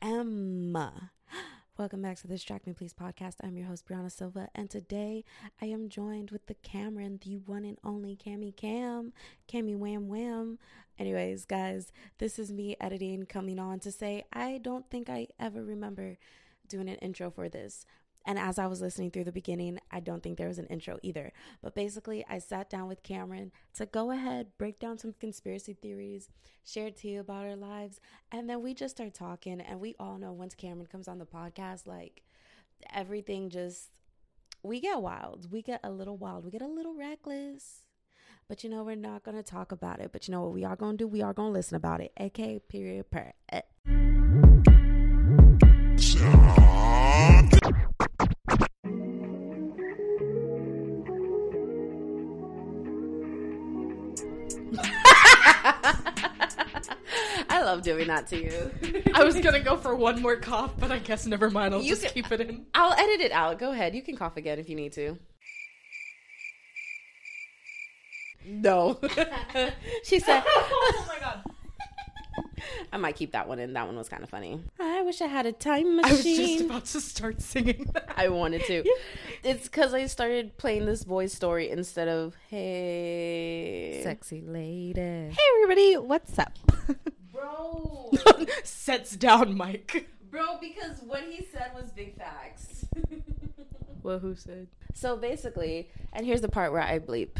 Emma. 0.00 1.12
Welcome 1.76 2.02
back 2.02 2.16
to 2.18 2.26
the 2.28 2.34
Distract 2.34 2.66
Me 2.66 2.72
Please 2.72 2.92
podcast. 2.92 3.34
I'm 3.42 3.56
your 3.56 3.66
host, 3.66 3.86
Brianna 3.86 4.10
Silva, 4.12 4.48
and 4.54 4.70
today 4.70 5.24
I 5.60 5.66
am 5.66 5.88
joined 5.88 6.30
with 6.30 6.46
the 6.46 6.54
Cameron, 6.54 7.18
the 7.24 7.38
one 7.38 7.64
and 7.64 7.78
only 7.82 8.16
Cammy 8.16 8.54
Cam, 8.56 9.12
Cammy 9.48 9.76
Wham 9.76 10.08
Wham. 10.08 10.58
Anyways, 10.98 11.44
guys, 11.44 11.92
this 12.18 12.38
is 12.38 12.52
me 12.52 12.76
editing, 12.80 13.24
coming 13.24 13.58
on 13.58 13.80
to 13.80 13.90
say 13.90 14.24
I 14.32 14.58
don't 14.62 14.88
think 14.88 15.08
I 15.08 15.28
ever 15.40 15.64
remember 15.64 16.18
doing 16.68 16.88
an 16.88 16.96
intro 16.96 17.30
for 17.30 17.48
this. 17.48 17.84
And 18.26 18.38
as 18.38 18.58
I 18.58 18.66
was 18.66 18.82
listening 18.82 19.10
through 19.10 19.24
the 19.24 19.32
beginning, 19.32 19.78
I 19.90 20.00
don't 20.00 20.22
think 20.22 20.36
there 20.36 20.48
was 20.48 20.58
an 20.58 20.66
intro 20.66 20.98
either. 21.02 21.32
But 21.62 21.74
basically, 21.74 22.24
I 22.28 22.38
sat 22.38 22.68
down 22.68 22.86
with 22.86 23.02
Cameron 23.02 23.52
to 23.76 23.86
go 23.86 24.10
ahead, 24.10 24.48
break 24.58 24.78
down 24.78 24.98
some 24.98 25.14
conspiracy 25.18 25.72
theories, 25.72 26.28
share 26.62 26.90
tea 26.90 27.16
about 27.16 27.46
our 27.46 27.56
lives, 27.56 28.00
and 28.30 28.48
then 28.48 28.62
we 28.62 28.74
just 28.74 28.96
start 28.96 29.14
talking. 29.14 29.60
And 29.62 29.80
we 29.80 29.94
all 29.98 30.18
know 30.18 30.32
once 30.32 30.54
Cameron 30.54 30.86
comes 30.86 31.08
on 31.08 31.18
the 31.18 31.24
podcast, 31.24 31.86
like 31.86 32.22
everything 32.92 33.48
just, 33.48 33.90
we 34.62 34.80
get 34.80 35.00
wild. 35.00 35.50
We 35.50 35.62
get 35.62 35.80
a 35.82 35.90
little 35.90 36.18
wild. 36.18 36.44
We 36.44 36.50
get 36.50 36.62
a 36.62 36.66
little 36.68 36.94
reckless. 36.94 37.84
But 38.46 38.62
you 38.62 38.68
know, 38.70 38.82
we're 38.82 38.96
not 38.96 39.24
going 39.24 39.36
to 39.36 39.42
talk 39.42 39.72
about 39.72 40.00
it. 40.00 40.10
But 40.12 40.28
you 40.28 40.32
know 40.32 40.42
what 40.42 40.52
we 40.52 40.64
are 40.64 40.76
going 40.76 40.98
to 40.98 41.04
do? 41.04 41.08
We 41.08 41.22
are 41.22 41.32
going 41.32 41.48
to 41.50 41.52
listen 41.52 41.76
about 41.76 42.00
it. 42.00 42.12
AK, 42.18 42.68
period, 42.68 43.10
per. 43.10 43.32
eh. 43.52 43.62
Love 57.68 57.82
doing 57.82 58.06
that 58.08 58.26
to 58.28 58.36
you. 58.42 59.02
I 59.14 59.24
was 59.24 59.36
gonna 59.36 59.60
go 59.60 59.76
for 59.76 59.94
one 59.94 60.22
more 60.22 60.36
cough, 60.36 60.72
but 60.78 60.90
I 60.90 60.98
guess 60.98 61.26
never 61.26 61.50
mind. 61.50 61.74
I'll 61.74 61.82
You 61.82 61.90
just 61.90 62.02
can- 62.02 62.12
keep 62.12 62.32
it 62.32 62.40
in. 62.40 62.66
I'll 62.74 62.92
edit 62.92 63.20
it 63.20 63.32
out. 63.32 63.58
Go 63.58 63.72
ahead. 63.72 63.94
You 63.94 64.02
can 64.02 64.16
cough 64.16 64.36
again 64.36 64.58
if 64.58 64.68
you 64.68 64.76
need 64.76 64.92
to. 64.94 65.18
No. 68.46 68.98
she 70.04 70.18
said, 70.20 70.42
oh 70.46 71.04
my 71.06 71.18
god! 71.20 71.42
I 72.92 72.96
might 72.96 73.16
keep 73.16 73.32
that 73.32 73.46
one 73.46 73.58
in. 73.58 73.74
That 73.74 73.86
one 73.86 73.96
was 73.96 74.08
kind 74.08 74.22
of 74.22 74.30
funny. 74.30 74.60
I 74.80 75.02
wish 75.02 75.20
I 75.20 75.26
had 75.26 75.44
a 75.44 75.52
time 75.52 75.96
machine. 75.96 76.08
I 76.10 76.12
was 76.12 76.24
just 76.24 76.64
about 76.64 76.84
to 76.86 77.00
start 77.00 77.42
singing. 77.42 77.90
That. 77.92 78.14
I 78.16 78.28
wanted 78.28 78.62
to. 78.64 78.84
It's 79.44 79.64
because 79.64 79.92
I 79.92 80.06
started 80.06 80.56
playing 80.56 80.86
this 80.86 81.04
boy's 81.04 81.32
story 81.34 81.68
instead 81.70 82.08
of, 82.08 82.34
hey. 82.48 84.00
Sexy 84.02 84.40
lady. 84.40 85.00
Hey 85.00 85.36
everybody, 85.54 85.96
what's 85.98 86.38
up? 86.38 86.57
Bro. 87.88 88.46
Sets 88.64 89.16
down 89.16 89.56
Mike. 89.56 90.08
Bro, 90.30 90.58
because 90.60 91.00
what 91.06 91.22
he 91.22 91.44
said 91.52 91.72
was 91.74 91.90
big 91.90 92.16
facts. 92.16 92.86
Well, 94.00 94.20
who 94.20 94.36
said? 94.36 94.68
so 94.94 95.16
basically, 95.16 95.90
and 96.12 96.24
here's 96.24 96.40
the 96.40 96.48
part 96.48 96.72
where 96.72 96.80
I 96.80 96.98
bleep. 97.00 97.30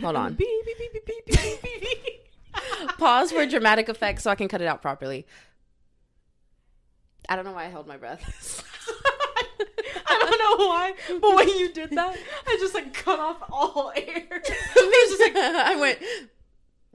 Hold 0.00 0.16
on. 0.16 0.34
Beep 0.38 0.48
beep 0.64 0.78
beep 0.78 0.92
beep 1.06 1.26
beep 1.26 1.26
beep 1.26 1.62
beep. 1.62 2.02
beep. 2.02 2.88
Pause 2.98 3.32
for 3.32 3.46
dramatic 3.46 3.88
effect 3.88 4.22
so 4.22 4.30
I 4.30 4.34
can 4.34 4.48
cut 4.48 4.60
it 4.60 4.66
out 4.66 4.80
properly. 4.82 5.26
I 7.28 7.36
don't 7.36 7.44
know 7.44 7.52
why 7.52 7.66
I 7.66 7.68
held 7.68 7.86
my 7.86 7.98
breath. 7.98 8.64
I 10.06 10.18
don't 10.18 10.58
know 10.60 10.66
why, 10.66 10.94
but 11.20 11.36
when 11.36 11.48
you 11.50 11.72
did 11.72 11.90
that, 11.90 12.16
I 12.46 12.56
just 12.58 12.74
like 12.74 12.94
cut 12.94 13.20
off 13.20 13.42
all 13.52 13.92
air. 13.94 14.26
It 14.30 15.10
was 15.10 15.18
just 15.18 15.20
like 15.20 15.36
I 15.36 15.76
went. 15.76 15.98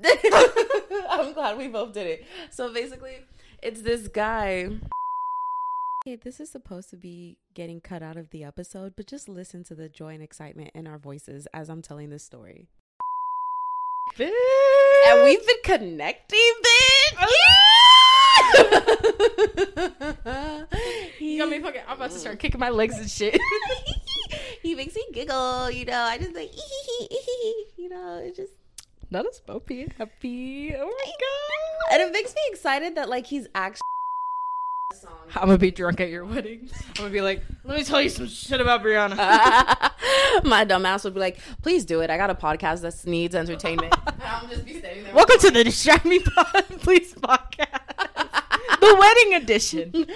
I'm 1.09 1.33
glad 1.33 1.57
we 1.57 1.67
both 1.67 1.93
did 1.93 2.07
it. 2.07 2.25
So 2.51 2.73
basically, 2.73 3.25
it's 3.61 3.81
this 3.81 4.07
guy. 4.07 4.69
Okay, 6.05 6.15
this 6.15 6.39
is 6.39 6.49
supposed 6.49 6.89
to 6.89 6.97
be 6.97 7.37
getting 7.53 7.79
cut 7.79 8.03
out 8.03 8.17
of 8.17 8.29
the 8.31 8.43
episode, 8.43 8.93
but 8.95 9.07
just 9.07 9.29
listen 9.29 9.63
to 9.65 9.75
the 9.75 9.87
joy 9.87 10.13
and 10.13 10.23
excitement 10.23 10.71
in 10.73 10.85
our 10.87 10.97
voices 10.97 11.47
as 11.53 11.69
I'm 11.69 11.81
telling 11.81 12.09
this 12.09 12.23
story. 12.23 12.67
Bitch. 14.17 14.31
And 15.07 15.23
we've 15.23 15.45
been 15.45 15.55
connecting, 15.63 16.53
bitch. 16.63 17.17
Oh. 17.21 17.29
You 21.33 21.39
got 21.39 21.49
me 21.49 21.59
fucking. 21.61 21.81
I'm 21.87 21.95
about 21.95 22.11
to 22.11 22.19
start 22.19 22.37
kicking 22.37 22.59
my 22.59 22.69
legs 22.69 22.97
and 22.97 23.09
shit. 23.09 23.39
he 24.61 24.75
makes 24.75 24.93
me 24.93 25.03
giggle, 25.13 25.71
you 25.71 25.85
know. 25.85 26.01
I 26.01 26.17
just 26.17 26.35
like, 26.35 26.51
you 27.77 27.89
know, 27.89 28.21
it 28.23 28.35
just, 28.35 28.51
Not 29.13 29.28
both 29.46 29.68
being 29.68 29.94
happy. 29.96 30.74
Oh 30.75 30.85
my 30.88 31.12
god. 31.12 31.94
and 31.94 32.01
it 32.01 32.12
makes 32.12 32.34
me 32.34 32.41
excited 32.47 32.96
that 32.96 33.09
like 33.09 33.28
he's 33.28 33.47
actually. 33.53 33.81
I'm 35.35 35.46
gonna 35.46 35.59
be 35.59 35.69
drunk 35.69 36.01
at 36.01 36.09
your 36.09 36.25
wedding. 36.25 36.68
I'm 36.74 36.94
gonna 36.96 37.09
be 37.12 37.22
like, 37.22 37.44
let 37.63 37.78
me 37.78 37.84
tell 37.84 38.01
you 38.01 38.09
some 38.09 38.28
shit 38.28 38.59
about 38.59 38.81
Brianna. 38.81 39.16
My 40.46 40.66
dumbass 40.66 41.03
would 41.03 41.13
be 41.13 41.19
like, 41.19 41.38
"Please 41.62 41.85
do 41.85 42.01
it. 42.01 42.09
I 42.09 42.18
got 42.18 42.31
a 42.31 42.35
podcast 42.35 42.81
that 42.81 43.07
needs 43.07 43.35
entertainment." 43.35 43.94
I'm 44.19 44.50
just 44.50 44.66
be 44.66 44.79
standing 44.79 45.03
there. 45.03 45.13
Welcome 45.13 45.38
to 45.41 45.51
the 45.51 45.63
Distract 45.63 46.06
Me 46.06 46.18
Pod, 46.18 46.66
please 46.80 47.13
podcast, 47.13 47.97
the 48.80 48.95
wedding 49.00 49.35
edition. 49.35 50.07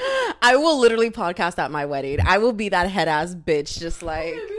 I 0.42 0.56
will 0.56 0.80
literally 0.80 1.12
podcast 1.12 1.60
at 1.60 1.70
my 1.70 1.86
wedding. 1.86 2.18
I 2.26 2.40
will 2.40 2.54
be 2.54 2.70
that 2.70 2.90
head 2.90 3.08
ass 3.08 3.36
bitch, 3.36 3.78
just 3.78 4.02
oh 4.02 4.08
like 4.08 4.34
This 4.34 4.57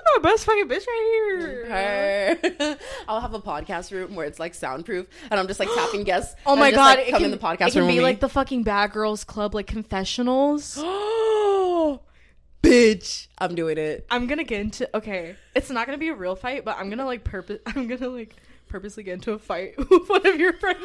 is 0.00 0.22
my 0.22 0.30
best 0.30 0.44
fucking 0.44 0.68
bitch 0.68 0.86
right 0.86 1.36
here. 1.38 2.38
her. 2.58 2.78
I'll 3.08 3.20
have 3.20 3.34
a 3.34 3.40
podcast 3.40 3.90
room 3.92 4.14
where 4.14 4.26
it's 4.26 4.38
like 4.38 4.54
soundproof, 4.54 5.06
and 5.30 5.38
I'm 5.38 5.46
just 5.46 5.60
like 5.60 5.68
tapping 5.74 6.04
guests. 6.04 6.34
Oh 6.46 6.56
my 6.56 6.70
god! 6.70 6.98
like, 6.98 7.08
it 7.08 7.10
come 7.10 7.22
can, 7.22 7.24
in 7.26 7.30
the 7.30 7.38
podcast 7.38 7.68
it 7.68 7.72
can 7.72 7.82
room. 7.82 7.90
be 7.90 8.00
like 8.00 8.16
me. 8.16 8.20
the 8.20 8.28
fucking 8.28 8.62
Bad 8.62 8.92
Girls 8.92 9.24
Club, 9.24 9.54
like 9.54 9.66
confessionals. 9.66 10.76
oh, 10.78 12.00
bitch! 12.62 13.28
I'm 13.38 13.54
doing 13.54 13.78
it. 13.78 14.06
I'm 14.10 14.26
gonna 14.26 14.44
get 14.44 14.60
into 14.60 14.96
okay. 14.96 15.36
It's 15.54 15.70
not 15.70 15.86
gonna 15.86 15.98
be 15.98 16.08
a 16.08 16.14
real 16.14 16.36
fight, 16.36 16.64
but 16.64 16.76
I'm 16.78 16.90
gonna 16.90 17.06
like 17.06 17.24
purpose. 17.24 17.60
I'm 17.66 17.86
gonna 17.86 18.08
like 18.08 18.36
purposely 18.68 19.02
get 19.02 19.14
into 19.14 19.32
a 19.32 19.38
fight 19.38 19.76
with 19.90 20.08
one 20.08 20.26
of 20.26 20.38
your 20.38 20.52
friends 20.54 20.84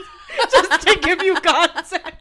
just 0.51 0.87
to 0.87 0.99
give 1.01 1.21
you 1.21 1.35
content. 1.35 2.15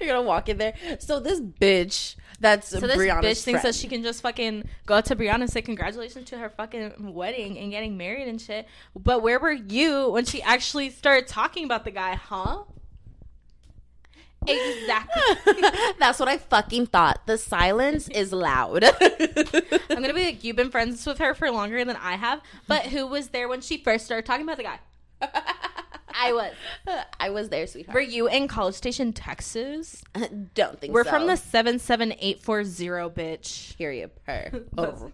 You're 0.00 0.08
gonna 0.08 0.22
walk 0.22 0.48
in 0.48 0.58
there. 0.58 0.74
So 0.98 1.20
this 1.20 1.40
bitch, 1.40 2.16
that's 2.42 2.68
So 2.68 2.80
this 2.80 2.96
Brianna's 2.96 3.24
bitch 3.24 3.44
thinks 3.44 3.62
that 3.62 3.74
she 3.74 3.88
can 3.88 4.02
just 4.02 4.20
fucking 4.20 4.68
go 4.84 4.96
up 4.96 5.04
to 5.06 5.16
Brianna 5.16 5.42
and 5.42 5.50
say 5.50 5.62
congratulations 5.62 6.28
to 6.30 6.38
her 6.38 6.50
fucking 6.50 7.14
wedding 7.14 7.56
and 7.58 7.70
getting 7.70 7.96
married 7.96 8.28
and 8.28 8.40
shit. 8.40 8.66
But 8.94 9.22
where 9.22 9.38
were 9.38 9.52
you 9.52 10.10
when 10.10 10.24
she 10.24 10.42
actually 10.42 10.90
started 10.90 11.28
talking 11.28 11.64
about 11.64 11.84
the 11.84 11.92
guy, 11.92 12.14
huh? 12.16 12.64
Exactly. 14.46 15.54
That's 15.98 16.18
what 16.18 16.28
I 16.28 16.38
fucking 16.38 16.86
thought. 16.86 17.26
The 17.26 17.38
silence 17.38 18.08
is 18.08 18.32
loud. 18.32 18.84
I'm 19.00 20.02
gonna 20.02 20.12
be 20.12 20.24
like, 20.24 20.44
you've 20.44 20.56
been 20.56 20.70
friends 20.70 21.06
with 21.06 21.18
her 21.18 21.34
for 21.34 21.50
longer 21.50 21.84
than 21.84 21.96
I 21.96 22.16
have, 22.16 22.40
but 22.66 22.86
who 22.86 23.06
was 23.06 23.28
there 23.28 23.48
when 23.48 23.60
she 23.60 23.78
first 23.78 24.04
started 24.04 24.26
talking 24.26 24.42
about 24.42 24.56
the 24.56 24.64
guy? 24.64 24.80
I 26.14 26.32
was. 26.32 26.52
I 27.20 27.30
was 27.30 27.48
there, 27.48 27.66
sweetheart. 27.66 27.94
Were 27.94 28.00
you 28.00 28.28
in 28.28 28.48
College 28.48 28.74
Station, 28.74 29.12
Texas? 29.12 30.02
Don't 30.54 30.80
think 30.80 30.90
so. 30.90 30.92
We're 30.92 31.04
so. 31.04 31.10
from 31.10 31.26
the 31.26 31.36
seven 31.36 31.78
seven 31.78 32.14
eight 32.18 32.40
four 32.40 32.64
zero, 32.64 33.10
bitch. 33.10 33.76
period. 33.76 34.10
Per. 34.24 34.64
Oh. 34.78 35.12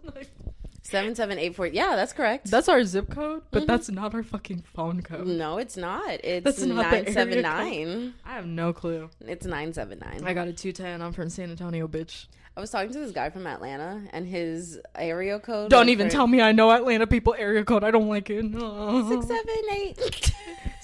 Seven 0.82 1.14
seven 1.14 1.38
eight 1.38 1.55
four. 1.55 1.67
Yeah, 1.67 1.96
that's 1.96 2.14
correct. 2.14 2.50
That's 2.50 2.67
our 2.67 2.82
zip 2.82 3.11
code, 3.11 3.43
but 3.50 3.61
mm-hmm. 3.61 3.67
that's 3.67 3.90
not 3.90 4.14
our 4.14 4.22
fucking 4.22 4.64
phone 4.75 5.02
code. 5.02 5.26
no, 5.26 5.58
it's 5.58 5.76
not. 5.76 6.25
It's 6.25 6.44
That's 6.44 6.62
not 6.62 6.90
nine 6.90 7.12
seven 7.12 7.43
nine. 7.43 8.14
I 8.25 8.32
have 8.32 8.46
no 8.46 8.72
clue. 8.72 9.11
It's 9.20 9.44
nine 9.44 9.75
seven 9.75 9.99
nine. 9.99 10.22
I 10.25 10.32
got 10.32 10.49
a 10.49 10.52
210. 10.55 11.02
I'm 11.02 11.12
from 11.12 11.28
San 11.28 11.50
Antonio, 11.50 11.87
bitch. 11.88 12.26
I 12.58 12.61
was 12.61 12.70
talking 12.70 12.90
to 12.90 12.99
this 12.99 13.12
guy 13.12 13.31
from 13.31 13.46
Atlanta, 13.46 14.02
and 14.12 14.26
his 14.26 14.81
area 14.96 15.38
code. 15.38 15.70
Don't 15.70 15.90
even 15.90 16.08
for 16.08 16.12
tell 16.12 16.26
me 16.26 16.40
I 16.40 16.50
know 16.50 16.72
Atlanta 16.72 17.06
people 17.06 17.37
area 17.38 17.64
code. 17.64 17.84
I 17.84 17.93
don't 17.93 18.08
like 18.08 18.31
it. 18.31 18.44
No. 18.44 19.08
Six 19.11 19.28
seven 19.28 19.64
eight. 19.76 20.34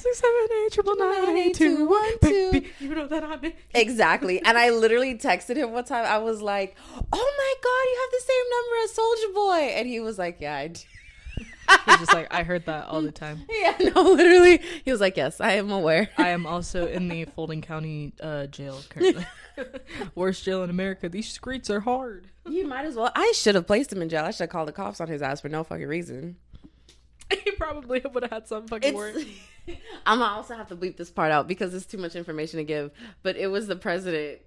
Six, 0.04 0.18
seven, 0.18 0.48
eight, 0.66 0.72
triple 0.72 0.96
nine, 0.96 1.36
eight, 1.38 1.54
two, 1.54 1.88
one, 1.88 2.18
two. 2.22 2.62
You 2.78 2.94
know 2.94 3.06
that 3.06 3.24
I'm. 3.24 3.52
Exactly. 3.74 4.42
And 4.44 4.58
I 4.58 4.68
literally 4.68 5.14
texted 5.16 5.56
him 5.56 5.72
one 5.72 5.84
time. 5.84 6.04
I 6.04 6.18
was 6.18 6.42
like, 6.42 6.76
"Oh 6.94 7.32
my 7.38 7.54
god, 7.62 7.84
you 7.90 7.98
have 8.02 8.10
the 8.12 8.24
same 8.26 8.44
number 8.50 8.84
as 8.84 8.94
Soldier 8.94 9.34
Boy," 9.34 9.74
and 9.78 9.88
he 9.88 10.00
was 10.00 10.18
like, 10.18 10.36
"Yeah, 10.40 10.56
I 10.56 10.68
do." 10.68 10.80
He's 11.86 11.96
just 11.98 12.12
like, 12.12 12.32
I 12.32 12.42
heard 12.42 12.66
that 12.66 12.86
all 12.88 13.00
the 13.00 13.10
time. 13.24 13.42
Yeah, 13.48 13.74
no, 13.94 14.02
literally. 14.02 14.60
He 14.84 14.90
was 14.92 15.00
like, 15.00 15.16
"Yes, 15.16 15.40
I 15.40 15.52
am 15.52 15.70
aware." 15.70 16.10
I 16.18 16.28
am 16.28 16.44
also 16.46 16.86
in 16.86 17.08
the 17.08 17.24
Fulton 17.24 17.62
County 17.62 18.12
uh, 18.20 18.46
jail 18.48 18.82
currently. 18.90 19.24
Worst 20.14 20.44
jail 20.44 20.62
in 20.64 20.68
America. 20.70 21.08
These 21.08 21.28
streets 21.28 21.70
are 21.70 21.80
hard. 21.80 22.28
You 22.46 22.66
might 22.66 22.84
as 22.84 22.94
well. 22.96 23.10
I 23.14 23.32
should 23.34 23.54
have 23.54 23.66
placed 23.66 23.90
him 23.92 24.02
in 24.02 24.10
jail. 24.10 24.24
I 24.24 24.32
should 24.32 24.40
have 24.40 24.50
called 24.50 24.68
the 24.68 24.72
cops 24.72 25.00
on 25.00 25.08
his 25.08 25.22
ass 25.22 25.40
for 25.40 25.48
no 25.48 25.64
fucking 25.64 25.86
reason. 25.88 26.36
he 27.44 27.50
probably 27.52 28.02
would 28.12 28.22
have 28.22 28.32
had 28.32 28.48
some 28.48 28.66
fucking 28.66 28.94
word. 28.94 29.16
It's, 29.16 29.80
I'm 30.06 30.18
gonna 30.18 30.32
also 30.34 30.54
have 30.54 30.68
to 30.68 30.76
bleep 30.76 30.96
this 30.96 31.10
part 31.10 31.32
out 31.32 31.48
because 31.48 31.74
it's 31.74 31.86
too 31.86 31.98
much 31.98 32.16
information 32.16 32.58
to 32.58 32.64
give. 32.64 32.90
But 33.22 33.36
it 33.36 33.48
was 33.48 33.66
the 33.66 33.76
president. 33.76 34.40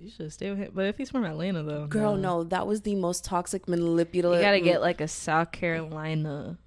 You 0.00 0.10
should 0.10 0.32
stay 0.32 0.50
with 0.50 0.58
him. 0.58 0.72
But 0.74 0.86
if 0.86 0.98
he's 0.98 1.10
from 1.10 1.24
Atlanta, 1.24 1.62
though, 1.62 1.86
Girl, 1.86 2.16
no, 2.16 2.42
that 2.44 2.66
was 2.66 2.82
the 2.82 2.94
most 2.94 3.24
toxic, 3.24 3.68
manipulative. 3.68 4.40
You 4.40 4.46
gotta 4.46 4.60
get 4.60 4.78
mm. 4.78 4.82
like 4.82 5.00
a 5.00 5.08
South 5.08 5.52
Carolina, 5.52 6.58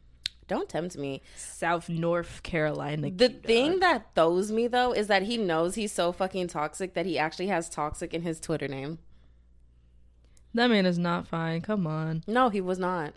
Don't 0.48 0.70
tempt 0.70 0.98
me. 0.98 1.22
South 1.36 1.90
North 1.90 2.42
Carolina. 2.44 3.12
The 3.12 3.30
cute 3.30 3.44
thing 3.44 3.72
dog. 3.74 3.82
that 3.82 4.16
throws 4.16 4.52
me 4.52 4.68
though 4.68 4.94
is 4.94 5.08
that 5.08 5.24
he 5.24 5.38
knows 5.38 5.76
he's 5.76 5.92
so 5.92 6.12
fucking 6.12 6.48
toxic 6.48 6.94
that 6.94 7.06
he 7.06 7.20
actually 7.20 7.48
has 7.48 7.70
toxic 7.70 8.14
in 8.14 8.22
his 8.22 8.40
Twitter 8.40 8.68
name. 8.68 9.00
that 10.54 10.70
man 10.70 10.86
is 10.86 10.98
not 10.98 11.28
fine. 11.28 11.62
Come 11.62 11.86
on. 11.86 12.24
No, 12.26 12.50
he 12.50 12.62
was 12.62 12.80
not. 12.80 13.14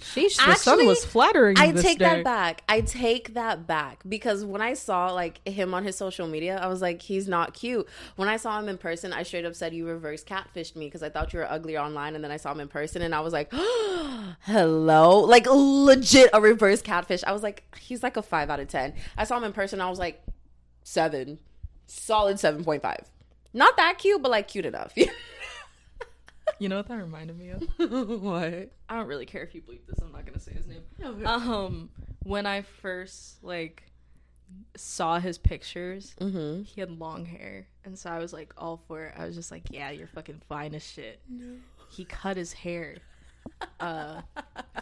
Sheesh, 0.00 0.36
the 0.36 0.54
sun 0.54 0.74
Actually, 0.74 0.86
was 0.86 1.04
flattering. 1.04 1.56
I 1.58 1.72
take 1.72 1.98
day. 1.98 2.04
that 2.04 2.24
back. 2.24 2.62
I 2.68 2.82
take 2.82 3.32
that 3.32 3.66
back 3.66 4.02
because 4.06 4.44
when 4.44 4.60
I 4.60 4.74
saw 4.74 5.10
like 5.12 5.46
him 5.48 5.72
on 5.72 5.84
his 5.84 5.96
social 5.96 6.26
media, 6.26 6.58
I 6.58 6.66
was 6.66 6.82
like, 6.82 7.00
he's 7.00 7.26
not 7.26 7.54
cute. 7.54 7.88
When 8.16 8.28
I 8.28 8.36
saw 8.36 8.58
him 8.58 8.68
in 8.68 8.76
person, 8.76 9.14
I 9.14 9.22
straight 9.22 9.46
up 9.46 9.54
said 9.54 9.72
you 9.72 9.86
reverse 9.86 10.22
catfished 10.22 10.76
me 10.76 10.86
because 10.86 11.02
I 11.02 11.08
thought 11.08 11.32
you 11.32 11.38
were 11.38 11.50
ugly 11.50 11.78
online, 11.78 12.14
and 12.14 12.22
then 12.22 12.30
I 12.30 12.36
saw 12.36 12.52
him 12.52 12.60
in 12.60 12.68
person, 12.68 13.00
and 13.00 13.14
I 13.14 13.20
was 13.20 13.32
like, 13.32 13.50
hello, 14.42 15.20
like 15.20 15.46
legit 15.48 16.28
a 16.34 16.40
reverse 16.40 16.82
catfish. 16.82 17.24
I 17.24 17.32
was 17.32 17.42
like, 17.42 17.64
he's 17.78 18.02
like 18.02 18.18
a 18.18 18.22
five 18.22 18.50
out 18.50 18.60
of 18.60 18.68
ten. 18.68 18.92
I 19.16 19.24
saw 19.24 19.38
him 19.38 19.44
in 19.44 19.52
person, 19.52 19.80
I 19.80 19.88
was 19.88 19.98
like, 19.98 20.22
seven, 20.82 21.38
solid 21.86 22.38
seven 22.38 22.64
point 22.64 22.82
five. 22.82 23.10
Not 23.54 23.78
that 23.78 23.96
cute, 23.96 24.20
but 24.20 24.30
like 24.30 24.48
cute 24.48 24.66
enough. 24.66 24.92
You 26.60 26.68
know 26.70 26.76
what 26.78 26.88
that 26.88 26.94
reminded 26.96 27.38
me 27.38 27.50
of? 27.50 27.62
what? 28.22 28.70
I 28.88 28.96
don't 28.96 29.06
really 29.06 29.26
care 29.26 29.42
if 29.42 29.54
you 29.54 29.60
bleep 29.60 29.86
this. 29.86 29.98
I'm 30.00 30.10
not 30.12 30.24
gonna 30.24 30.40
say 30.40 30.52
his 30.52 30.66
name. 30.66 30.82
Um, 31.26 31.90
when 32.22 32.46
I 32.46 32.62
first 32.62 33.42
like 33.44 33.82
saw 34.76 35.18
his 35.18 35.38
pictures, 35.38 36.14
Mm-hmm. 36.20 36.62
he 36.62 36.80
had 36.80 36.90
long 36.98 37.26
hair, 37.26 37.66
and 37.84 37.98
so 37.98 38.10
I 38.10 38.18
was 38.20 38.32
like 38.32 38.54
all 38.56 38.80
for 38.88 39.04
it. 39.06 39.14
I 39.18 39.26
was 39.26 39.34
just 39.34 39.50
like, 39.50 39.64
yeah, 39.70 39.90
you're 39.90 40.06
fucking 40.06 40.40
fine 40.48 40.74
as 40.74 40.82
shit. 40.86 41.20
He 41.90 42.04
cut 42.04 42.36
his 42.36 42.52
hair. 42.52 42.96
Uh, 43.78 44.22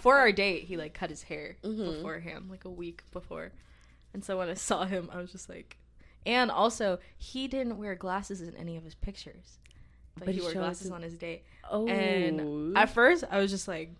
for 0.01 0.17
our 0.17 0.33
date, 0.33 0.65
he 0.65 0.79
like 0.79 0.95
cut 0.95 1.11
his 1.11 1.23
hair 1.23 1.57
beforehand, 1.63 2.47
like 2.51 2.65
a 2.65 2.71
week 2.71 3.03
before. 3.13 3.53
And 4.15 4.25
so 4.25 4.39
when 4.39 4.49
I 4.49 4.55
saw 4.55 4.87
him, 4.87 5.11
I 5.13 5.19
was 5.19 5.31
just 5.33 5.51
like, 5.51 5.77
and 6.25 6.51
also 6.51 6.99
he 7.19 7.47
didn't 7.47 7.77
wear 7.77 7.95
glasses 7.95 8.41
in 8.41 8.57
any 8.57 8.79
of 8.79 8.83
his 8.85 8.95
pictures, 8.95 9.59
but, 10.17 10.27
But 10.27 10.35
he 10.35 10.35
he 10.35 10.41
wore 10.41 10.53
glasses 10.53 10.89
us- 10.89 10.93
on 10.93 11.03
his 11.03 11.15
date. 11.15 11.43
Oh, 11.71 11.87
And 11.89 12.77
at 12.77 12.91
first, 12.91 13.25
I 13.31 13.39
was 13.39 13.51
just 13.51 13.67
like, 13.69 13.91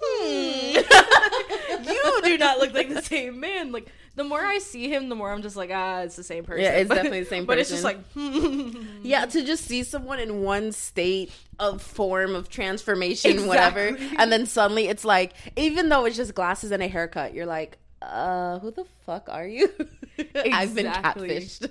hmm. 0.00 0.78
you 1.92 2.20
do 2.24 2.38
not 2.38 2.58
look 2.58 2.72
like 2.74 2.88
the 2.88 3.02
same 3.02 3.40
man. 3.40 3.72
Like, 3.72 3.88
the 4.16 4.24
more 4.24 4.40
I 4.40 4.58
see 4.58 4.88
him, 4.88 5.08
the 5.08 5.14
more 5.14 5.30
I'm 5.30 5.42
just 5.42 5.54
like, 5.54 5.70
ah, 5.72 6.00
it's 6.00 6.16
the 6.16 6.22
same 6.24 6.44
person. 6.44 6.64
Yeah, 6.64 6.70
it's 6.72 6.88
But- 6.88 6.96
definitely 6.96 7.20
the 7.20 7.26
same 7.26 7.42
person. 7.42 7.46
But 7.46 7.58
it's 7.58 7.70
just 7.70 7.84
like, 7.84 7.98
hmm. 8.12 9.00
Yeah, 9.02 9.26
to 9.26 9.44
just 9.44 9.64
see 9.66 9.82
someone 9.82 10.18
in 10.18 10.42
one 10.42 10.72
state 10.72 11.30
of 11.58 11.82
form 11.82 12.34
of 12.34 12.48
transformation, 12.48 13.46
whatever, 13.46 13.96
and 14.16 14.32
then 14.32 14.46
suddenly 14.46 14.88
it's 14.88 15.04
like, 15.04 15.34
even 15.56 15.88
though 15.88 16.04
it's 16.06 16.16
just 16.16 16.34
glasses 16.34 16.70
and 16.70 16.82
a 16.82 16.88
haircut, 16.88 17.34
you're 17.34 17.46
like, 17.46 17.78
uh, 18.00 18.58
who 18.60 18.70
the 18.70 18.84
fuck 19.04 19.28
are 19.30 19.46
you? 19.46 19.68
I've 20.34 20.74
been 20.74 20.86
catfished. 20.86 21.68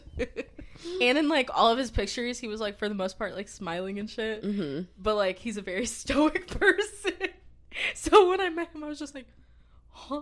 And 1.01 1.17
in 1.17 1.27
like 1.29 1.49
all 1.53 1.71
of 1.71 1.77
his 1.77 1.91
pictures, 1.91 2.39
he 2.39 2.47
was 2.47 2.59
like, 2.59 2.77
for 2.77 2.89
the 2.89 2.95
most 2.95 3.17
part, 3.17 3.35
like 3.35 3.47
smiling 3.47 3.99
and 3.99 4.09
shit. 4.09 4.43
hmm 4.43 4.81
But 4.97 5.15
like, 5.15 5.39
he's 5.39 5.57
a 5.57 5.61
very 5.61 5.85
stoic 6.01 6.47
person. 6.47 7.13
so 7.95 8.29
when 8.29 8.41
I 8.41 8.49
met 8.49 8.73
him, 8.73 8.83
I 8.83 8.87
was 8.87 8.99
just 8.99 9.15
like, 9.15 9.27
huh? 9.89 10.21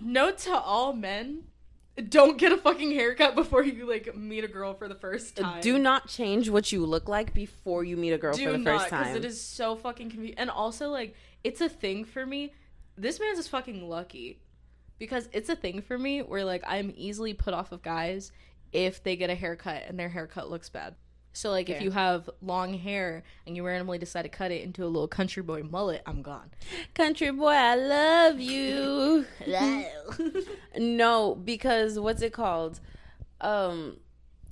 Note 0.00 0.38
to 0.38 0.54
all 0.56 0.92
men. 0.92 1.44
Don't 2.08 2.38
get 2.38 2.52
a 2.52 2.56
fucking 2.56 2.92
haircut 2.92 3.34
before 3.34 3.62
you 3.62 3.86
like 3.86 4.16
meet 4.16 4.42
a 4.42 4.48
girl 4.48 4.72
for 4.72 4.88
the 4.88 4.94
first 4.94 5.36
time. 5.36 5.60
Do 5.60 5.78
not 5.78 6.08
change 6.08 6.48
what 6.48 6.72
you 6.72 6.86
look 6.86 7.08
like 7.08 7.34
before 7.34 7.84
you 7.84 7.96
meet 7.96 8.12
a 8.12 8.18
girl 8.18 8.34
do 8.34 8.44
for 8.46 8.52
the 8.52 8.58
not 8.58 8.78
first 8.78 8.90
time. 8.90 9.02
Because 9.02 9.16
it 9.16 9.24
is 9.26 9.40
so 9.40 9.76
fucking 9.76 10.34
and 10.38 10.48
also 10.48 10.88
like 10.88 11.14
it's 11.44 11.60
a 11.60 11.68
thing 11.68 12.04
for 12.04 12.24
me 12.24 12.54
this 12.96 13.18
man's 13.20 13.38
just 13.38 13.50
fucking 13.50 13.88
lucky 13.88 14.40
because 15.00 15.28
it's 15.32 15.48
a 15.48 15.56
thing 15.56 15.82
for 15.82 15.98
me 15.98 16.20
where 16.20 16.44
like 16.44 16.62
i'm 16.68 16.92
easily 16.96 17.34
put 17.34 17.52
off 17.52 17.72
of 17.72 17.82
guys 17.82 18.30
if 18.72 19.02
they 19.02 19.16
get 19.16 19.28
a 19.30 19.34
haircut 19.34 19.82
and 19.88 19.98
their 19.98 20.08
haircut 20.08 20.48
looks 20.48 20.68
bad 20.68 20.94
so 21.32 21.50
like 21.50 21.68
if 21.68 21.80
you 21.80 21.90
have 21.90 22.28
long 22.42 22.74
hair 22.74 23.22
and 23.46 23.56
you 23.56 23.64
randomly 23.64 23.98
decide 23.98 24.22
to 24.22 24.28
cut 24.28 24.50
it 24.52 24.62
into 24.62 24.84
a 24.84 24.86
little 24.86 25.08
country 25.08 25.42
boy 25.42 25.62
mullet 25.62 26.02
i'm 26.06 26.22
gone 26.22 26.50
Country 26.94 27.30
boy, 27.30 27.48
I 27.48 27.74
love 27.76 28.40
you. 28.40 29.24
no, 30.76 31.34
because 31.34 31.98
what's 31.98 32.22
it 32.22 32.32
called? 32.32 32.80
Um, 33.40 33.96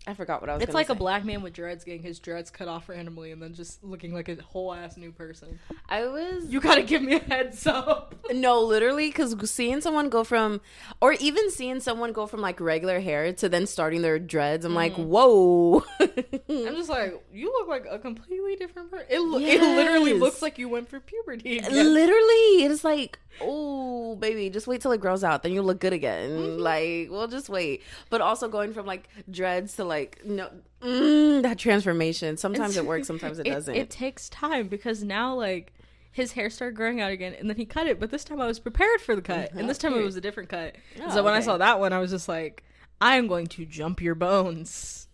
I 0.09 0.15
forgot 0.15 0.41
what 0.41 0.49
I 0.51 0.55
was. 0.55 0.63
it's 0.63 0.75
like 0.75 0.89
a 0.89 0.95
black 0.95 1.25
man 1.25 1.43
with 1.43 1.53
dreads 1.53 1.85
getting 1.85 2.03
his 2.03 2.19
dreads 2.19 2.51
cut 2.51 2.67
off 2.67 2.89
randomly 2.89 3.31
and 3.31 3.43
then 3.43 3.55
just 3.55 3.85
looking 3.85 4.15
like 4.15 4.29
a 4.29 4.37
whole 4.43 4.73
ass 4.73 4.97
new 4.97 5.13
person 5.13 5.59
I 5.89 6.07
was. 6.07 6.47
you 6.47 6.61
gotta 6.61 6.83
give 6.83 7.03
me 7.03 7.15
a 7.15 7.19
heads 7.21 7.67
up 7.67 8.15
No, 8.33 8.61
literally, 8.61 9.09
because 9.09 9.35
seeing 9.51 9.81
someone 9.81 10.09
go 10.11 10.23
from, 10.25 10.61
or 11.01 11.13
even 11.15 11.51
seeing 11.51 11.81
someone 11.81 12.13
go 12.13 12.27
from 12.27 12.41
like 12.41 12.61
regular 12.61 13.01
hair 13.01 13.33
to 13.33 13.49
then 13.49 13.67
starting 13.67 14.03
their 14.03 14.19
dreads, 14.19 14.65
I'm 14.65 14.75
like, 14.75 14.95
whoa. 14.95 15.83
I'm 16.01 16.75
just 16.77 16.91
like, 16.91 17.23
you 17.33 17.51
look 17.53 17.69
like 17.69 17.87
a 17.89 17.99
completely 17.99 18.57
different 18.57 18.91
person. 18.91 19.07
It, 19.09 19.21
lo- 19.21 19.39
it 19.39 19.61
literally 19.61 20.13
looks 20.13 20.43
like 20.43 20.59
you 20.59 20.69
went 20.69 20.89
through 20.89 21.01
puberty. 21.01 21.59
Again. 21.59 21.73
literally, 21.95 22.65
it's 22.65 22.85
like, 22.85 23.19
oh, 23.41 24.17
baby, 24.17 24.51
just 24.51 24.67
wait 24.67 24.83
till 24.83 24.93
it 24.93 25.01
grows 25.01 25.25
out, 25.25 25.43
then 25.43 25.53
you'll 25.53 25.65
look 25.65 25.81
good 25.81 25.93
again. 25.95 26.31
Mm-hmm. 26.31 26.61
Like, 26.61 27.09
well, 27.11 27.29
just 27.29 27.49
wait. 27.49 27.83
But 28.11 28.21
also 28.21 28.49
going 28.49 28.75
from 28.75 28.85
like 28.85 29.09
dreads 29.31 29.77
to 29.77 29.85
like, 29.85 29.98
no, 30.25 30.51
mm, 30.83 31.43
that 31.43 31.59
transformation. 31.59 32.37
Sometimes 32.37 32.77
it 32.77 32.85
works, 32.87 33.07
sometimes 33.07 33.39
it, 33.41 33.45
doesn't. 33.45 33.75
It 33.75 33.91
takes 33.91 34.29
time 34.29 34.69
because 34.69 35.03
now, 35.03 35.35
like, 35.35 35.73
his 36.13 36.33
hair 36.33 36.51
started 36.51 36.75
growing 36.77 37.01
out 37.01 37.11
again, 37.13 37.35
and 37.39 37.49
then 37.49 37.57
he 37.57 37.65
cut 37.65 37.87
it. 37.87 37.99
But 38.01 38.11
this 38.11 38.25
time 38.25 38.41
I 38.41 38.47
was 38.47 38.59
prepared 38.59 39.01
for 39.01 39.15
the 39.17 39.23
cut, 39.23 39.53
and 39.55 39.69
this 39.69 39.79
time 39.79 39.95
it 39.95 40.03
was 40.05 40.17
a 40.17 40.21
different 40.21 40.49
cut. 40.49 40.77
Oh, 41.03 41.11
so 41.15 41.23
when 41.23 41.35
I 41.35 41.41
saw 41.41 41.59
that 41.59 41.79
one, 41.81 41.93
I 41.93 41.99
was 41.99 42.11
just 42.11 42.29
like, 42.29 42.65
I'm 43.01 43.27
going 43.29 43.47
to 43.49 43.65
jump 43.65 44.01
your 44.01 44.15
bones. 44.15 45.07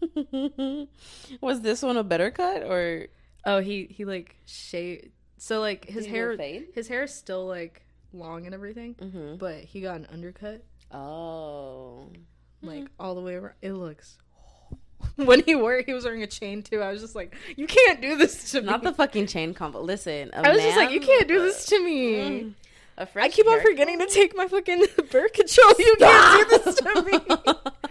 Was 1.40 1.60
this 1.60 1.82
one 1.82 1.96
a 1.96 2.04
better 2.04 2.30
cut 2.30 2.62
or? 2.62 3.06
Oh, 3.44 3.60
he 3.60 3.86
he 3.90 4.04
like 4.04 4.36
shaved. 4.46 5.08
So 5.38 5.60
like 5.60 5.84
his 5.86 6.06
hair, 6.06 6.36
fade? 6.36 6.68
his 6.74 6.88
hair 6.88 7.04
is 7.04 7.14
still 7.14 7.46
like 7.46 7.82
long 8.12 8.44
and 8.46 8.54
everything, 8.54 8.94
Mm-hmm. 8.94 9.36
but 9.36 9.60
he 9.64 9.80
got 9.80 9.96
an 9.96 10.06
undercut. 10.12 10.64
Oh. 10.92 12.10
like 12.62 12.86
all 12.98 13.14
the 13.14 13.20
way 13.20 13.34
around. 13.34 13.54
It 13.62 13.72
looks. 13.72 14.18
When 15.16 15.42
he 15.44 15.54
wore 15.54 15.82
he 15.84 15.92
was 15.92 16.04
wearing 16.04 16.22
a 16.22 16.28
chain 16.28 16.62
too. 16.62 16.80
I 16.80 16.92
was 16.92 17.00
just 17.00 17.14
like, 17.14 17.34
"You 17.56 17.66
can't 17.66 18.00
do 18.00 18.16
this 18.16 18.52
to 18.52 18.60
me." 18.60 18.66
Not 18.66 18.82
the 18.82 18.92
fucking 18.92 19.26
chain 19.26 19.52
combo. 19.54 19.80
Listen, 19.80 20.30
I 20.32 20.50
was 20.50 20.62
just 20.62 20.76
like, 20.76 20.90
"You 20.90 21.00
can't 21.00 21.26
do 21.26 21.40
this 21.42 21.66
to 21.66 21.84
me." 21.84 22.14
Mm. 22.14 22.54
I 23.14 23.28
keep 23.28 23.46
on 23.46 23.60
forgetting 23.60 23.98
to 24.00 24.06
take 24.06 24.36
my 24.36 24.48
fucking 24.48 24.84
birth 25.10 25.32
control. 25.32 25.72
You 25.78 25.96
can't 25.98 26.48
do 26.48 26.58
this 26.58 26.74
to 26.76 27.02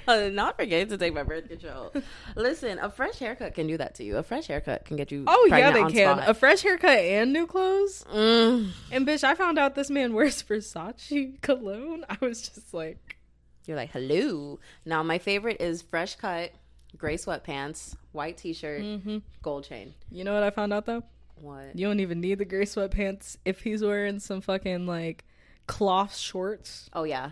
me. 0.07 0.29
Not 0.31 0.57
forgetting 0.57 0.89
to 0.89 0.97
take 0.97 1.13
my 1.13 1.23
birth 1.23 1.47
control. 1.47 1.93
Listen, 2.35 2.79
a 2.79 2.89
fresh 2.89 3.19
haircut 3.19 3.53
can 3.53 3.67
do 3.67 3.77
that 3.77 3.95
to 3.95 4.03
you. 4.03 4.17
A 4.17 4.23
fresh 4.23 4.47
haircut 4.47 4.85
can 4.85 4.97
get 4.97 5.11
you. 5.11 5.23
Oh 5.27 5.47
yeah, 5.49 5.71
they 5.71 5.81
can. 5.83 6.17
spot. 6.17 6.29
A 6.29 6.33
fresh 6.33 6.61
haircut 6.61 6.99
and 6.99 7.31
new 7.31 7.47
clothes. 7.47 8.05
Mm. 8.13 8.71
And 8.91 9.07
bitch, 9.07 9.23
I 9.23 9.35
found 9.35 9.57
out 9.57 9.75
this 9.75 9.89
man 9.89 10.13
wears 10.13 10.41
Versace 10.43 11.41
cologne. 11.41 12.05
I 12.09 12.17
was 12.21 12.41
just 12.41 12.73
like, 12.73 13.17
You're 13.65 13.77
like, 13.77 13.91
hello. 13.91 14.59
Now, 14.85 15.03
my 15.03 15.19
favorite 15.19 15.61
is 15.61 15.81
fresh 15.81 16.15
cut, 16.15 16.51
gray 16.97 17.15
sweatpants, 17.15 17.95
white 18.11 18.37
t-shirt, 18.37 18.81
Mm-hmm. 18.81 19.17
gold 19.41 19.63
chain. 19.65 19.93
you 20.11 20.23
know 20.23 20.33
what 20.33 20.43
I 20.43 20.49
found 20.49 20.73
out 20.73 20.85
though? 20.85 21.03
What? 21.41 21.75
You 21.77 21.87
don't 21.87 21.99
even 21.99 22.19
need 22.21 22.39
the 22.39 22.45
gray 22.45 22.65
sweatpants 22.65 23.37
if 23.45 23.61
he's 23.61 23.83
wearing 23.83 24.19
some 24.19 24.41
fucking 24.41 24.87
like 24.87 25.23
cloth 25.67 26.15
shorts. 26.15 26.89
Oh 26.93 27.03
yeah, 27.03 27.31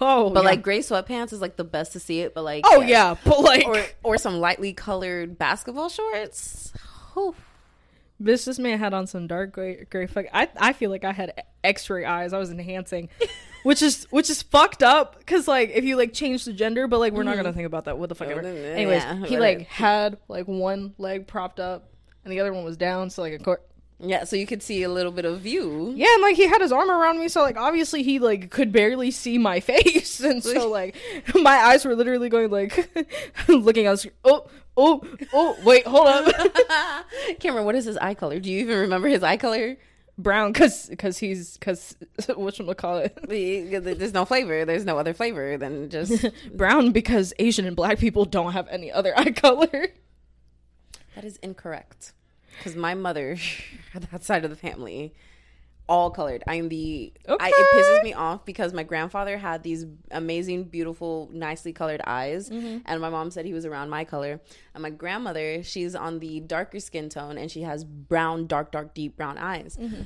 Oh, 0.00 0.30
but 0.30 0.40
yeah. 0.42 0.48
like 0.50 0.62
gray 0.62 0.80
sweatpants 0.80 1.32
is 1.32 1.40
like 1.40 1.56
the 1.56 1.62
best 1.64 1.92
to 1.92 2.00
see 2.00 2.20
it. 2.20 2.34
But 2.34 2.42
like, 2.42 2.64
oh 2.66 2.80
yeah, 2.80 3.14
but 3.24 3.40
like, 3.40 3.66
or 3.66 3.80
or 4.02 4.18
some 4.18 4.40
lightly 4.40 4.72
colored 4.72 5.38
basketball 5.38 5.88
shorts. 5.88 6.72
Whew. 7.12 7.34
Bitch, 8.22 8.44
this 8.44 8.58
man 8.58 8.78
had 8.78 8.94
on 8.94 9.06
some 9.06 9.26
dark 9.26 9.52
gray, 9.52 9.86
gray 9.90 10.06
fuck. 10.06 10.26
I 10.32 10.48
I 10.58 10.72
feel 10.72 10.90
like 10.90 11.04
I 11.04 11.12
had 11.12 11.42
X-ray 11.62 12.04
eyes. 12.04 12.32
I 12.32 12.38
was 12.38 12.50
enhancing, 12.50 13.08
which 13.64 13.82
is 13.82 14.06
which 14.10 14.30
is 14.30 14.42
fucked 14.42 14.82
up. 14.82 15.26
Cause 15.26 15.48
like 15.48 15.70
if 15.74 15.84
you 15.84 15.96
like 15.96 16.12
change 16.12 16.44
the 16.44 16.52
gender, 16.52 16.86
but 16.86 17.00
like 17.00 17.12
we're 17.12 17.24
not 17.24 17.34
gonna 17.34 17.50
mm. 17.50 17.54
think 17.54 17.66
about 17.66 17.86
that. 17.86 17.98
What 17.98 18.08
the 18.08 18.14
fuck? 18.14 18.28
Oh, 18.28 18.30
ever. 18.30 18.46
Anyways, 18.46 19.02
yeah, 19.02 19.14
he 19.14 19.20
whatever. 19.20 19.40
like 19.40 19.66
had 19.66 20.18
like 20.28 20.46
one 20.46 20.94
leg 20.98 21.26
propped 21.26 21.58
up 21.58 21.88
and 22.22 22.32
the 22.32 22.40
other 22.40 22.52
one 22.52 22.64
was 22.64 22.76
down. 22.76 23.10
So 23.10 23.22
like 23.22 23.32
a 23.32 23.38
court. 23.38 23.66
Yeah, 24.00 24.24
so 24.24 24.36
you 24.36 24.46
could 24.46 24.62
see 24.62 24.82
a 24.82 24.88
little 24.88 25.12
bit 25.12 25.24
of 25.24 25.40
view. 25.40 25.92
Yeah, 25.96 26.12
and 26.12 26.22
like 26.22 26.36
he 26.36 26.46
had 26.46 26.60
his 26.60 26.72
arm 26.72 26.90
around 26.90 27.20
me, 27.20 27.28
so 27.28 27.42
like 27.42 27.56
obviously 27.56 28.02
he 28.02 28.18
like 28.18 28.50
could 28.50 28.72
barely 28.72 29.10
see 29.10 29.38
my 29.38 29.60
face, 29.60 30.20
and 30.20 30.42
so 30.42 30.68
like 30.70 30.96
my 31.34 31.56
eyes 31.56 31.84
were 31.84 31.94
literally 31.94 32.28
going 32.28 32.50
like 32.50 32.90
looking 33.48 33.86
at. 33.86 34.04
Oh, 34.24 34.46
oh, 34.76 35.02
oh! 35.32 35.56
Wait, 35.64 35.86
hold 35.86 36.08
up, 36.08 37.06
Cameron. 37.40 37.64
What 37.64 37.76
is 37.76 37.84
his 37.84 37.96
eye 37.98 38.14
color? 38.14 38.40
Do 38.40 38.50
you 38.50 38.60
even 38.60 38.78
remember 38.80 39.08
his 39.08 39.22
eye 39.22 39.36
color? 39.36 39.76
Brown, 40.18 40.52
cause 40.52 40.90
cause 40.98 41.18
he's 41.18 41.58
cause 41.60 41.96
what 42.34 42.54
should 42.54 42.76
call 42.76 42.98
it 42.98 43.18
There's 43.28 44.12
no 44.12 44.24
flavor. 44.24 44.64
There's 44.64 44.84
no 44.84 44.98
other 44.98 45.14
flavor 45.14 45.56
than 45.56 45.90
just 45.90 46.26
brown 46.54 46.92
because 46.92 47.32
Asian 47.38 47.66
and 47.66 47.76
black 47.76 47.98
people 47.98 48.24
don't 48.24 48.52
have 48.52 48.68
any 48.68 48.90
other 48.90 49.12
eye 49.18 49.30
color. 49.32 49.88
that 51.14 51.24
is 51.24 51.36
incorrect. 51.38 52.12
Because 52.58 52.76
my 52.76 52.94
mother, 52.94 53.36
that 53.94 54.24
side 54.24 54.44
of 54.44 54.50
the 54.50 54.56
family, 54.56 55.14
all 55.88 56.10
colored. 56.10 56.42
I 56.46 56.56
am 56.56 56.68
the. 56.68 57.12
I, 57.28 57.48
it 57.54 57.66
pisses 57.74 58.04
me 58.04 58.12
off 58.14 58.44
because 58.44 58.72
my 58.72 58.82
grandfather 58.82 59.36
had 59.36 59.62
these 59.62 59.86
amazing, 60.10 60.64
beautiful, 60.64 61.28
nicely 61.32 61.72
colored 61.72 62.00
eyes, 62.06 62.50
mm-hmm. 62.50 62.78
and 62.86 63.00
my 63.00 63.10
mom 63.10 63.30
said 63.30 63.44
he 63.44 63.52
was 63.52 63.66
around 63.66 63.90
my 63.90 64.04
color. 64.04 64.40
And 64.74 64.82
my 64.82 64.90
grandmother, 64.90 65.62
she's 65.62 65.94
on 65.94 66.20
the 66.20 66.40
darker 66.40 66.80
skin 66.80 67.08
tone, 67.08 67.38
and 67.38 67.50
she 67.50 67.62
has 67.62 67.84
brown, 67.84 68.46
dark, 68.46 68.72
dark, 68.72 68.94
deep 68.94 69.16
brown 69.16 69.38
eyes. 69.38 69.76
Mm-hmm. 69.80 70.02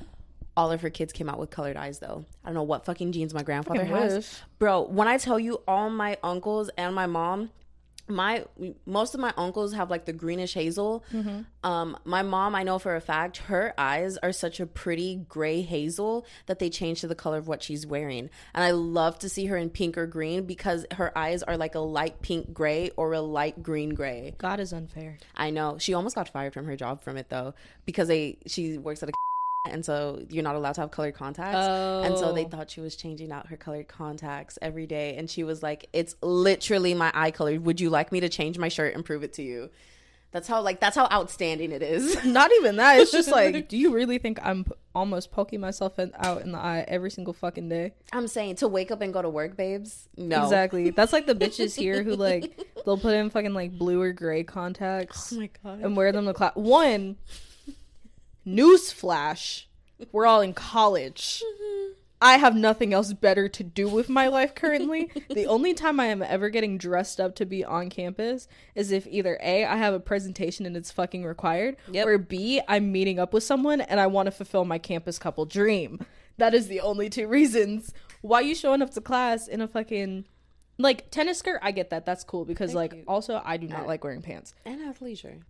All 0.56 0.72
of 0.72 0.80
her 0.80 0.90
kids 0.90 1.12
came 1.12 1.28
out 1.28 1.38
with 1.38 1.50
colored 1.50 1.76
eyes, 1.76 2.00
though. 2.00 2.24
I 2.44 2.48
don't 2.48 2.54
know 2.54 2.64
what 2.64 2.84
fucking 2.84 3.12
genes 3.12 3.32
my 3.32 3.44
grandfather 3.44 3.80
Fucking 3.80 3.94
has, 3.94 4.14
wish. 4.14 4.34
bro. 4.58 4.82
When 4.82 5.06
I 5.06 5.16
tell 5.16 5.38
you, 5.38 5.62
all 5.68 5.88
my 5.88 6.18
uncles 6.24 6.68
and 6.76 6.96
my 6.96 7.06
mom 7.06 7.50
my 8.08 8.44
most 8.86 9.14
of 9.14 9.20
my 9.20 9.32
uncles 9.36 9.72
have 9.74 9.90
like 9.90 10.04
the 10.04 10.12
greenish 10.12 10.54
hazel. 10.54 11.04
Um 11.64 11.96
my 12.04 12.22
mom 12.22 12.54
i 12.54 12.62
know 12.62 12.78
for 12.78 12.94
a 12.96 13.00
fact 13.00 13.38
her 13.38 13.74
eyes 13.76 14.16
are 14.18 14.32
such 14.32 14.60
a 14.60 14.66
pretty 14.66 15.16
gray 15.28 15.62
hazel 15.62 16.24
that 16.46 16.58
they 16.58 16.70
change 16.70 17.00
to 17.00 17.06
the 17.08 17.14
color 17.14 17.38
of 17.38 17.48
what 17.48 17.62
she's 17.62 17.86
wearing. 17.86 18.30
And 18.54 18.64
i 18.64 18.70
love 18.70 19.18
to 19.20 19.28
see 19.28 19.46
her 19.46 19.56
in 19.56 19.70
pink 19.70 19.98
or 19.98 20.06
green 20.06 20.44
because 20.44 20.86
her 20.92 21.16
eyes 21.16 21.42
are 21.42 21.56
like 21.56 21.74
a 21.74 21.80
light 21.80 22.22
pink 22.22 22.52
gray 22.52 22.90
or 22.96 23.12
a 23.12 23.20
light 23.20 23.62
green 23.62 23.90
gray. 23.90 24.34
God 24.38 24.60
is 24.60 24.72
unfair. 24.72 25.18
i 25.36 25.50
know. 25.50 25.76
She 25.78 25.94
almost 25.94 26.14
got 26.14 26.28
fired 26.28 26.54
from 26.54 26.66
her 26.66 26.76
job 26.76 27.02
from 27.02 27.16
it 27.16 27.28
though 27.28 27.54
because 27.84 28.08
they 28.08 28.38
she 28.46 28.78
works 28.78 29.02
at 29.02 29.08
a 29.08 29.12
and 29.72 29.84
so 29.84 30.22
you're 30.30 30.42
not 30.42 30.54
allowed 30.56 30.72
to 30.74 30.80
have 30.82 30.90
colored 30.90 31.14
contacts 31.14 31.56
Oh. 31.58 32.02
and 32.02 32.16
so 32.18 32.32
they 32.32 32.44
Oh. 32.44 32.48
thought 32.48 32.70
she 32.70 32.80
was 32.80 32.96
changing 32.96 33.30
out 33.32 33.46
her 33.48 33.56
colored 33.56 33.88
contacts 33.88 34.58
every 34.62 34.86
day 34.86 35.16
and 35.16 35.28
she 35.30 35.44
was 35.44 35.62
like 35.62 35.88
it's 35.92 36.14
literally 36.22 36.94
my 36.94 37.10
eye 37.14 37.30
color 37.30 37.58
would 37.60 37.80
you 37.80 37.90
like 37.90 38.12
me 38.12 38.20
to 38.20 38.28
change 38.28 38.58
my 38.58 38.68
shirt 38.68 38.94
and 38.94 39.04
prove 39.04 39.22
it 39.22 39.32
to 39.34 39.42
you 39.42 39.70
that's 40.30 40.46
how 40.46 40.60
like 40.60 40.78
that's 40.78 40.94
how 40.94 41.08
outstanding 41.10 41.72
it 41.72 41.82
is 41.82 42.22
Not 42.24 42.50
even 42.58 42.76
that. 42.76 42.98
It's 42.98 43.10
just 43.10 43.30
like, 43.40 43.66
do 43.70 43.78
you 43.78 43.94
really 43.94 44.18
think 44.18 44.38
I'm 44.42 44.64
p- 44.64 44.72
almost 44.94 45.32
poking 45.32 45.58
myself 45.58 45.98
in, 45.98 46.12
out 46.18 46.42
in 46.42 46.52
the 46.52 46.58
eye 46.58 46.84
every 46.86 47.10
single 47.10 47.32
fucking 47.32 47.70
day? 47.70 47.94
i'm 48.12 48.28
saying 48.28 48.56
to 48.56 48.68
wake 48.68 48.90
up 48.90 49.00
and 49.00 49.10
go 49.14 49.22
to 49.22 49.30
work 49.30 49.56
babes 49.56 50.06
no 50.18 50.42
Exactly. 50.44 50.90
That's 50.90 51.14
like 51.14 51.26
the 51.26 51.34
bitches 51.44 51.74
here 51.74 52.02
who 52.02 52.14
like 52.14 52.60
they'll 52.84 52.98
put 52.98 53.14
in 53.14 53.30
fucking 53.30 53.54
like 53.54 53.72
blue 53.78 54.02
or 54.02 54.12
gray 54.12 54.42
contacts 54.44 55.32
oh 55.32 55.36
my 55.40 55.48
god 55.64 55.80
and 55.80 55.96
wear 55.96 56.12
them 56.12 56.26
to 56.26 56.34
class. 56.34 56.52
One, 56.56 57.16
newsflash, 58.48 59.64
we're 60.12 60.26
all 60.26 60.40
in 60.40 60.54
college. 60.54 61.42
Mm-hmm. 61.44 61.92
I 62.20 62.38
have 62.38 62.56
nothing 62.56 62.92
else 62.92 63.12
better 63.12 63.48
to 63.48 63.62
do 63.62 63.88
with 63.88 64.08
my 64.08 64.26
life 64.26 64.52
currently. 64.56 65.08
the 65.30 65.46
only 65.46 65.72
time 65.72 66.00
I 66.00 66.06
am 66.06 66.20
ever 66.20 66.50
getting 66.50 66.76
dressed 66.76 67.20
up 67.20 67.36
to 67.36 67.46
be 67.46 67.64
on 67.64 67.90
campus 67.90 68.48
is 68.74 68.90
if 68.90 69.06
either 69.06 69.38
A, 69.40 69.64
I 69.64 69.76
have 69.76 69.94
a 69.94 70.00
presentation 70.00 70.66
and 70.66 70.76
it's 70.76 70.90
fucking 70.90 71.24
required, 71.24 71.76
Yep. 71.92 72.06
or 72.08 72.18
B, 72.18 72.60
I'm 72.66 72.90
meeting 72.90 73.20
up 73.20 73.32
with 73.32 73.44
someone 73.44 73.80
and 73.80 74.00
I 74.00 74.08
want 74.08 74.26
to 74.26 74.32
fulfill 74.32 74.64
my 74.64 74.78
campus 74.78 75.16
couple 75.18 75.46
dream. 75.46 76.00
That 76.38 76.54
is 76.54 76.66
the 76.66 76.80
only 76.80 77.08
two 77.08 77.28
reasons. 77.28 77.92
Why 78.20 78.40
you 78.40 78.54
showing 78.56 78.82
up 78.82 78.90
to 78.90 79.00
class 79.00 79.46
in 79.46 79.60
a 79.60 79.68
fucking 79.68 80.24
like 80.76 81.10
tennis 81.12 81.38
skirt? 81.38 81.60
I 81.62 81.70
get 81.70 81.90
that. 81.90 82.04
That's 82.04 82.24
cool 82.24 82.44
because 82.44 82.74
like 82.74 82.94
you. 82.94 83.04
also 83.06 83.40
I 83.44 83.58
do 83.58 83.68
not 83.68 83.86
like 83.86 84.02
wearing 84.02 84.22
pants. 84.22 84.54
and 84.64 84.80
athleisure 84.80 85.40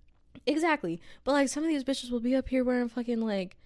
Exactly. 0.46 1.00
But 1.24 1.32
like 1.32 1.48
some 1.48 1.62
of 1.64 1.68
these 1.68 1.84
bitches 1.84 2.10
will 2.10 2.20
be 2.20 2.34
up 2.36 2.48
here 2.48 2.64
wearing 2.64 2.88
fucking 2.88 3.20
like 3.20 3.56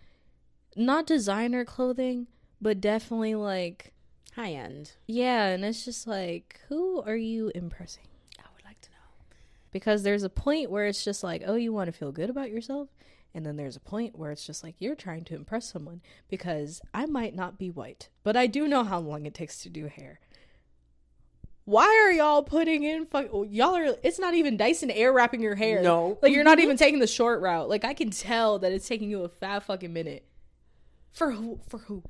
not 0.76 1.06
designer 1.06 1.64
clothing, 1.64 2.26
but 2.60 2.80
definitely 2.80 3.34
like 3.34 3.92
high 4.34 4.52
end 4.52 4.92
yeah, 5.06 5.48
and 5.48 5.62
it's 5.64 5.84
just 5.84 6.06
like 6.06 6.58
who 6.68 7.02
are 7.02 7.16
you 7.16 7.52
impressing? 7.54 8.04
i 8.38 8.44
would 8.54 8.64
like 8.64 8.80
to 8.80 8.90
know 8.90 8.96
Because 9.70 10.02
there's 10.02 10.22
a 10.22 10.30
point 10.30 10.70
where 10.70 10.86
it's 10.86 11.04
just 11.04 11.22
like, 11.22 11.42
oh, 11.46 11.56
you 11.56 11.72
want 11.72 11.88
to 11.88 11.92
feel 11.92 12.12
good 12.12 12.30
about 12.30 12.50
yourself, 12.50 12.88
and 13.34 13.44
then 13.44 13.56
there's 13.56 13.76
a 13.76 13.80
point 13.80 14.16
where 14.18 14.30
it's 14.30 14.46
just 14.46 14.64
like 14.64 14.74
you're 14.78 14.94
trying 14.94 15.24
to 15.24 15.34
impress 15.34 15.70
someone 15.70 16.00
because 16.28 16.80
I 16.94 17.04
might 17.06 17.34
not 17.34 17.58
be 17.58 17.70
white, 17.70 18.08
but 18.22 18.36
I 18.36 18.46
do 18.46 18.66
know 18.66 18.84
how 18.84 18.98
long 19.00 19.26
it 19.26 19.34
takes 19.34 19.58
to 19.62 19.68
do 19.68 19.86
hair. 19.86 20.18
Why 21.64 21.86
are 22.04 22.12
y'all 22.12 22.42
putting 22.42 22.82
in 22.82 23.06
fuck? 23.06 23.28
Y'all 23.48 23.76
are. 23.76 23.94
It's 24.02 24.18
not 24.18 24.34
even 24.34 24.56
Dyson 24.56 24.90
air 24.90 25.12
wrapping 25.12 25.40
your 25.40 25.54
hair. 25.54 25.82
No. 25.82 26.18
like 26.20 26.32
you're 26.32 26.42
not 26.44 26.58
even 26.58 26.76
taking 26.76 26.98
the 26.98 27.06
short 27.06 27.40
route. 27.40 27.68
Like 27.68 27.84
I 27.84 27.94
can 27.94 28.10
tell 28.10 28.58
that 28.58 28.72
it's 28.72 28.88
taking 28.88 29.08
you 29.10 29.22
a 29.22 29.28
fat 29.28 29.62
fucking 29.62 29.92
minute. 29.92 30.24
For 31.12 31.30
who? 31.32 31.60
For 31.68 31.78
who? 31.78 32.02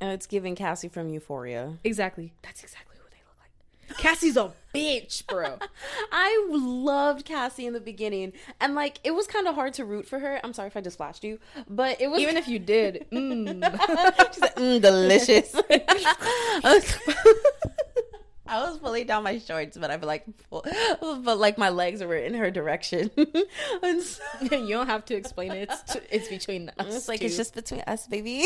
and 0.00 0.10
it's 0.10 0.26
giving 0.26 0.54
cassie 0.54 0.88
from 0.88 1.08
euphoria 1.08 1.74
Exactly. 1.84 2.32
That's 2.42 2.62
exactly 2.62 2.96
who 2.98 3.08
they 3.10 3.16
look 3.26 3.36
like. 3.40 3.98
Cassie's 3.98 4.36
a 4.36 4.52
bitch, 4.74 5.26
bro. 5.26 5.58
I 6.12 6.46
loved 6.50 7.24
Cassie 7.24 7.66
in 7.66 7.72
the 7.72 7.80
beginning, 7.80 8.32
and 8.60 8.74
like 8.74 8.98
it 9.04 9.12
was 9.12 9.26
kind 9.26 9.46
of 9.46 9.54
hard 9.54 9.74
to 9.74 9.84
root 9.84 10.06
for 10.06 10.18
her. 10.18 10.40
I'm 10.44 10.52
sorry 10.52 10.68
if 10.68 10.76
I 10.76 10.80
just 10.80 10.96
flashed 10.96 11.24
you, 11.24 11.38
but 11.68 12.00
it 12.00 12.08
was 12.08 12.20
Even 12.20 12.36
if 12.36 12.48
you 12.48 12.58
did, 12.58 13.06
mm. 13.12 14.32
She's 14.32 14.40
like, 14.42 14.56
mm, 14.56 14.80
delicious. 14.82 15.54
I 18.48 18.60
was- 18.68 18.78
pulling 18.78 19.06
down 19.06 19.22
my 19.24 19.38
shorts, 19.38 19.76
but 19.76 19.90
I 19.90 19.98
feel 19.98 20.06
like, 20.06 20.24
but 20.50 21.38
like 21.38 21.58
my 21.58 21.70
legs 21.70 22.02
were 22.02 22.16
in 22.16 22.34
her 22.34 22.50
direction, 22.50 23.10
and 23.82 24.02
so, 24.02 24.22
you 24.50 24.68
don't 24.68 24.86
have 24.86 25.04
to 25.06 25.14
explain 25.14 25.52
it. 25.52 25.70
It's, 25.70 25.96
it's 26.10 26.28
between 26.28 26.70
us. 26.78 26.94
it's 26.94 27.08
like 27.08 27.20
two. 27.20 27.26
it's 27.26 27.36
just 27.36 27.54
between 27.54 27.80
us, 27.86 28.06
baby. 28.06 28.44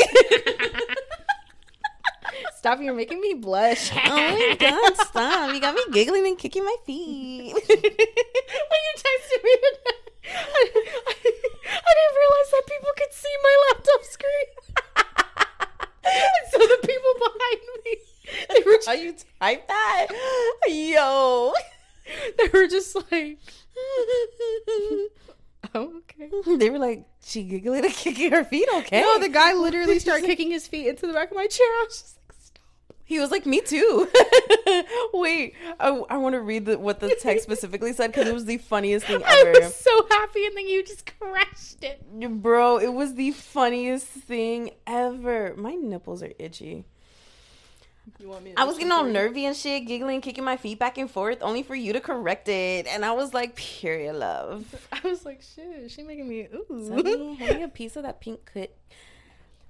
stop. 2.56 2.80
You're 2.80 2.94
making 2.94 3.20
me 3.20 3.34
blush. 3.34 3.90
oh 3.92 3.98
my 4.08 4.56
god, 4.58 4.96
stop! 5.06 5.54
You 5.54 5.60
got 5.60 5.74
me 5.74 5.82
giggling 5.92 6.26
and 6.26 6.38
kicking 6.38 6.64
my 6.64 6.76
feet. 6.86 7.52
when 7.54 7.60
you 7.66 8.94
texted 8.96 9.44
me 9.44 9.52
today, 9.54 9.98
I, 10.32 10.70
I, 11.06 11.14
I 11.64 11.92
didn't 11.96 12.16
realize 12.16 12.50
that 12.52 12.62
people 12.66 12.90
could 12.96 13.12
see 13.12 13.34
my 13.42 13.54
laptop 13.68 14.04
screen. 14.04 14.48
and 16.04 16.50
so 16.50 16.58
the 16.58 16.78
people 16.86 17.14
behind 17.18 17.60
me, 17.84 17.96
they 18.54 18.62
were 18.64 18.78
Just, 19.40 19.68
that? 19.68 20.06
Yo. 20.68 21.52
they 22.38 22.48
were 22.52 22.66
just 22.66 22.94
like, 23.10 23.38
oh, 25.74 25.92
okay. 25.98 26.56
They 26.56 26.70
were 26.70 26.78
like, 26.78 27.06
she 27.24 27.42
giggling 27.44 27.84
and 27.84 27.94
kicking 27.94 28.30
her 28.32 28.44
feet. 28.44 28.68
Okay. 28.74 29.00
No, 29.00 29.18
the 29.18 29.28
guy 29.28 29.54
literally 29.54 29.98
started 29.98 30.26
kicking 30.26 30.50
his 30.50 30.66
feet 30.66 30.88
into 30.88 31.06
the 31.06 31.12
back 31.12 31.30
of 31.30 31.36
my 31.36 31.46
chair. 31.46 31.66
I 31.66 31.84
was 31.86 32.00
just 32.00 32.18
like, 32.28 32.36
stop. 32.38 32.96
He 33.04 33.18
was 33.18 33.30
like, 33.30 33.46
"Me 33.46 33.60
too." 33.60 34.08
Wait, 35.12 35.54
I, 35.78 35.88
I 36.10 36.16
want 36.16 36.34
to 36.34 36.40
read 36.40 36.66
the, 36.66 36.78
what 36.78 37.00
the 37.00 37.14
text 37.20 37.44
specifically 37.44 37.92
said 37.92 38.08
because 38.08 38.28
it 38.28 38.34
was 38.34 38.44
the 38.44 38.58
funniest 38.58 39.06
thing 39.06 39.22
ever. 39.24 39.48
I 39.48 39.60
was 39.60 39.74
so 39.74 40.06
happy, 40.10 40.46
and 40.46 40.56
then 40.56 40.68
you 40.68 40.84
just 40.84 41.10
crashed 41.18 41.82
it. 41.82 42.02
bro. 42.42 42.78
It 42.78 42.92
was 42.92 43.14
the 43.14 43.32
funniest 43.32 44.06
thing 44.06 44.70
ever. 44.86 45.54
My 45.56 45.74
nipples 45.74 46.22
are 46.22 46.32
itchy. 46.38 46.84
You 48.18 48.28
want 48.28 48.44
me? 48.44 48.54
I 48.56 48.64
was 48.64 48.76
getting 48.76 48.92
all 48.92 49.04
nervy 49.04 49.44
and 49.46 49.56
shit, 49.56 49.86
giggling, 49.86 50.20
kicking 50.20 50.44
my 50.44 50.56
feet 50.56 50.78
back 50.78 50.98
and 50.98 51.10
forth, 51.10 51.38
only 51.42 51.62
for 51.62 51.74
you 51.74 51.92
to 51.92 52.00
correct 52.00 52.48
it, 52.48 52.86
and 52.86 53.04
I 53.04 53.12
was 53.12 53.32
like, 53.34 53.56
"Period, 53.56 54.14
love." 54.16 54.88
I 54.92 55.06
was 55.08 55.24
like, 55.24 55.42
shit. 55.42 55.90
She 55.90 56.02
making 56.02 56.28
me 56.28 56.48
ooh. 56.54 56.84
Send 56.86 57.04
me, 57.04 57.34
hand 57.38 57.56
me 57.58 57.62
a 57.64 57.68
piece 57.68 57.96
of 57.96 58.02
that 58.02 58.20
pink 58.20 58.50
clit. 58.54 58.68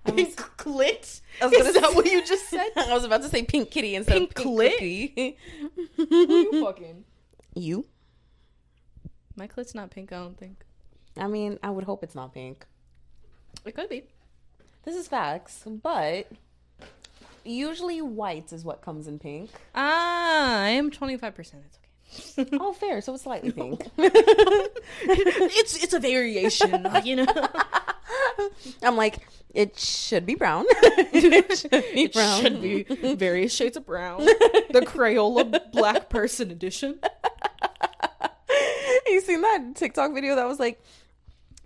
I 0.07 0.13
was, 0.13 0.25
Pink 0.25 0.37
clit. 0.57 1.21
I 1.43 1.47
was 1.47 1.53
gonna 1.59 1.69
Is 1.69 1.75
that 1.75 1.85
say- 1.91 1.95
what 1.95 2.07
you 2.07 2.25
just 2.25 2.49
said? 2.49 2.71
I 2.77 2.95
was 2.95 3.05
about 3.05 3.23
to 3.23 3.29
say 3.29 3.43
pink 3.43 3.71
kitty 3.71 3.95
instead 3.95 4.15
Pink 4.17 4.31
of 4.31 4.45
pink 4.45 4.57
clit? 4.59 4.71
cookie. 4.73 5.37
Who 5.97 6.07
you 6.57 6.65
fucking? 6.65 7.05
you? 7.55 7.85
My 9.37 9.47
clit's 9.47 9.75
not 9.75 9.91
pink. 9.91 10.13
I 10.13 10.17
don't 10.17 10.39
think 10.39 10.65
I 11.19 11.27
mean, 11.27 11.59
I 11.63 11.71
would 11.71 11.85
hope 11.85 12.03
it's 12.03 12.15
not 12.15 12.33
pink. 12.33 12.67
it 13.65 13.75
could 13.75 13.89
be. 13.91 14.05
This 14.85 14.95
is 14.97 15.07
facts, 15.09 15.65
but 15.67 16.29
usually 17.45 18.01
white 18.03 18.53
is 18.53 18.65
what 18.65 18.83
comes 18.83 19.07
in 19.07 19.19
pink. 19.19 19.51
Ah, 19.75 20.61
I 20.63 20.69
am 20.71 20.91
twenty 20.91 21.17
five 21.17 21.35
percent. 21.35 21.63
It's 21.67 21.77
okay. 22.39 22.49
Oh, 22.61 22.73
fair. 22.73 23.01
So 23.01 23.15
it's 23.15 23.23
slightly 23.23 23.53
pink. 23.53 23.87
it's 23.99 25.83
it's 25.83 25.93
a 25.95 26.01
variation, 26.01 26.87
you 27.05 27.17
know. 27.17 27.27
I'm 28.83 28.97
like, 28.97 29.19
it 29.55 29.79
should 29.79 30.27
be 30.27 30.35
brown. 30.35 30.65
it 30.69 31.59
should 31.59 31.71
be 31.71 32.03
It 32.05 32.13
brown. 32.13 32.43
should 32.43 32.61
be 32.63 32.83
various 33.15 33.55
shades 33.55 33.77
of 33.77 33.87
brown. 33.87 34.25
The 34.25 34.83
Crayola 34.87 35.71
Black 35.73 36.09
Person 36.09 36.51
Edition. 36.51 36.99
you 39.07 39.21
seen 39.21 39.43
that 39.43 39.73
TikTok 39.77 40.13
video 40.15 40.35
that 40.37 40.47
was 40.49 40.59
like, 40.59 40.81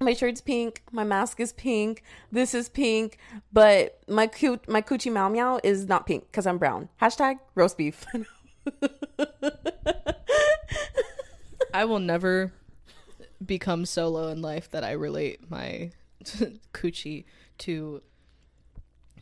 my 0.01 0.13
shirt's 0.13 0.41
pink, 0.41 0.83
my 0.91 1.05
mask 1.05 1.41
is 1.41 1.53
pink, 1.53 2.03
this 2.33 2.55
is 2.55 2.69
pink, 2.69 3.19
but 3.53 4.01
my 4.09 4.27
cute 4.27 4.69
my 4.69 4.83
coochie 4.83 5.13
meow 5.13 5.29
meow 5.29 5.61
is 5.63 5.87
not 5.87 6.07
pink 6.07 6.27
because 6.31 6.47
I'm 6.47 6.59
brown. 6.59 6.89
Hashtag 7.01 7.39
roast 7.55 7.79
beef. 7.79 8.05
I 11.75 11.85
will 11.85 12.01
never 12.01 12.53
become 13.45 13.85
solo 13.85 14.29
in 14.29 14.41
life 14.43 14.71
that 14.71 14.85
I 14.85 14.93
relate 14.93 15.51
my 15.51 15.91
coochie 16.73 17.25
to. 17.59 18.03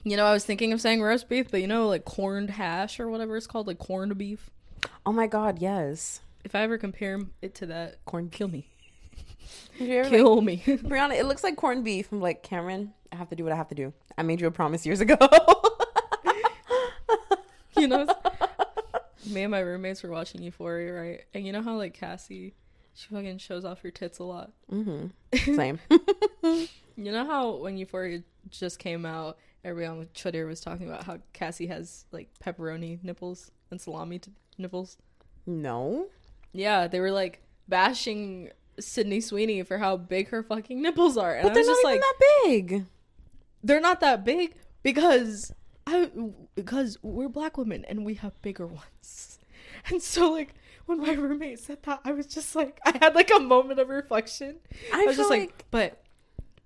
You 0.04 0.16
know, 0.16 0.26
I 0.26 0.32
was 0.32 0.44
thinking 0.44 0.72
of 0.72 0.80
saying 0.80 1.00
roast 1.00 1.28
beef, 1.28 1.48
but 1.50 1.60
you 1.60 1.68
know, 1.68 1.86
like 1.86 2.04
corned 2.04 2.50
hash 2.50 2.98
or 2.98 3.08
whatever 3.08 3.36
it's 3.36 3.46
called, 3.46 3.68
like 3.68 3.78
corned 3.78 4.18
beef. 4.18 4.50
oh 5.06 5.12
my 5.12 5.28
god, 5.28 5.60
yes. 5.60 6.20
If 6.44 6.54
I 6.54 6.62
ever 6.62 6.76
compare 6.76 7.20
it 7.40 7.54
to 7.56 7.66
that, 7.66 8.04
Corn 8.04 8.28
kill 8.28 8.48
me, 8.48 8.66
Ever, 9.80 10.02
like, 10.02 10.10
kill 10.10 10.40
me. 10.40 10.58
Brianna, 10.66 11.18
it 11.18 11.26
looks 11.26 11.42
like 11.42 11.56
corned 11.56 11.84
beef. 11.84 12.08
I'm 12.12 12.20
like, 12.20 12.42
Cameron, 12.42 12.92
I 13.10 13.16
have 13.16 13.28
to 13.30 13.36
do 13.36 13.44
what 13.44 13.52
I 13.52 13.56
have 13.56 13.68
to 13.68 13.74
do. 13.74 13.92
I 14.16 14.22
made 14.22 14.40
you 14.40 14.46
a 14.46 14.50
promise 14.50 14.86
years 14.86 15.00
ago. 15.00 15.16
you 17.76 17.88
know, 17.88 18.06
me 19.26 19.42
and 19.42 19.50
my 19.50 19.60
roommates 19.60 20.02
were 20.02 20.10
watching 20.10 20.42
Euphoria, 20.42 20.92
right? 20.92 21.20
And 21.34 21.46
you 21.46 21.52
know 21.52 21.62
how 21.62 21.76
like 21.76 21.94
Cassie, 21.94 22.54
she 22.94 23.08
fucking 23.08 23.38
shows 23.38 23.64
off 23.64 23.80
her 23.82 23.90
tits 23.90 24.18
a 24.18 24.24
lot. 24.24 24.52
mm-hmm. 24.70 25.06
Same. 25.56 25.80
You 26.96 27.10
know 27.10 27.24
how 27.24 27.56
when 27.56 27.78
Euphoria 27.78 28.22
just 28.50 28.78
came 28.78 29.06
out, 29.06 29.38
everyone 29.64 30.00
on 30.00 30.08
Twitter 30.14 30.46
was 30.46 30.60
talking 30.60 30.88
about 30.88 31.04
how 31.04 31.18
Cassie 31.32 31.66
has 31.68 32.04
like 32.12 32.28
pepperoni 32.44 33.02
nipples 33.02 33.50
and 33.70 33.80
salami 33.80 34.18
t- 34.18 34.32
nipples. 34.58 34.98
No. 35.46 36.06
Yeah, 36.52 36.86
they 36.86 37.00
were 37.00 37.10
like 37.10 37.40
bashing 37.68 38.50
Sydney 38.84 39.20
Sweeney 39.20 39.62
for 39.62 39.78
how 39.78 39.96
big 39.96 40.28
her 40.28 40.42
fucking 40.42 40.80
nipples 40.82 41.16
are, 41.16 41.34
and 41.34 41.42
But 41.44 41.50
I 41.52 41.54
they're 41.54 41.62
was 41.62 41.68
not 41.68 41.78
even 41.78 41.90
like, 41.92 42.00
that 42.00 42.42
big. 42.44 42.84
they're 43.64 43.80
not 43.80 44.00
that 44.00 44.24
big 44.24 44.54
because 44.82 45.52
I 45.86 46.10
because 46.54 46.98
we're 47.02 47.28
black 47.28 47.56
women 47.58 47.84
and 47.86 48.04
we 48.04 48.14
have 48.14 48.40
bigger 48.42 48.66
ones. 48.66 49.38
And 49.90 50.00
so 50.00 50.30
like 50.30 50.54
when 50.86 51.00
my 51.00 51.12
roommate 51.12 51.58
said 51.58 51.82
that, 51.82 52.00
I 52.04 52.12
was 52.12 52.26
just 52.26 52.54
like 52.54 52.78
I 52.84 52.96
had 53.00 53.14
like 53.16 53.30
a 53.34 53.40
moment 53.40 53.80
of 53.80 53.88
reflection. 53.88 54.56
I 54.92 55.02
I, 55.02 55.06
was 55.06 55.16
just 55.16 55.28
like, 55.30 55.40
like- 55.40 55.64
but 55.72 56.02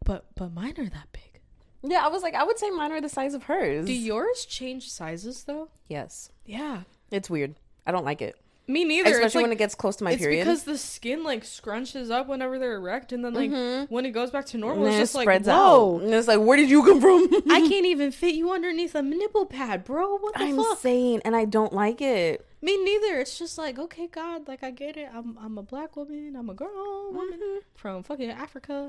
but 0.05 0.27
but 0.35 0.53
mine 0.53 0.75
are 0.79 0.85
that 0.89 1.09
big. 1.13 1.41
Yeah, 1.83 2.05
I 2.05 2.09
was 2.09 2.23
like, 2.23 2.35
I 2.35 2.45
would 2.45 2.59
say 2.59 2.69
mine 2.71 2.93
are 2.93 3.01
the 3.01 3.09
size 3.09 3.33
of 3.33 3.45
hers. 3.45 3.87
Do 3.87 3.93
yours 3.93 4.45
change 4.45 4.91
sizes 4.91 5.45
though? 5.45 5.69
Yes. 5.89 6.31
Yeah. 6.45 6.83
It's 7.11 7.31
weird. 7.31 7.55
I 7.87 7.93
don't 7.93 8.05
like 8.05 8.21
it. 8.21 8.37
Me 8.69 8.85
neither. 8.85 9.11
Especially 9.11 9.25
it's 9.27 9.35
like, 9.37 9.43
when 9.43 9.53
it 9.53 9.59
gets 9.59 9.75
close 9.77 9.97
to 9.97 10.05
my 10.05 10.13
it's 10.13 10.21
period. 10.21 10.45
because 10.45 10.65
the 10.65 10.77
skin 10.77 11.23
like 11.23 11.45
scrunches 11.45 12.11
up 12.11 12.27
whenever 12.27 12.59
they're 12.59 12.75
erect, 12.75 13.13
and 13.13 13.25
then 13.25 13.33
like 13.35 13.51
when 13.91 14.05
it 14.05 14.11
goes 14.11 14.31
back 14.31 14.47
to 14.47 14.59
normal, 14.59 14.87
it's 14.87 14.93
then 14.95 15.01
it 15.01 15.03
just 15.03 15.15
like 15.15 15.25
spreads 15.25 15.47
whoa. 15.49 15.97
out. 15.99 16.03
And 16.03 16.13
it's 16.13 16.27
like, 16.27 16.41
where 16.41 16.57
did 16.57 16.69
you 16.69 16.83
come 16.83 17.01
from? 17.01 17.29
I 17.51 17.61
can't 17.69 17.87
even 17.87 18.11
fit 18.11 18.35
you 18.35 18.51
underneath 18.51 18.95
a 18.97 19.03
nipple 19.03 19.47
pad, 19.47 19.85
bro. 19.85 20.17
What 20.17 20.35
the 20.35 20.41
I'm 20.45 20.57
fuck? 20.57 20.79
saying, 20.79 21.23
and 21.25 21.37
I 21.37 21.45
don't 21.45 21.73
like 21.73 22.01
it. 22.01 22.45
Me 22.61 22.77
neither. 22.83 23.21
It's 23.21 23.39
just 23.39 23.57
like, 23.59 23.79
okay, 23.79 24.09
God, 24.09 24.49
like 24.49 24.65
I 24.65 24.73
get 24.73 24.97
it. 24.97 25.09
I'm 25.15 25.39
I'm 25.41 25.59
a 25.59 25.63
black 25.63 25.95
woman. 25.97 26.35
I'm 26.37 26.51
a 26.51 26.55
girl 26.55 27.13
woman 27.13 27.39
Mm-hmm. 27.39 27.59
from 27.77 28.03
fucking 28.03 28.31
Africa. 28.31 28.89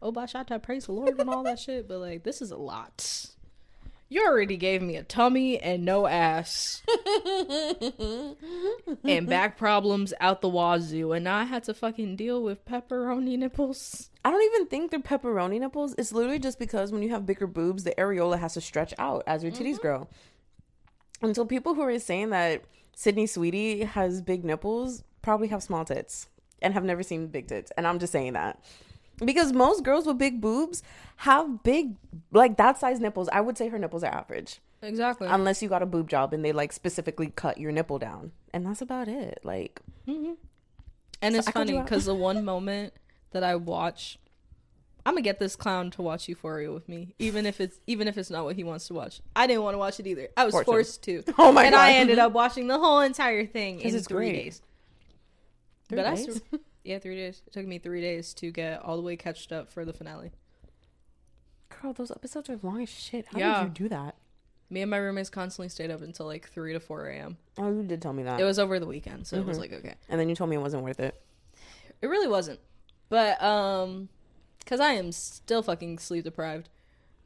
Oh, 0.00 0.12
Bashata, 0.12 0.62
praise 0.62 0.86
the 0.86 0.92
Lord 0.92 1.20
and 1.20 1.28
all 1.28 1.42
that 1.42 1.58
shit. 1.58 1.86
But 1.86 1.98
like, 1.98 2.22
this 2.22 2.40
is 2.40 2.52
a 2.52 2.56
lot. 2.56 3.26
You 4.12 4.26
already 4.26 4.56
gave 4.56 4.82
me 4.82 4.96
a 4.96 5.04
tummy 5.04 5.60
and 5.60 5.84
no 5.84 6.08
ass, 6.08 6.82
and 9.04 9.26
back 9.28 9.56
problems 9.56 10.12
out 10.18 10.40
the 10.40 10.48
wazoo, 10.48 11.12
and 11.12 11.22
now 11.22 11.36
I 11.36 11.44
had 11.44 11.62
to 11.64 11.74
fucking 11.74 12.16
deal 12.16 12.42
with 12.42 12.64
pepperoni 12.64 13.38
nipples. 13.38 14.10
I 14.24 14.32
don't 14.32 14.42
even 14.42 14.66
think 14.66 14.90
they're 14.90 14.98
pepperoni 14.98 15.60
nipples. 15.60 15.94
It's 15.96 16.10
literally 16.10 16.40
just 16.40 16.58
because 16.58 16.90
when 16.90 17.02
you 17.02 17.10
have 17.10 17.24
bigger 17.24 17.46
boobs, 17.46 17.84
the 17.84 17.94
areola 17.96 18.36
has 18.40 18.54
to 18.54 18.60
stretch 18.60 18.92
out 18.98 19.22
as 19.28 19.44
your 19.44 19.52
titties 19.52 19.74
mm-hmm. 19.74 19.82
grow. 19.82 20.08
And 21.22 21.36
so 21.36 21.44
people 21.44 21.74
who 21.74 21.82
are 21.82 21.98
saying 22.00 22.30
that 22.30 22.64
Sydney 22.96 23.28
Sweetie 23.28 23.84
has 23.84 24.22
big 24.22 24.44
nipples 24.44 25.04
probably 25.22 25.46
have 25.48 25.62
small 25.62 25.84
tits 25.84 26.26
and 26.60 26.74
have 26.74 26.82
never 26.82 27.04
seen 27.04 27.28
big 27.28 27.46
tits. 27.46 27.70
And 27.76 27.86
I'm 27.86 28.00
just 28.00 28.12
saying 28.12 28.32
that. 28.32 28.60
Because 29.24 29.52
most 29.52 29.84
girls 29.84 30.06
with 30.06 30.18
big 30.18 30.40
boobs 30.40 30.82
have 31.16 31.62
big, 31.62 31.96
like 32.32 32.56
that 32.56 32.78
size 32.78 33.00
nipples. 33.00 33.28
I 33.30 33.40
would 33.40 33.58
say 33.58 33.68
her 33.68 33.78
nipples 33.78 34.02
are 34.02 34.12
average. 34.12 34.60
Exactly. 34.82 35.28
Unless 35.28 35.62
you 35.62 35.68
got 35.68 35.82
a 35.82 35.86
boob 35.86 36.08
job 36.08 36.32
and 36.32 36.44
they 36.44 36.52
like 36.52 36.72
specifically 36.72 37.32
cut 37.36 37.58
your 37.58 37.72
nipple 37.72 37.98
down. 37.98 38.32
And 38.52 38.66
that's 38.66 38.80
about 38.80 39.08
it. 39.08 39.40
Like, 39.44 39.80
mm-hmm. 40.08 40.32
And 41.22 41.34
So 41.34 41.38
it's 41.38 41.48
I 41.48 41.52
funny 41.52 41.78
because 41.78 42.06
the 42.06 42.14
one 42.14 42.44
moment 42.44 42.94
that 43.32 43.44
I 43.44 43.56
watch, 43.56 44.18
I'm 45.04 45.14
gonna 45.14 45.22
get 45.22 45.38
this 45.38 45.54
clown 45.54 45.90
to 45.92 46.02
watch 46.02 46.28
Euphoria 46.28 46.72
with 46.72 46.88
me, 46.88 47.14
even 47.18 47.44
if 47.44 47.60
it's 47.60 47.78
even 47.86 48.08
if 48.08 48.16
it's 48.16 48.30
not 48.30 48.44
what 48.44 48.56
he 48.56 48.64
wants 48.64 48.86
to 48.88 48.94
watch. 48.94 49.20
I 49.36 49.46
didn't 49.46 49.62
want 49.62 49.74
to 49.74 49.78
watch 49.78 50.00
it 50.00 50.06
either. 50.06 50.28
I 50.36 50.44
was 50.44 50.52
Force 50.52 50.64
forced 50.64 51.02
to. 51.04 51.22
Oh 51.38 51.52
my 51.52 51.64
and 51.64 51.74
I 51.74 51.92
ended 51.92 52.16
mm-hmm. 52.16 52.26
up 52.26 52.32
watching 52.32 52.66
the 52.66 52.78
whole 52.78 53.00
entire 53.00 53.44
thing 53.44 53.80
in 53.80 53.94
it's 53.94 54.06
three 54.06 54.30
great. 54.30 54.44
days. 54.44 54.62
Three 55.88 55.96
but 55.96 56.06
I 56.06 56.14
days? 56.14 56.42
still, 56.46 56.60
yeah, 56.84 56.98
three 56.98 57.16
days. 57.16 57.42
It 57.46 57.52
took 57.52 57.66
me 57.66 57.78
three 57.78 58.00
days 58.00 58.32
to 58.34 58.50
get 58.50 58.80
all 58.82 58.96
the 58.96 59.02
way 59.02 59.16
catched 59.16 59.52
up 59.52 59.68
for 59.70 59.84
the 59.84 59.92
finale. 59.92 60.32
girl, 61.82 61.92
those 61.92 62.10
episodes 62.10 62.50
are 62.50 62.58
long 62.62 62.82
as 62.82 62.88
shit. 62.90 63.26
How 63.26 63.38
Yeah. 63.38 63.60
did 63.60 63.62
you 63.80 63.84
do 63.84 63.88
that? 63.90 64.16
Me 64.68 64.82
and 64.82 64.90
my 64.90 64.98
roommates 64.98 65.30
constantly 65.30 65.68
stayed 65.68 65.90
up 65.90 66.02
until 66.02 66.26
like 66.26 66.48
three 66.48 66.72
to 66.72 66.80
four 66.80 67.06
a.m. 67.08 67.38
Oh, 67.58 67.70
you 67.72 67.82
did 67.82 68.02
tell 68.02 68.12
me 68.12 68.22
that. 68.24 68.38
It 68.40 68.44
was 68.44 68.58
over 68.58 68.78
the 68.78 68.86
weekend, 68.86 69.26
so 69.26 69.36
it 69.36 69.40
Mm-hmm. 69.40 69.48
was 69.48 69.58
like 69.58 69.72
okay. 69.72 69.94
and 70.08 70.20
then 70.20 70.28
you 70.28 70.34
told 70.34 70.50
me 70.50 70.56
it 70.56 70.60
wasn't 70.60 70.82
worth 70.84 71.00
it. 71.00 71.20
It 72.02 72.06
really 72.08 72.28
wasn't. 72.28 72.60
But 73.08 73.42
um 73.42 74.08
cuz 74.66 74.78
I 74.80 74.92
am 74.92 75.10
still 75.12 75.62
fucking 75.62 75.98
sleep 75.98 76.24
deprived. 76.24 76.68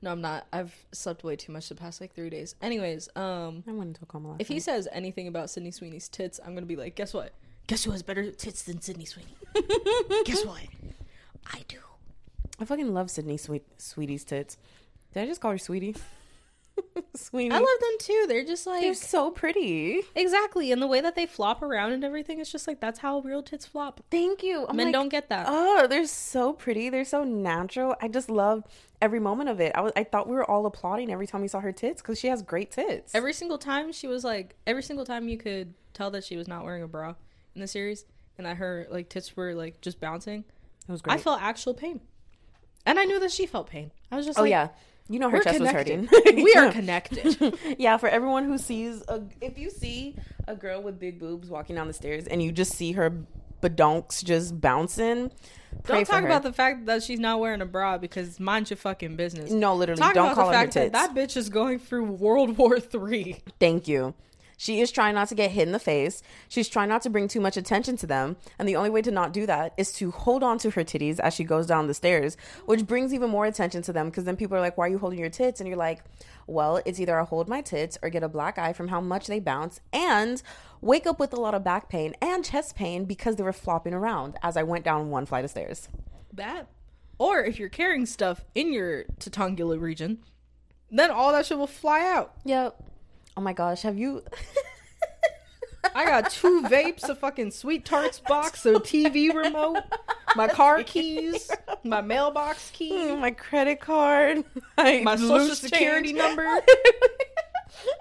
No, 0.02 0.10
I'm 0.12 0.20
not. 0.20 0.46
I've 0.52 0.84
slept 0.92 1.24
way 1.24 1.34
too 1.36 1.50
much 1.52 1.68
the 1.68 1.74
past 1.74 2.00
like 2.00 2.14
3 2.14 2.30
days. 2.30 2.54
Anyways, 2.62 3.08
um 3.16 3.64
I 3.66 3.72
went 3.72 3.88
into 3.88 4.02
a 4.02 4.06
coma 4.06 4.28
last 4.32 4.40
if 4.40 4.48
he 4.48 4.54
night. 4.54 4.62
says 4.62 4.88
anything 4.92 5.26
about 5.26 5.50
Sydney 5.50 5.70
Sweeney's 5.70 6.08
tits, 6.08 6.38
I'm 6.44 6.52
going 6.52 6.62
to 6.64 6.66
be 6.66 6.76
like, 6.76 6.94
"Guess 6.94 7.12
what? 7.14 7.32
Guess 7.66 7.84
who 7.84 7.92
has 7.92 8.02
better 8.02 8.30
tits 8.30 8.62
than 8.62 8.80
Sydney 8.80 9.04
Sweeney?" 9.04 9.36
Guess 10.24 10.44
what? 10.44 10.60
I 11.46 11.62
do. 11.68 11.78
I 12.60 12.64
fucking 12.64 12.92
love 12.92 13.10
Sydney 13.10 13.36
Sweet 13.36 13.64
Sweetie's 13.78 14.24
tits. 14.24 14.56
Did 15.12 15.22
I 15.22 15.26
just 15.26 15.40
call 15.40 15.52
her 15.52 15.58
Sweetie? 15.58 15.96
Sweetie. 17.14 17.54
I 17.54 17.58
love 17.58 17.80
them 17.80 17.96
too. 18.00 18.24
They're 18.28 18.44
just 18.44 18.66
like 18.66 18.82
They're 18.82 18.94
so 18.94 19.30
pretty. 19.30 20.02
Exactly, 20.14 20.72
and 20.72 20.82
the 20.82 20.86
way 20.86 21.00
that 21.00 21.14
they 21.14 21.26
flop 21.26 21.62
around 21.62 21.92
and 21.92 22.04
everything 22.04 22.38
is 22.40 22.50
just 22.50 22.66
like 22.66 22.80
that's 22.80 22.98
how 22.98 23.20
real 23.20 23.42
tits 23.42 23.66
flop. 23.66 24.00
Thank 24.10 24.42
you. 24.42 24.66
I'm 24.68 24.76
Men 24.76 24.86
like, 24.86 24.92
don't 24.92 25.08
get 25.08 25.28
that. 25.28 25.46
Oh, 25.48 25.86
they're 25.86 26.06
so 26.06 26.52
pretty. 26.52 26.90
They're 26.90 27.04
so 27.04 27.24
natural. 27.24 27.94
I 28.00 28.08
just 28.08 28.28
love 28.28 28.64
every 29.00 29.20
moment 29.20 29.50
of 29.50 29.60
it. 29.60 29.72
I 29.74 29.80
was 29.80 29.92
I 29.96 30.04
thought 30.04 30.28
we 30.28 30.34
were 30.34 30.48
all 30.48 30.66
applauding 30.66 31.12
every 31.12 31.26
time 31.26 31.42
we 31.42 31.48
saw 31.48 31.60
her 31.60 31.72
tits 31.72 32.02
because 32.02 32.18
she 32.18 32.28
has 32.28 32.42
great 32.42 32.70
tits. 32.72 33.14
Every 33.14 33.32
single 33.32 33.58
time 33.58 33.92
she 33.92 34.06
was 34.06 34.24
like, 34.24 34.56
every 34.66 34.82
single 34.82 35.04
time 35.04 35.28
you 35.28 35.38
could 35.38 35.74
tell 35.92 36.10
that 36.10 36.24
she 36.24 36.36
was 36.36 36.48
not 36.48 36.64
wearing 36.64 36.82
a 36.82 36.88
bra 36.88 37.14
in 37.54 37.60
the 37.60 37.66
series, 37.68 38.04
and 38.38 38.46
that 38.46 38.56
her 38.56 38.86
like 38.90 39.08
tits 39.08 39.36
were 39.36 39.54
like 39.54 39.80
just 39.80 40.00
bouncing. 40.00 40.44
it 40.88 40.92
was 40.92 41.02
great. 41.02 41.14
I 41.14 41.18
felt 41.18 41.40
actual 41.42 41.74
pain, 41.74 42.00
and 42.86 42.98
I 42.98 43.04
knew 43.04 43.20
that 43.20 43.30
she 43.30 43.46
felt 43.46 43.68
pain. 43.68 43.90
I 44.10 44.16
was 44.16 44.26
just 44.26 44.38
oh 44.38 44.42
like, 44.42 44.50
yeah, 44.50 44.68
you 45.08 45.18
know 45.18 45.30
her 45.30 45.40
chest 45.40 45.56
connected. 45.58 46.00
was 46.02 46.10
hurting. 46.24 46.44
we 46.44 46.54
are 46.54 46.70
connected. 46.72 47.56
yeah, 47.78 47.96
for 47.96 48.08
everyone 48.08 48.44
who 48.44 48.58
sees 48.58 49.02
a, 49.08 49.22
if 49.40 49.58
you 49.58 49.70
see 49.70 50.16
a 50.48 50.54
girl 50.56 50.82
with 50.82 50.98
big 50.98 51.18
boobs 51.18 51.48
walking 51.48 51.76
down 51.76 51.86
the 51.86 51.92
stairs 51.94 52.26
and 52.26 52.42
you 52.42 52.52
just 52.52 52.72
see 52.72 52.92
her 52.92 53.24
badonks 53.62 54.22
just 54.22 54.60
bouncing, 54.60 55.30
Don't 55.84 56.06
talk 56.06 56.20
her. 56.20 56.26
about 56.26 56.42
the 56.42 56.52
fact 56.52 56.84
that 56.86 57.02
she's 57.02 57.18
not 57.18 57.40
wearing 57.40 57.62
a 57.62 57.66
bra 57.66 57.96
because 57.98 58.38
mind 58.38 58.68
your 58.68 58.76
fucking 58.76 59.16
business. 59.16 59.50
No, 59.50 59.74
literally, 59.74 60.00
Talk 60.02 60.12
don't 60.14 60.26
about 60.26 60.34
call 60.36 60.46
the 60.50 60.52
her 60.52 60.58
her 60.58 60.64
fact 60.64 60.74
that 60.74 60.80
tits. 60.82 60.92
that 60.92 61.14
bitch 61.14 61.36
is 61.38 61.48
going 61.48 61.78
through 61.78 62.04
World 62.12 62.58
War 62.58 62.78
Three. 62.80 63.42
Thank 63.58 63.88
you. 63.88 64.14
She 64.56 64.80
is 64.80 64.90
trying 64.90 65.14
not 65.14 65.28
to 65.28 65.34
get 65.34 65.50
hit 65.50 65.66
in 65.66 65.72
the 65.72 65.78
face. 65.78 66.22
She's 66.48 66.68
trying 66.68 66.88
not 66.88 67.02
to 67.02 67.10
bring 67.10 67.28
too 67.28 67.40
much 67.40 67.56
attention 67.56 67.96
to 67.98 68.06
them. 68.06 68.36
And 68.58 68.68
the 68.68 68.76
only 68.76 68.90
way 68.90 69.02
to 69.02 69.10
not 69.10 69.32
do 69.32 69.46
that 69.46 69.74
is 69.76 69.92
to 69.94 70.10
hold 70.10 70.42
on 70.42 70.58
to 70.58 70.70
her 70.70 70.84
titties 70.84 71.18
as 71.20 71.34
she 71.34 71.44
goes 71.44 71.66
down 71.66 71.86
the 71.86 71.94
stairs, 71.94 72.36
which 72.66 72.86
brings 72.86 73.12
even 73.12 73.30
more 73.30 73.46
attention 73.46 73.82
to 73.82 73.92
them 73.92 74.10
because 74.10 74.24
then 74.24 74.36
people 74.36 74.56
are 74.56 74.60
like, 74.60 74.76
Why 74.78 74.86
are 74.86 74.90
you 74.90 74.98
holding 74.98 75.18
your 75.18 75.30
tits? 75.30 75.60
And 75.60 75.68
you're 75.68 75.76
like, 75.76 76.02
Well, 76.46 76.80
it's 76.84 77.00
either 77.00 77.18
I 77.18 77.24
hold 77.24 77.48
my 77.48 77.60
tits 77.60 77.98
or 78.02 78.10
get 78.10 78.22
a 78.22 78.28
black 78.28 78.58
eye 78.58 78.72
from 78.72 78.88
how 78.88 79.00
much 79.00 79.26
they 79.26 79.40
bounce 79.40 79.80
and 79.92 80.42
wake 80.80 81.06
up 81.06 81.18
with 81.18 81.32
a 81.32 81.40
lot 81.40 81.54
of 81.54 81.64
back 81.64 81.88
pain 81.88 82.14
and 82.20 82.44
chest 82.44 82.76
pain 82.76 83.04
because 83.04 83.36
they 83.36 83.42
were 83.42 83.52
flopping 83.52 83.94
around 83.94 84.36
as 84.42 84.56
I 84.56 84.62
went 84.62 84.84
down 84.84 85.10
one 85.10 85.26
flight 85.26 85.44
of 85.44 85.50
stairs. 85.50 85.88
That, 86.32 86.68
or 87.18 87.44
if 87.44 87.58
you're 87.58 87.68
carrying 87.68 88.06
stuff 88.06 88.44
in 88.54 88.72
your 88.72 89.04
tatongula 89.18 89.80
region, 89.80 90.18
then 90.90 91.10
all 91.10 91.32
that 91.32 91.46
shit 91.46 91.58
will 91.58 91.66
fly 91.66 92.00
out. 92.00 92.34
Yep. 92.44 92.82
Oh 93.36 93.40
my 93.40 93.52
gosh, 93.52 93.82
have 93.82 93.98
you 93.98 94.22
I 95.94 96.04
got 96.06 96.30
two 96.30 96.62
vapes, 96.62 97.08
a 97.08 97.14
fucking 97.14 97.50
sweet 97.50 97.84
tarts 97.84 98.18
box, 98.18 98.64
a 98.66 98.74
TV 98.74 99.32
remote, 99.34 99.82
my 100.34 100.48
car 100.48 100.82
keys, 100.86 101.50
my 101.84 102.00
mailbox 102.00 102.70
key, 102.70 103.14
my 103.16 103.30
credit 103.30 103.80
card, 103.80 104.44
my, 104.76 105.00
my 105.02 105.16
social 105.16 105.54
security 105.54 106.08
change. 106.08 106.18
number, 106.18 106.60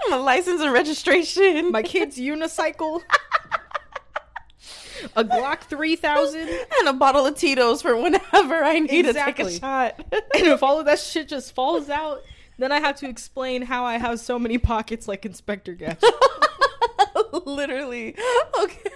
my 0.09 0.15
license 0.15 0.61
and 0.61 0.71
registration. 0.71 1.71
my 1.71 1.83
kid's 1.83 2.17
unicycle. 2.17 3.01
a 5.17 5.23
Glock 5.23 5.61
3000, 5.63 6.39
and 6.79 6.87
a 6.87 6.93
bottle 6.93 7.25
of 7.25 7.35
Tito's 7.35 7.81
for 7.81 7.97
whenever 7.97 8.63
I 8.63 8.79
need 8.79 9.05
Exactly. 9.07 9.43
to 9.45 9.49
take 9.49 9.57
a 9.57 9.59
shot. 9.59 9.95
and 10.35 10.47
if 10.47 10.63
all 10.63 10.79
of 10.79 10.85
that 10.85 10.99
shit 10.99 11.27
just 11.27 11.53
falls 11.53 11.89
out, 11.89 12.21
then 12.57 12.71
I 12.71 12.79
have 12.79 12.95
to 12.97 13.09
explain 13.09 13.63
how 13.63 13.85
I 13.85 13.97
have 13.97 14.19
so 14.19 14.37
many 14.37 14.57
pockets 14.57 15.07
like 15.07 15.25
Inspector 15.25 15.73
Gadget. 15.73 16.03
Literally. 17.45 18.15
Okay. 18.59 18.89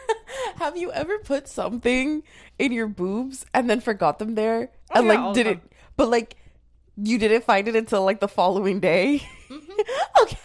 Have 0.58 0.78
you 0.78 0.92
ever 0.92 1.20
put 1.20 1.48
something 1.48 2.24
in 2.60 2.72
your 2.72 2.88
boobs 2.88 3.46
and 3.54 3.70
then 3.70 3.80
forgot 3.80 4.20
them 4.20 4.36
there? 4.36 4.72
Oh, 4.94 5.00
and 5.00 5.08
yeah, 5.08 5.26
like 5.26 5.36
did 5.36 5.48
it 5.48 5.60
but 5.96 6.10
like 6.10 6.36
you 6.96 7.18
didn't 7.18 7.44
find 7.44 7.68
it 7.68 7.76
until 7.76 8.04
like 8.04 8.20
the 8.20 8.28
following 8.28 8.80
day? 8.80 9.22
Mm-hmm. 9.50 10.22
okay. 10.22 10.38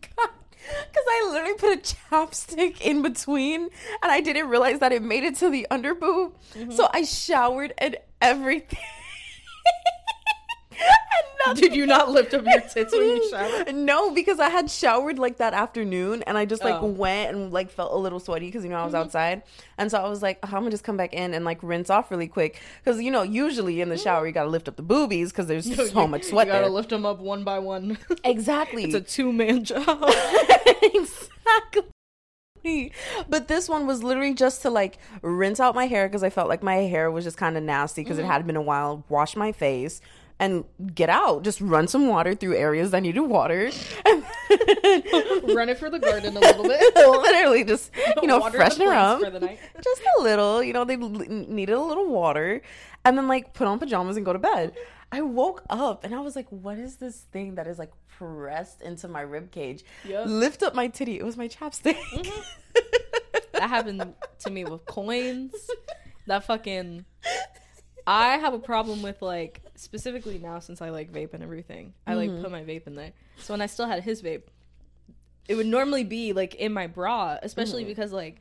Because 0.00 1.04
I 1.08 1.28
literally 1.30 1.54
put 1.54 1.78
a 1.78 1.94
chapstick 1.94 2.80
in 2.80 3.02
between 3.02 3.62
and 3.62 3.70
I 4.12 4.20
didn't 4.20 4.48
realize 4.48 4.78
that 4.80 4.92
it 4.92 5.02
made 5.02 5.24
it 5.24 5.36
to 5.36 5.50
the 5.50 5.66
under 5.70 5.94
boob. 5.94 6.34
Mm-hmm. 6.54 6.72
So 6.72 6.88
I 6.92 7.02
showered 7.02 7.74
and 7.78 7.96
everything. 8.20 8.78
Did 11.54 11.74
you 11.74 11.86
not 11.86 12.10
lift 12.10 12.34
up 12.34 12.44
your 12.44 12.60
tits 12.60 12.92
when 12.92 13.02
you 13.02 13.30
showered? 13.30 13.74
no, 13.74 14.10
because 14.10 14.40
I 14.40 14.48
had 14.48 14.70
showered 14.70 15.18
like 15.18 15.38
that 15.38 15.54
afternoon 15.54 16.22
and 16.26 16.38
I 16.38 16.44
just 16.44 16.62
like 16.62 16.82
Oh. 16.82 16.86
went 16.86 17.34
and 17.34 17.52
like 17.52 17.70
felt 17.70 17.92
a 17.92 17.96
little 17.96 18.20
sweaty 18.20 18.46
because 18.46 18.64
you 18.64 18.70
know 18.70 18.76
I 18.76 18.84
was 18.84 18.94
mm-hmm. 18.94 19.02
outside. 19.02 19.42
And 19.78 19.90
so 19.90 20.02
I 20.02 20.08
was 20.08 20.22
like, 20.22 20.38
oh, 20.42 20.46
I'm 20.46 20.60
gonna 20.60 20.70
just 20.70 20.84
come 20.84 20.96
back 20.96 21.12
in 21.12 21.34
and 21.34 21.44
like 21.44 21.58
rinse 21.62 21.90
off 21.90 22.10
really 22.10 22.28
quick. 22.28 22.60
Because 22.82 23.00
you 23.00 23.10
know, 23.10 23.22
usually 23.22 23.80
in 23.80 23.88
the 23.88 23.98
shower, 23.98 24.20
mm-hmm. 24.20 24.26
you 24.28 24.32
gotta 24.32 24.50
lift 24.50 24.68
up 24.68 24.76
the 24.76 24.82
boobies 24.82 25.30
because 25.30 25.46
there's 25.46 25.90
so 25.92 26.06
much 26.06 26.24
sweat 26.24 26.46
You 26.46 26.52
gotta 26.52 26.64
there. 26.64 26.70
lift 26.70 26.90
them 26.90 27.04
up 27.06 27.20
one 27.20 27.44
by 27.44 27.58
one. 27.58 27.98
exactly. 28.24 28.84
it's 28.84 28.94
a 28.94 29.00
two 29.00 29.32
man 29.32 29.64
job. 29.64 30.10
exactly. 30.82 31.84
But 33.28 33.48
this 33.48 33.68
one 33.68 33.86
was 33.86 34.02
literally 34.02 34.32
just 34.32 34.62
to 34.62 34.70
like 34.70 34.98
rinse 35.20 35.60
out 35.60 35.74
my 35.74 35.86
hair 35.86 36.08
because 36.08 36.22
I 36.22 36.30
felt 36.30 36.48
like 36.48 36.62
my 36.62 36.76
hair 36.76 37.10
was 37.10 37.24
just 37.24 37.36
kind 37.36 37.56
of 37.56 37.62
nasty 37.62 38.02
because 38.02 38.18
it 38.18 38.22
mm-hmm. 38.22 38.30
had 38.30 38.46
been 38.46 38.56
a 38.56 38.62
while. 38.62 39.04
Wash 39.08 39.36
my 39.36 39.52
face 39.52 40.00
and 40.38 40.64
get 40.94 41.08
out. 41.08 41.42
Just 41.44 41.60
run 41.60 41.86
some 41.88 42.08
water 42.08 42.34
through 42.34 42.56
areas 42.56 42.90
that 42.90 43.00
needed 43.00 43.20
water. 43.20 43.70
Run 44.04 45.68
it 45.68 45.78
for 45.78 45.90
the 45.90 45.98
garden 46.00 46.36
a 46.36 46.40
little 46.40 46.64
bit. 46.64 46.94
literally 46.96 47.64
just 47.64 47.90
you 48.20 48.28
know 48.28 48.38
Water 48.38 48.58
freshen 48.58 48.86
her 48.86 48.92
up 48.92 49.20
for 49.20 49.30
the 49.30 49.40
night. 49.40 49.58
just 49.82 50.02
a 50.18 50.22
little 50.22 50.62
you 50.62 50.72
know 50.72 50.84
they 50.84 50.96
needed 50.96 51.74
a 51.74 51.80
little 51.80 52.08
water 52.08 52.60
and 53.04 53.16
then 53.16 53.28
like 53.28 53.54
put 53.54 53.66
on 53.66 53.78
pajamas 53.78 54.16
and 54.16 54.24
go 54.24 54.32
to 54.32 54.38
bed 54.38 54.72
i 55.12 55.20
woke 55.20 55.62
up 55.70 56.04
and 56.04 56.14
i 56.14 56.20
was 56.20 56.34
like 56.34 56.46
what 56.50 56.78
is 56.78 56.96
this 56.96 57.20
thing 57.32 57.54
that 57.56 57.66
is 57.66 57.78
like 57.78 57.92
pressed 58.08 58.80
into 58.82 59.08
my 59.08 59.20
rib 59.20 59.50
cage 59.50 59.84
Yep. 60.04 60.24
lift 60.26 60.62
up 60.62 60.74
my 60.74 60.88
titty 60.88 61.18
it 61.18 61.24
was 61.24 61.36
my 61.36 61.48
chapstick 61.48 61.96
mm-hmm. 61.96 62.40
That 63.52 63.70
happened 63.70 64.14
to 64.40 64.50
me 64.50 64.64
with 64.64 64.84
coins. 64.84 65.54
That 66.26 66.44
fucking. 66.44 67.04
I 68.06 68.36
have 68.38 68.54
a 68.54 68.58
problem 68.58 69.02
with 69.02 69.22
like 69.22 69.62
specifically 69.76 70.38
now 70.38 70.58
since 70.58 70.82
I 70.82 70.90
like 70.90 71.12
vape 71.12 71.32
and 71.34 71.42
everything. 71.42 71.94
I 72.06 72.14
like 72.14 72.30
put 72.42 72.50
my 72.50 72.62
vape 72.62 72.86
in 72.86 72.94
there. 72.94 73.12
So 73.38 73.54
when 73.54 73.60
I 73.60 73.66
still 73.66 73.86
had 73.86 74.02
his 74.02 74.22
vape, 74.22 74.42
it 75.48 75.54
would 75.54 75.66
normally 75.66 76.04
be 76.04 76.32
like 76.32 76.54
in 76.54 76.72
my 76.72 76.86
bra, 76.86 77.38
especially 77.42 77.84
because 77.84 78.12
like 78.12 78.40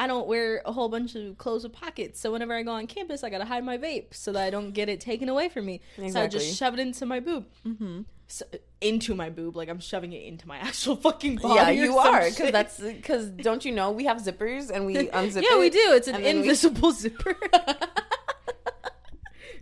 I 0.00 0.08
don't 0.08 0.26
wear 0.26 0.60
a 0.64 0.72
whole 0.72 0.88
bunch 0.88 1.14
of 1.14 1.38
clothes 1.38 1.62
with 1.62 1.72
pockets. 1.72 2.18
So 2.18 2.32
whenever 2.32 2.52
I 2.54 2.62
go 2.64 2.72
on 2.72 2.86
campus, 2.88 3.22
I 3.22 3.30
gotta 3.30 3.44
hide 3.44 3.64
my 3.64 3.78
vape 3.78 4.12
so 4.12 4.32
that 4.32 4.42
I 4.42 4.50
don't 4.50 4.72
get 4.72 4.88
it 4.88 5.00
taken 5.00 5.28
away 5.28 5.48
from 5.48 5.66
me. 5.66 5.80
So 6.10 6.20
I 6.20 6.26
just 6.26 6.56
shove 6.58 6.74
it 6.74 6.80
into 6.80 7.06
my 7.06 7.20
boob. 7.20 7.46
Mm-hmm. 7.66 8.00
So, 8.26 8.46
into 8.80 9.14
my 9.14 9.28
boob, 9.30 9.54
like 9.54 9.68
I'm 9.68 9.78
shoving 9.80 10.12
it 10.12 10.24
into 10.24 10.48
my 10.48 10.56
actual 10.68 10.96
fucking 10.96 11.36
body. 11.36 11.54
yeah 11.54 11.70
you 11.70 11.98
are 11.98 12.24
because 12.28 12.50
that's 12.52 12.80
because 12.80 13.28
don't 13.28 13.64
you 13.64 13.70
know 13.70 13.92
we 13.92 14.04
have 14.06 14.16
zippers 14.16 14.70
and 14.70 14.86
we 14.86 14.94
unzip 15.08 15.44
Yeah, 15.48 15.58
we 15.58 15.70
do. 15.70 15.78
It's 15.92 16.08
an 16.08 16.14
then 16.22 16.36
we- 16.36 16.40
invisible 16.40 16.90
zipper. 17.02 17.36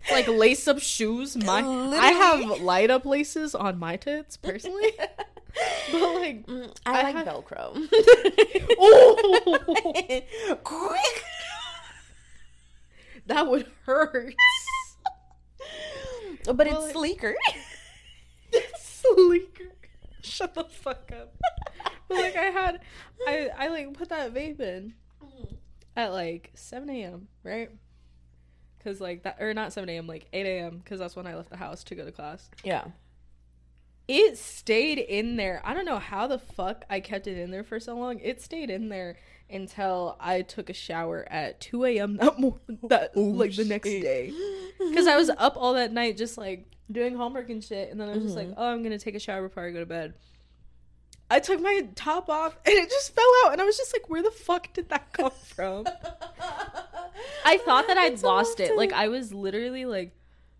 It's 0.02 0.10
like 0.10 0.28
lace 0.28 0.66
up 0.68 0.80
shoes. 0.80 1.36
My 1.36 1.60
I 1.60 2.12
have 2.12 2.60
light 2.60 2.90
up 2.90 3.04
laces 3.06 3.54
on 3.54 3.78
my 3.78 3.96
tits 3.96 4.36
personally. 4.36 4.92
but 5.92 6.14
like 6.14 6.46
mm, 6.46 6.74
i, 6.86 7.00
I 7.00 7.02
like 7.02 7.16
have- 7.16 7.26
velcro 7.26 7.76
oh, 8.78 10.56
quick 10.64 11.24
that 13.26 13.46
would 13.46 13.66
hurt. 13.84 14.34
but 16.46 16.56
Well, 16.56 16.66
it's 16.66 16.84
like- 16.86 16.92
sleeker 16.94 17.34
Sleeker. 18.78 19.72
Shut 20.22 20.54
the 20.54 20.64
fuck 20.64 21.10
up. 21.12 21.34
But 22.08 22.18
like 22.18 22.36
I 22.36 22.44
had 22.44 22.80
I 23.26 23.50
I 23.58 23.68
like 23.68 23.92
put 23.94 24.08
that 24.10 24.32
vape 24.32 24.60
in 24.60 24.94
mm-hmm. 25.22 25.54
at 25.96 26.12
like 26.12 26.50
7 26.54 26.88
a.m. 26.90 27.28
right? 27.42 27.70
Cause 28.84 29.00
like 29.00 29.22
that 29.22 29.36
or 29.40 29.54
not 29.54 29.72
7 29.72 29.88
a.m. 29.88 30.06
like 30.06 30.26
8 30.32 30.46
a.m. 30.46 30.82
Cause 30.84 30.98
that's 30.98 31.14
when 31.16 31.26
I 31.26 31.36
left 31.36 31.50
the 31.50 31.56
house 31.56 31.84
to 31.84 31.94
go 31.94 32.04
to 32.04 32.12
class. 32.12 32.50
yeah 32.64 32.84
it 34.08 34.36
stayed 34.36 34.98
in 34.98 35.36
there. 35.36 35.62
I 35.64 35.74
don't 35.74 35.84
know 35.84 35.98
how 35.98 36.26
the 36.26 36.38
fuck 36.38 36.84
I 36.90 37.00
kept 37.00 37.26
it 37.26 37.38
in 37.38 37.50
there 37.50 37.64
for 37.64 37.78
so 37.78 37.96
long. 37.96 38.18
It 38.20 38.42
stayed 38.42 38.70
in 38.70 38.88
there 38.88 39.16
until 39.48 40.16
I 40.18 40.42
took 40.42 40.70
a 40.70 40.72
shower 40.72 41.26
at 41.30 41.60
2 41.60 41.84
a.m. 41.84 42.16
that 42.16 42.38
morning, 42.38 42.78
that 42.88 43.12
oh, 43.14 43.20
like 43.20 43.54
the 43.54 43.64
next 43.64 43.88
shit. 43.88 44.02
day. 44.02 44.32
Because 44.78 45.06
I 45.06 45.16
was 45.16 45.30
up 45.30 45.56
all 45.56 45.74
that 45.74 45.92
night 45.92 46.16
just 46.16 46.36
like 46.36 46.66
doing 46.90 47.14
homework 47.14 47.48
and 47.50 47.62
shit. 47.62 47.90
And 47.90 48.00
then 48.00 48.08
I 48.08 48.14
was 48.14 48.24
just 48.24 48.36
like, 48.36 48.48
mm-hmm. 48.48 48.60
oh, 48.60 48.72
I'm 48.72 48.82
gonna 48.82 48.98
take 48.98 49.14
a 49.14 49.20
shower 49.20 49.48
before 49.48 49.64
I 49.64 49.70
go 49.70 49.80
to 49.80 49.86
bed. 49.86 50.14
I 51.32 51.40
took 51.40 51.62
my 51.62 51.88
top 51.94 52.28
off 52.28 52.58
and 52.66 52.74
it 52.74 52.90
just 52.90 53.14
fell 53.14 53.24
out. 53.44 53.52
And 53.52 53.60
I 53.60 53.64
was 53.64 53.78
just 53.78 53.94
like, 53.94 54.10
where 54.10 54.22
the 54.22 54.30
fuck 54.30 54.70
did 54.74 54.90
that 54.90 55.14
come 55.14 55.30
from? 55.30 55.86
I 57.44 57.56
thought 57.56 57.86
that 57.86 57.96
I'd 57.96 58.12
It's 58.12 58.22
lost 58.22 58.60
it. 58.60 58.76
Like 58.76 58.92
I 58.92 59.08
was 59.08 59.32
literally 59.32 59.86
like 59.86 60.12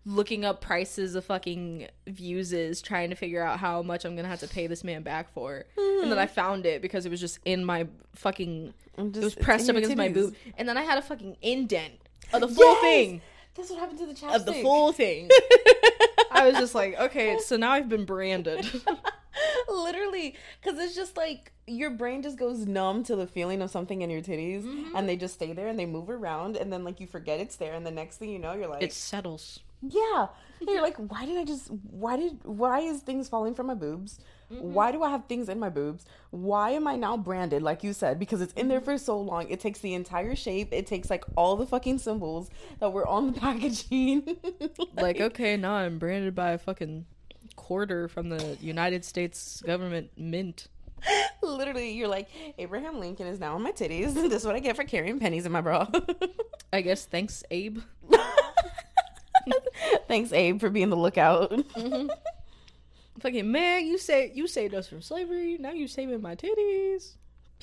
looking 0.03 0.43
up 0.43 0.61
prices 0.61 1.13
of 1.13 1.25
fucking 1.25 1.89
Vuses, 2.07 2.81
trying 2.81 3.11
to 3.11 3.15
figure 3.15 3.43
out 3.43 3.59
how 3.59 3.83
much 3.83 4.03
I'm 4.03 4.15
gonna 4.15 4.27
have 4.27 4.39
to 4.39 4.47
pay 4.47 4.65
this 4.65 4.83
man 4.83 5.03
back 5.03 5.31
for. 5.31 5.65
And 5.77 6.11
then 6.11 6.17
I 6.17 6.25
mm-hmm. 6.25 6.33
found 6.33 6.65
it 6.65 6.81
because 6.81 7.05
it 7.05 7.09
was 7.09 7.19
just 7.19 7.37
in 7.45 7.63
my 7.63 7.87
fucking. 8.15 8.73
I'm 8.97 9.09
It 9.09 9.23
was 9.23 9.35
pressed 9.35 9.69
up 9.69 9.75
against 9.75 9.95
my 9.95 10.09
boot. 10.09 10.35
and 10.57 10.67
then 10.67 10.77
I 10.77 10.81
had 10.81 10.97
a 10.97 11.03
fucking 11.03 11.37
indent 11.43 11.93
of 12.33 12.41
the 12.41 12.47
full 12.47 12.65
Yes! 12.65 12.81
thing. 12.81 13.21
That's 13.55 13.69
what 13.69 13.79
happened 13.79 13.99
to 13.99 14.07
the 14.07 14.13
chapstick. 14.13 14.35
Of 14.35 14.45
the 14.45 14.53
full 14.53 14.91
thing. 14.91 15.29
I 16.31 16.47
was 16.47 16.57
just 16.57 16.73
like, 16.73 16.99
okay, 16.99 17.37
so 17.37 17.57
now 17.57 17.71
I've 17.71 17.87
been 17.87 18.05
branded. 18.05 18.65
Literally, 19.69 20.35
because 20.61 20.79
it's 20.79 20.95
just 20.95 21.17
like 21.17 21.51
your 21.67 21.89
brain 21.89 22.21
just 22.21 22.37
goes 22.37 22.65
numb 22.65 23.03
to 23.05 23.15
the 23.15 23.27
feeling 23.27 23.61
of 23.61 23.69
something 23.71 24.01
in 24.01 24.09
your 24.09 24.21
titties, 24.21 24.63
Mm-hmm. 24.63 24.95
and 24.95 25.07
they 25.09 25.15
just 25.15 25.33
stay 25.35 25.53
there 25.53 25.67
and 25.67 25.79
they 25.79 25.85
move 25.85 26.09
around, 26.09 26.57
and 26.57 26.71
then 26.71 26.83
like 26.83 26.99
you 26.99 27.07
forget 27.07 27.39
it's 27.39 27.55
there, 27.55 27.73
and 27.73 27.85
the 27.85 27.91
next 27.91 28.17
thing 28.17 28.29
you 28.29 28.39
know, 28.39 28.53
you're 28.53 28.67
like, 28.67 28.83
it 28.83 28.93
settles. 28.93 29.59
yeah, 29.81 30.27
And 30.59 30.69
you're 30.69 30.81
like, 30.89 30.97
why 30.97 31.25
did 31.25 31.37
I 31.37 31.45
just, 31.45 31.69
why 31.89 32.17
did, 32.17 32.39
why 32.43 32.79
is 32.79 33.01
things 33.01 33.27
falling 33.29 33.53
from 33.55 33.67
my 33.67 33.73
boobs? 33.75 34.19
Mm-hmm. 34.51 34.73
Why 34.73 34.91
do 34.91 35.01
I 35.03 35.09
have 35.09 35.25
things 35.25 35.49
in 35.49 35.57
my 35.59 35.69
boobs? 35.69 36.05
Why 36.29 36.71
am 36.71 36.87
I 36.87 36.95
now 36.95 37.17
branded, 37.17 37.63
like 37.63 37.83
you 37.83 37.91
said? 37.93 38.19
Because 38.19 38.41
it's 38.41 38.53
in 38.53 38.67
there 38.67 38.79
Mm-hmm. 38.79 38.85
for 38.85 38.97
so 38.97 39.19
long. 39.19 39.49
It 39.49 39.59
takes 39.59 39.79
the 39.79 39.93
entire 39.93 40.35
shape. 40.35 40.69
It 40.71 40.85
takes 40.85 41.09
like 41.09 41.23
all 41.35 41.55
the 41.55 41.65
fucking 41.65 41.97
symbols 41.99 42.49
that 42.79 42.91
were 42.93 43.07
on 43.07 43.31
the 43.31 43.39
packaging. 43.39 44.37
Like, 44.95 45.19
okay, 45.19 45.57
now 45.57 45.73
I'm 45.75 45.97
branded 45.97 46.35
by 46.35 46.51
a 46.51 46.57
fucking 46.57 47.05
quarter 47.63 48.09
from 48.09 48.27
the 48.27 48.57
United 48.59 49.05
States 49.05 49.61
government 49.65 50.11
mint. 50.17 50.67
Literally, 51.41 51.93
you're 51.93 52.09
like, 52.09 52.27
Abraham 52.57 52.99
Lincoln 52.99 53.25
is 53.27 53.39
now 53.39 53.55
on 53.55 53.63
my 53.63 53.71
titties. 53.71 54.13
this 54.29 54.33
is 54.33 54.45
what 54.45 54.55
I 54.55 54.59
get 54.59 54.75
for 54.75 54.83
carrying 54.83 55.17
pennies 55.17 55.45
in 55.45 55.51
my 55.53 55.61
bra. 55.61 55.87
I 56.73 56.81
guess 56.81 57.05
thanks, 57.05 57.43
Abe. 57.49 57.79
Thanks, 60.07 60.31
Abe, 60.31 60.59
for 60.59 60.69
being 60.69 60.89
the 60.89 60.97
lookout. 60.97 61.51
Mm-hmm. 61.51 62.07
Fucking 63.19 63.51
man, 63.51 63.85
you 63.85 63.97
say 63.97 64.31
you 64.33 64.47
saved 64.47 64.73
us 64.73 64.87
from 64.87 65.01
slavery. 65.01 65.57
Now 65.59 65.71
you're 65.71 65.87
saving 65.87 66.21
my 66.21 66.35
titties. 66.35 67.13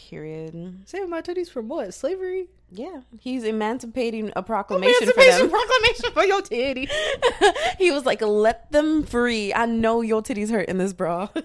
Period. 0.09 0.83
Saving 0.87 1.11
my 1.11 1.21
titties 1.21 1.51
from 1.51 1.69
what? 1.69 1.93
Slavery? 1.93 2.49
Yeah, 2.73 3.01
he's 3.21 3.45
emancipating 3.45 4.33
a 4.35 4.43
proclamation 4.43 4.95
for 4.95 5.03
Emancipation 5.21 5.41
them. 5.41 5.51
proclamation 5.51 6.13
for 6.13 6.25
your 6.25 6.41
titty. 6.43 6.89
he 7.79 7.91
was 7.91 8.07
like, 8.07 8.23
"Let 8.23 8.71
them 8.73 9.03
free. 9.03 9.53
I 9.53 9.67
know 9.67 10.01
your 10.01 10.23
titties 10.23 10.51
hurt 10.51 10.69
in 10.69 10.79
this 10.79 10.93
bra." 10.93 11.29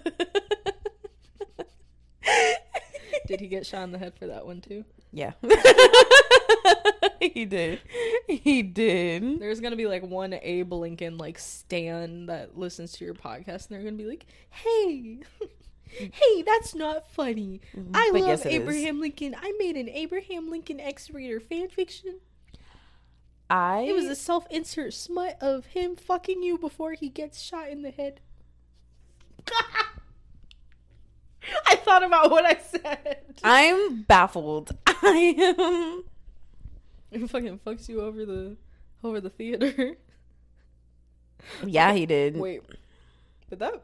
Did 3.27 3.39
he 3.39 3.47
get 3.47 3.65
shot 3.65 3.83
in 3.83 3.91
the 3.91 3.97
head 3.97 4.13
for 4.17 4.27
that 4.27 4.45
one 4.45 4.61
too? 4.61 4.85
yeah, 5.11 5.31
he 7.21 7.45
did. 7.45 7.79
He 8.27 8.61
did. 8.61 9.39
There's 9.39 9.59
gonna 9.61 9.75
be 9.77 9.87
like 9.87 10.03
one 10.03 10.33
Abe 10.33 10.73
Lincoln 10.73 11.17
like 11.17 11.39
stan 11.39 12.25
that 12.27 12.57
listens 12.57 12.91
to 12.93 13.05
your 13.05 13.13
podcast, 13.15 13.67
and 13.67 13.75
they're 13.75 13.83
gonna 13.83 13.93
be 13.93 14.05
like, 14.05 14.25
"Hey, 14.49 15.19
Mm-hmm. 15.99 16.05
hey, 16.13 16.41
that's 16.41 16.75
not 16.75 17.07
funny. 17.11 17.61
Mm-hmm. 17.75 17.91
I 17.95 18.09
But 18.11 18.21
love 18.21 18.29
yes, 18.29 18.45
it 18.45 18.49
is. 18.49 18.55
Abraham 18.61 18.99
Lincoln. 18.99 19.35
I 19.41 19.53
made 19.57 19.75
an 19.77 19.89
Abraham 19.89 20.49
Lincoln 20.49 20.79
X 20.79 21.09
Reader 21.09 21.39
fan 21.39 21.69
fiction. 21.69 22.19
I 23.49 23.81
It 23.81 23.93
was 23.93 24.05
a 24.05 24.15
self-insert 24.15 24.93
smut 24.93 25.37
of 25.39 25.67
him 25.67 25.95
fucking 25.95 26.41
you 26.43 26.57
before 26.57 26.93
he 26.93 27.09
gets 27.09 27.41
shot 27.41 27.69
in 27.69 27.81
the 27.83 27.91
head." 27.91 28.19
I 31.67 31.75
thought 31.75 32.03
about 32.03 32.31
what 32.31 32.43
I 32.45 32.57
said. 32.57 33.35
I'm 33.43 34.01
baffled. 34.03 34.75
I 34.87 35.35
am. 35.37 36.03
He 37.11 37.27
fucking 37.27 37.59
fucks 37.59 37.87
you 37.87 38.01
over 38.01 38.25
the 38.25 38.57
over 39.03 39.21
the 39.21 39.29
theater. 39.29 39.95
Yeah, 41.63 41.93
he 41.93 42.05
did. 42.07 42.35
Wait, 42.35 42.63
did 43.49 43.59
that? 43.59 43.83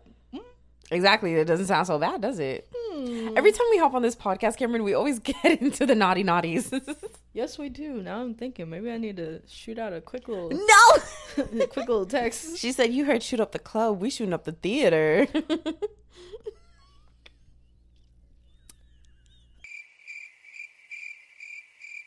Exactly. 0.91 1.33
It 1.35 1.45
doesn't 1.45 1.67
sound 1.67 1.87
so 1.87 1.97
bad, 1.97 2.21
does 2.21 2.37
it? 2.37 2.67
Hmm. 2.75 3.29
Every 3.37 3.53
time 3.53 3.65
we 3.71 3.77
hop 3.77 3.93
on 3.93 4.01
this 4.01 4.15
podcast, 4.15 4.57
Cameron, 4.57 4.83
we 4.83 4.93
always 4.93 5.19
get 5.31 5.61
into 5.61 5.85
the 5.85 5.95
naughty 5.95 6.23
naughties. 6.23 6.71
Yes, 7.33 7.57
we 7.57 7.69
do. 7.69 8.01
Now 8.01 8.19
I'm 8.19 8.33
thinking 8.35 8.69
maybe 8.69 8.91
I 8.91 8.97
need 8.97 9.15
to 9.15 9.41
shoot 9.47 9.79
out 9.79 9.93
a 9.93 10.01
quick 10.01 10.27
little, 10.27 10.49
no. 10.49 11.43
a 11.63 11.65
quick 11.67 11.87
little 11.87 12.05
text. 12.05 12.57
She 12.57 12.73
said, 12.73 12.91
"You 12.91 13.05
heard 13.05 13.23
shoot 13.23 13.39
up 13.39 13.53
the 13.53 13.57
club. 13.59 14.01
We 14.01 14.09
shooting 14.09 14.33
up 14.33 14.43
the 14.43 14.51
theater." 14.51 15.27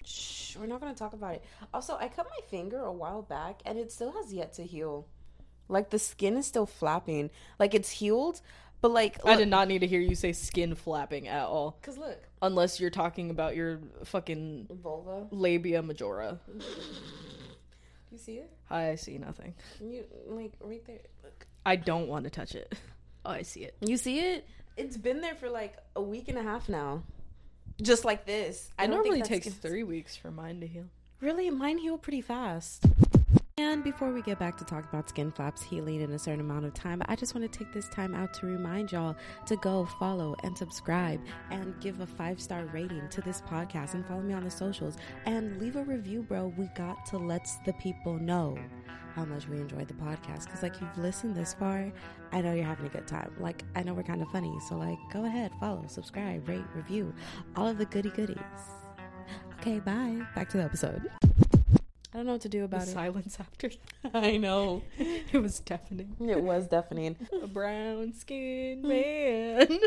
Shh, 0.04 0.56
we're 0.56 0.66
not 0.66 0.80
gonna 0.80 0.94
talk 0.94 1.12
about 1.12 1.36
it. 1.36 1.44
Also, 1.72 1.96
I 1.98 2.08
cut 2.08 2.26
my 2.26 2.46
finger 2.48 2.80
a 2.80 2.92
while 2.92 3.22
back, 3.22 3.60
and 3.64 3.78
it 3.78 3.90
still 3.90 4.12
has 4.12 4.32
yet 4.32 4.52
to 4.54 4.64
heal. 4.64 5.06
Like 5.68 5.90
the 5.90 5.98
skin 5.98 6.36
is 6.36 6.46
still 6.46 6.66
flapping. 6.66 7.30
Like 7.58 7.74
it's 7.74 7.90
healed, 7.90 8.42
but 8.84 8.90
like 8.92 9.16
I 9.24 9.34
did 9.36 9.48
not 9.48 9.66
need 9.66 9.78
to 9.78 9.86
hear 9.86 9.98
you 10.00 10.14
say 10.14 10.32
skin 10.34 10.74
flapping 10.74 11.26
at 11.26 11.46
all, 11.46 11.78
Cause 11.80 11.96
look, 11.96 12.18
unless 12.42 12.78
you're 12.78 12.90
talking 12.90 13.30
about 13.30 13.56
your 13.56 13.78
fucking 14.04 14.66
vulva. 14.70 15.26
labia 15.30 15.80
majora. 15.82 16.38
You 18.12 18.18
see 18.18 18.34
it? 18.34 18.50
I 18.68 18.96
see 18.96 19.16
nothing. 19.16 19.54
You 19.80 20.04
like 20.26 20.52
right 20.60 20.84
there. 20.86 21.00
Look. 21.22 21.46
I 21.64 21.76
don't 21.76 22.08
want 22.08 22.24
to 22.24 22.30
touch 22.30 22.54
it. 22.54 22.74
Oh, 23.24 23.30
I 23.30 23.40
see 23.40 23.60
it. 23.64 23.74
You 23.80 23.96
see 23.96 24.18
it? 24.18 24.46
It's 24.76 24.98
been 24.98 25.22
there 25.22 25.34
for 25.34 25.48
like 25.48 25.76
a 25.96 26.02
week 26.02 26.28
and 26.28 26.36
a 26.36 26.42
half 26.42 26.68
now. 26.68 27.04
Just 27.80 28.04
like 28.04 28.26
this. 28.26 28.70
I 28.78 28.84
It 28.84 28.88
don't 28.88 28.96
normally 28.96 29.20
think 29.22 29.28
takes 29.28 29.46
that's- 29.46 29.62
three 29.62 29.82
weeks 29.82 30.14
for 30.14 30.30
mine 30.30 30.60
to 30.60 30.66
heal. 30.66 30.84
Really, 31.22 31.48
mine 31.48 31.78
heal 31.78 31.96
pretty 31.96 32.20
fast. 32.20 32.84
And 33.56 33.84
before 33.84 34.10
we 34.10 34.20
get 34.20 34.40
back 34.40 34.56
to 34.56 34.64
talk 34.64 34.82
about 34.88 35.08
skin 35.08 35.30
flaps 35.30 35.62
healing 35.62 36.00
in 36.00 36.10
a 36.10 36.18
certain 36.18 36.40
amount 36.40 36.64
of 36.64 36.74
time, 36.74 37.00
I 37.06 37.14
just 37.14 37.36
want 37.36 37.50
to 37.50 37.58
take 37.58 37.72
this 37.72 37.88
time 37.88 38.12
out 38.12 38.34
to 38.34 38.46
remind 38.46 38.90
y'all 38.90 39.14
to 39.46 39.54
go 39.58 39.86
follow 40.00 40.34
and 40.42 40.58
subscribe 40.58 41.20
and 41.52 41.78
give 41.80 42.00
a 42.00 42.06
five 42.06 42.40
star 42.40 42.64
rating 42.72 43.08
to 43.10 43.20
this 43.20 43.42
podcast 43.42 43.94
and 43.94 44.04
follow 44.06 44.22
me 44.22 44.34
on 44.34 44.42
the 44.42 44.50
socials 44.50 44.96
and 45.26 45.60
leave 45.60 45.76
a 45.76 45.84
review, 45.84 46.24
bro. 46.24 46.52
We 46.58 46.68
got 46.74 47.06
to 47.06 47.16
let 47.16 47.46
the 47.64 47.74
people 47.74 48.18
know 48.18 48.58
how 49.14 49.24
much 49.24 49.46
we 49.46 49.58
enjoyed 49.58 49.86
the 49.86 49.94
podcast 49.94 50.46
because, 50.46 50.64
like, 50.64 50.80
you've 50.80 50.98
listened 50.98 51.36
this 51.36 51.54
far. 51.54 51.92
I 52.32 52.40
know 52.40 52.54
you're 52.54 52.64
having 52.64 52.86
a 52.86 52.88
good 52.88 53.06
time. 53.06 53.36
Like, 53.38 53.62
I 53.76 53.84
know 53.84 53.94
we're 53.94 54.02
kind 54.02 54.20
of 54.20 54.28
funny. 54.30 54.52
So, 54.68 54.74
like, 54.74 54.98
go 55.12 55.26
ahead, 55.26 55.52
follow, 55.60 55.84
subscribe, 55.86 56.48
rate, 56.48 56.64
review, 56.74 57.14
all 57.54 57.68
of 57.68 57.78
the 57.78 57.86
goody 57.86 58.10
goodies. 58.10 58.38
Okay, 59.60 59.78
bye. 59.78 60.26
Back 60.34 60.48
to 60.50 60.56
the 60.56 60.64
episode. 60.64 61.08
I 62.14 62.18
don't 62.18 62.26
know 62.26 62.32
what 62.32 62.42
to 62.42 62.48
do 62.48 62.60
The 62.60 62.66
about 62.66 62.82
it. 62.82 62.92
silence 62.92 63.38
after 63.40 63.70
I 64.14 64.36
know. 64.36 64.82
it 64.98 65.42
was 65.42 65.58
deafening. 65.58 66.14
It 66.20 66.40
was 66.40 66.68
deafening. 66.68 67.16
A 67.42 67.48
brown 67.48 68.12
skinned 68.12 68.82
hmm. 68.82 68.88
man. 68.88 69.80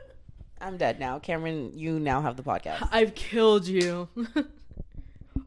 I'm 0.60 0.76
dead 0.76 0.98
now. 0.98 1.20
Cameron, 1.20 1.70
you 1.78 2.00
now 2.00 2.20
have 2.20 2.36
the 2.36 2.42
podcast. 2.42 2.88
I've 2.90 3.14
killed 3.14 3.68
you. 3.68 4.08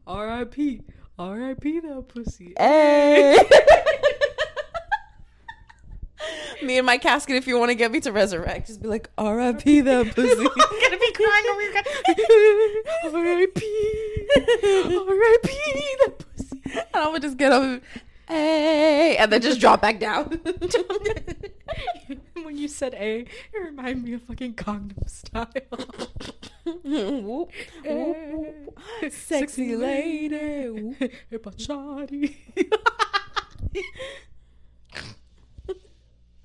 R.I.P. 0.06 0.80
R.I.P. 1.18 1.80
that 1.80 2.08
pussy. 2.08 2.54
Hey! 2.56 3.36
me 6.62 6.78
in 6.78 6.84
my 6.84 6.96
casket, 6.96 7.36
if 7.36 7.46
you 7.46 7.58
want 7.58 7.70
to 7.70 7.74
get 7.74 7.90
me 7.92 8.00
to 8.00 8.12
resurrect, 8.12 8.68
just 8.68 8.80
be 8.80 8.88
like, 8.88 9.10
R.I.P. 9.18 9.82
that 9.82 10.14
pussy. 10.14 10.30
I'm 10.30 10.80
gonna 10.82 10.98
be 10.98 11.12
crying 11.12 11.44
over 11.50 11.60
your 11.60 11.72
R.I.P. 13.12 13.62
R.I.P. 14.36 15.96
that 16.00 16.18
pussy. 16.18 16.21
and 16.94 17.02
I 17.02 17.08
would 17.08 17.22
just 17.22 17.36
get 17.36 17.52
up 17.52 17.62
and, 17.62 17.80
hey, 18.28 19.16
and 19.16 19.32
then 19.32 19.40
just 19.40 19.60
drop 19.60 19.82
back 19.82 19.98
down. 20.00 20.40
when 22.42 22.56
you 22.56 22.68
said 22.68 22.94
A, 22.94 23.20
it 23.20 23.58
reminded 23.58 24.04
me 24.04 24.14
of 24.14 24.22
fucking 24.22 24.54
Gangnam 24.54 25.08
Style. 25.08 25.48
Whoop, 26.84 27.50
whoop, 27.84 28.16
whoop. 28.32 29.12
Sexy 29.12 29.74
lady. 29.74 30.68
Whoop. 30.68 31.10
Hip 31.30 31.44
hop 31.44 31.56
shawty. 31.56 32.36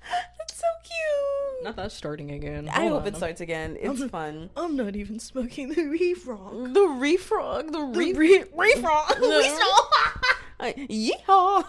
That's 0.02 0.47
so 0.58 0.66
cute. 0.82 1.64
Not 1.64 1.76
that 1.76 1.92
starting 1.92 2.30
again. 2.30 2.68
I 2.68 2.80
Hold 2.80 2.92
hope 2.92 3.02
on, 3.02 3.08
it 3.08 3.16
starts 3.16 3.40
again. 3.40 3.76
It's 3.80 4.04
fun. 4.04 4.50
I'm, 4.56 4.64
I'm 4.64 4.76
not 4.76 4.96
even 4.96 5.18
smoking 5.18 5.70
the 5.70 5.84
reef 5.84 6.22
frog. 6.22 6.74
The 6.74 6.80
refrog, 6.80 7.72
the 7.72 7.80
re 7.80 8.12
re- 8.12 8.44
refrog. 8.44 9.58
Uh, 10.60 10.72
Yeehaw! 10.72 11.64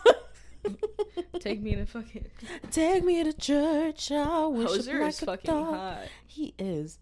Take 1.40 1.62
me 1.62 1.76
to 1.76 1.86
fucking. 1.86 2.26
Take 2.72 3.04
me 3.04 3.24
to 3.24 3.34
church. 3.34 4.12
I 4.12 4.48
wish 4.48 4.68
Hozier 4.68 5.02
like 5.02 5.10
is 5.10 5.20
fucking 5.20 5.54
dog. 5.54 5.76
hot. 5.76 5.98
He 6.26 6.56
is. 6.58 6.98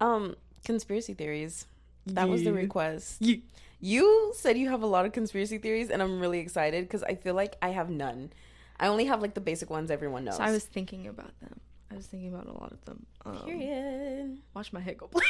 Um, 0.00 0.34
conspiracy 0.64 1.14
theories. 1.14 1.66
That 2.06 2.28
was 2.28 2.42
the 2.42 2.52
request. 2.52 3.18
Yeah. 3.20 3.36
You 3.78 4.32
said 4.34 4.58
you 4.58 4.68
have 4.70 4.82
a 4.82 4.86
lot 4.86 5.06
of 5.06 5.12
conspiracy 5.12 5.58
theories, 5.58 5.90
and 5.90 6.02
I'm 6.02 6.18
really 6.18 6.40
excited 6.40 6.84
because 6.84 7.04
I 7.04 7.14
feel 7.14 7.34
like 7.34 7.54
I 7.62 7.68
have 7.68 7.88
none. 7.88 8.32
I 8.80 8.88
only 8.88 9.04
have 9.06 9.20
like 9.22 9.34
the 9.34 9.40
basic 9.40 9.70
ones 9.70 9.90
everyone 9.90 10.24
knows. 10.24 10.36
So 10.36 10.42
I 10.42 10.50
was 10.52 10.64
thinking 10.64 11.06
about 11.06 11.38
them. 11.40 11.60
I 11.90 11.96
was 11.96 12.06
thinking 12.06 12.32
about 12.34 12.46
a 12.46 12.52
lot 12.52 12.72
of 12.72 12.84
them. 12.84 13.06
Um, 13.24 13.36
Period. 13.44 14.38
Watch 14.54 14.72
my 14.72 14.80
head 14.80 14.96
go 14.98 15.08
blink. 15.08 15.26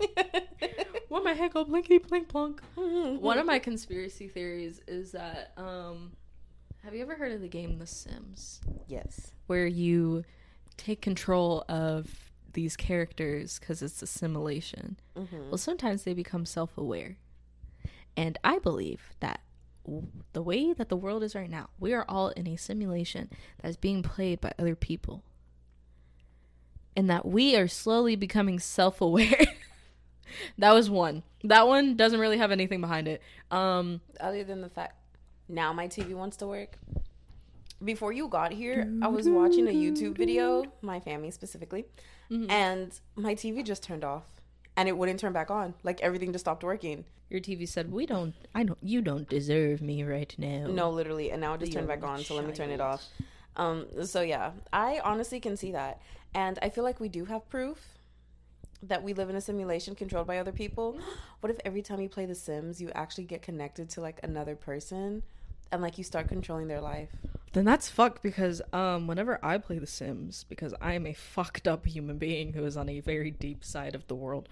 Watch 1.08 1.24
my 1.24 1.32
head 1.34 1.52
go 1.52 1.64
blinkety 1.64 1.98
blink 2.06 2.28
plunk. 2.28 2.62
One 2.74 3.38
of 3.38 3.46
my 3.46 3.58
conspiracy 3.58 4.28
theories 4.28 4.80
is 4.88 5.12
that 5.12 5.52
um, 5.56 6.12
have 6.84 6.94
you 6.94 7.02
ever 7.02 7.16
heard 7.16 7.32
of 7.32 7.40
the 7.40 7.48
game 7.48 7.78
The 7.78 7.86
Sims? 7.86 8.60
yes. 8.86 9.32
where 9.46 9.66
you 9.66 10.24
take 10.76 11.02
control 11.02 11.64
of 11.68 12.30
these 12.52 12.76
characters 12.76 13.58
because 13.58 13.82
it's 13.82 14.00
a 14.02 14.06
simulation. 14.06 14.98
Well, 15.14 15.58
sometimes 15.58 16.04
they 16.04 16.14
become 16.14 16.46
self 16.46 16.78
aware. 16.78 17.18
And 18.16 18.38
I 18.42 18.58
believe 18.58 19.02
that 19.20 19.40
w- 19.40 19.49
the 20.32 20.42
way 20.42 20.72
that 20.72 20.88
the 20.88 20.96
world 20.96 21.22
is 21.22 21.34
right 21.34 21.50
now, 21.50 21.70
we 21.78 21.92
are 21.92 22.04
all 22.08 22.28
in 22.30 22.46
a 22.46 22.56
simulation 22.56 23.30
that 23.62 23.68
is 23.68 23.76
being 23.76 24.02
played 24.02 24.40
by 24.40 24.52
other 24.58 24.74
people. 24.74 25.22
And 26.96 27.08
that 27.08 27.24
we 27.24 27.56
are 27.56 27.68
slowly 27.68 28.16
becoming 28.16 28.58
self 28.58 29.00
aware. 29.00 29.46
that 30.58 30.72
was 30.72 30.90
one. 30.90 31.22
That 31.44 31.66
one 31.68 31.96
doesn't 31.96 32.20
really 32.20 32.38
have 32.38 32.50
anything 32.50 32.80
behind 32.80 33.08
it. 33.08 33.22
Um, 33.50 34.00
Other 34.20 34.44
than 34.44 34.60
the 34.60 34.68
fact, 34.68 34.96
now 35.48 35.72
my 35.72 35.88
TV 35.88 36.14
wants 36.14 36.36
to 36.38 36.46
work. 36.46 36.78
Before 37.82 38.12
you 38.12 38.28
got 38.28 38.52
here, 38.52 38.92
I 39.00 39.08
was 39.08 39.28
watching 39.30 39.66
a 39.66 39.70
YouTube 39.72 40.16
video, 40.18 40.64
my 40.82 41.00
family 41.00 41.30
specifically, 41.30 41.86
and 42.50 42.92
my 43.16 43.34
TV 43.34 43.64
just 43.64 43.82
turned 43.82 44.04
off, 44.04 44.24
and 44.80 44.88
it 44.88 44.96
wouldn't 44.96 45.20
turn 45.20 45.34
back 45.34 45.50
on. 45.50 45.74
Like 45.82 46.00
everything 46.00 46.32
just 46.32 46.44
stopped 46.44 46.64
working. 46.64 47.04
your 47.28 47.40
TV 47.40 47.68
said, 47.68 47.92
"We 47.92 48.06
don't. 48.06 48.34
I 48.54 48.64
don't. 48.64 48.78
You 48.82 49.02
don't 49.02 49.28
deserve 49.28 49.82
me 49.82 50.02
right 50.02 50.34
now." 50.38 50.68
No, 50.68 50.88
literally, 50.88 51.30
and 51.30 51.40
now 51.42 51.52
it 51.52 51.60
just 51.60 51.72
turned 51.72 51.86
back 51.86 52.02
on. 52.02 52.24
So 52.24 52.34
let 52.34 52.46
me 52.46 52.54
turn 52.54 52.70
it 52.70 52.80
off. 52.80 53.04
Um. 53.56 53.86
So 54.06 54.22
yeah, 54.22 54.52
I 54.72 55.00
honestly 55.04 55.38
can 55.38 55.58
see 55.58 55.72
that, 55.72 56.00
and 56.34 56.58
I 56.62 56.70
feel 56.70 56.82
like 56.82 56.98
we 56.98 57.10
do 57.10 57.26
have 57.26 57.46
proof 57.50 57.78
that 58.82 59.02
we 59.02 59.12
live 59.12 59.28
in 59.28 59.36
a 59.36 59.40
simulation 59.42 59.94
controlled 59.94 60.26
by 60.26 60.38
other 60.38 60.52
people. 60.52 60.98
What 61.40 61.50
if 61.50 61.58
every 61.64 61.80
time 61.80 62.00
you 62.02 62.08
play 62.10 62.26
The 62.26 62.34
Sims, 62.34 62.82
you 62.82 62.90
actually 62.94 63.24
get 63.24 63.40
connected 63.40 63.88
to 63.90 64.02
like 64.02 64.20
another 64.22 64.56
person, 64.56 65.22
and 65.72 65.80
like 65.82 65.98
you 65.98 66.04
start 66.04 66.28
controlling 66.28 66.68
their 66.68 66.80
life? 66.80 67.10
Then 67.52 67.64
that's 67.64 67.88
fucked 67.88 68.22
because 68.22 68.62
um 68.72 69.06
whenever 69.06 69.38
I 69.44 69.58
play 69.58 69.78
The 69.78 69.86
Sims, 69.86 70.44
because 70.48 70.72
I 70.80 70.92
am 70.94 71.06
a 71.06 71.12
fucked 71.14 71.66
up 71.66 71.84
human 71.86 72.18
being 72.18 72.52
who 72.52 72.64
is 72.64 72.76
on 72.76 72.88
a 72.88 73.00
very 73.00 73.30
deep 73.30 73.64
side 73.64 73.94
of 73.94 74.06
the 74.06 74.14
world, 74.14 74.48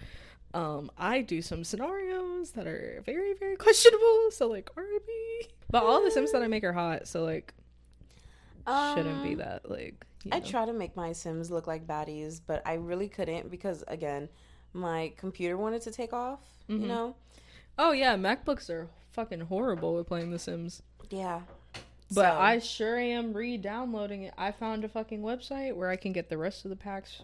um, 0.53 0.91
I 0.97 1.21
do 1.21 1.41
some 1.41 1.63
scenarios 1.63 2.51
that 2.51 2.67
are 2.67 3.01
very, 3.05 3.33
very 3.35 3.55
questionable. 3.55 4.31
So 4.31 4.47
like 4.47 4.69
RIP. 4.75 5.51
But 5.71 5.83
all 5.83 6.03
the 6.03 6.11
Sims 6.11 6.31
that 6.31 6.41
I 6.41 6.47
make 6.47 6.63
are 6.63 6.73
hot, 6.73 7.07
so 7.07 7.23
like 7.23 7.53
shouldn't 8.67 9.23
be 9.23 9.31
Um, 9.31 9.37
that 9.37 9.69
like 9.69 10.05
you 10.23 10.31
I 10.33 10.39
know. 10.39 10.45
try 10.45 10.65
to 10.65 10.73
make 10.73 10.95
my 10.95 11.13
Sims 11.13 11.49
look 11.49 11.67
like 11.67 11.87
baddies, 11.87 12.41
but 12.45 12.61
I 12.65 12.73
really 12.73 13.07
couldn't 13.07 13.49
because 13.49 13.83
again, 13.87 14.27
my 14.73 15.13
computer 15.17 15.57
wanted 15.57 15.81
to 15.83 15.91
take 15.91 16.13
off. 16.13 16.41
You 16.67 16.77
know? 16.79 17.15
Oh 17.79 17.93
yeah, 17.93 18.15
MacBooks 18.15 18.69
are 18.69 18.89
fucking 19.11 19.39
horrible 19.41 19.95
with 19.95 20.05
playing 20.07 20.29
The 20.31 20.37
Sims. 20.37 20.83
Yeah. 21.09 21.41
But 22.11 22.33
So- 22.33 22.39
I 22.39 22.59
sure 22.59 22.97
am 22.97 23.33
re-downloading 23.33 24.23
it. 24.23 24.33
I 24.37 24.51
found 24.51 24.83
a 24.83 24.89
fucking 24.89 25.21
website 25.21 25.75
where 25.75 25.89
I 25.89 25.95
can 25.95 26.11
get 26.11 26.29
the 26.29 26.37
rest 26.37 26.65
of 26.65 26.69
the 26.69 26.75
packs 26.75 27.21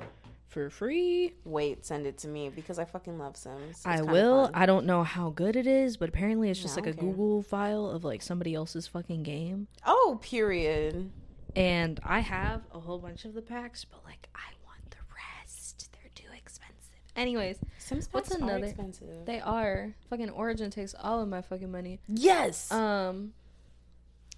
for 0.48 0.70
free. 0.70 1.34
wait, 1.44 1.86
send 1.86 2.06
it 2.08 2.18
to 2.20 2.28
me 2.28 2.50
because 2.50 2.78
I 2.80 2.86
fucking 2.86 3.18
love 3.18 3.36
Sims. 3.36 3.72
It's 3.78 3.86
I 3.86 4.02
will. 4.02 4.50
I 4.54 4.66
don't 4.66 4.86
know 4.86 5.04
how 5.04 5.30
good 5.32 5.56
it 5.56 5.68
is, 5.68 5.98
but 5.98 6.08
apparently 6.10 6.50
it's 6.50 6.62
just 6.62 6.76
like 6.78 6.86
a 6.88 6.94
care. 6.94 7.02
Google 7.04 7.42
file 7.42 7.88
of 7.90 8.04
like 8.04 8.22
somebody 8.22 8.54
else's 8.54 8.88
fucking 8.88 9.24
game. 9.24 9.68
Oh, 9.86 10.20
period. 10.22 11.10
And 11.56 12.00
I 12.04 12.20
have 12.20 12.62
a 12.74 12.80
whole 12.80 13.00
bunch 13.00 13.26
of 13.26 13.34
the 13.34 13.42
packs, 13.42 13.86
but 13.86 14.04
like 14.06 14.30
I 14.36 14.52
want 14.66 14.90
the 14.92 14.98
rest. 15.42 15.90
They're 15.94 16.12
too 16.14 16.32
expensive. 16.38 16.76
Anyways, 17.16 17.58
Sims 17.80 18.08
What's 18.12 18.30
packs 18.30 18.42
another- 18.42 18.64
Are 18.64 18.68
expensive. 18.68 19.26
they 19.26 19.40
are 19.40 19.94
fucking 20.10 20.30
Origin 20.30 20.70
takes 20.70 20.94
all 21.00 21.22
of 21.22 21.28
my 21.28 21.42
fucking 21.42 21.72
money. 21.72 22.00
yes. 22.08 22.72
Um, 22.72 23.34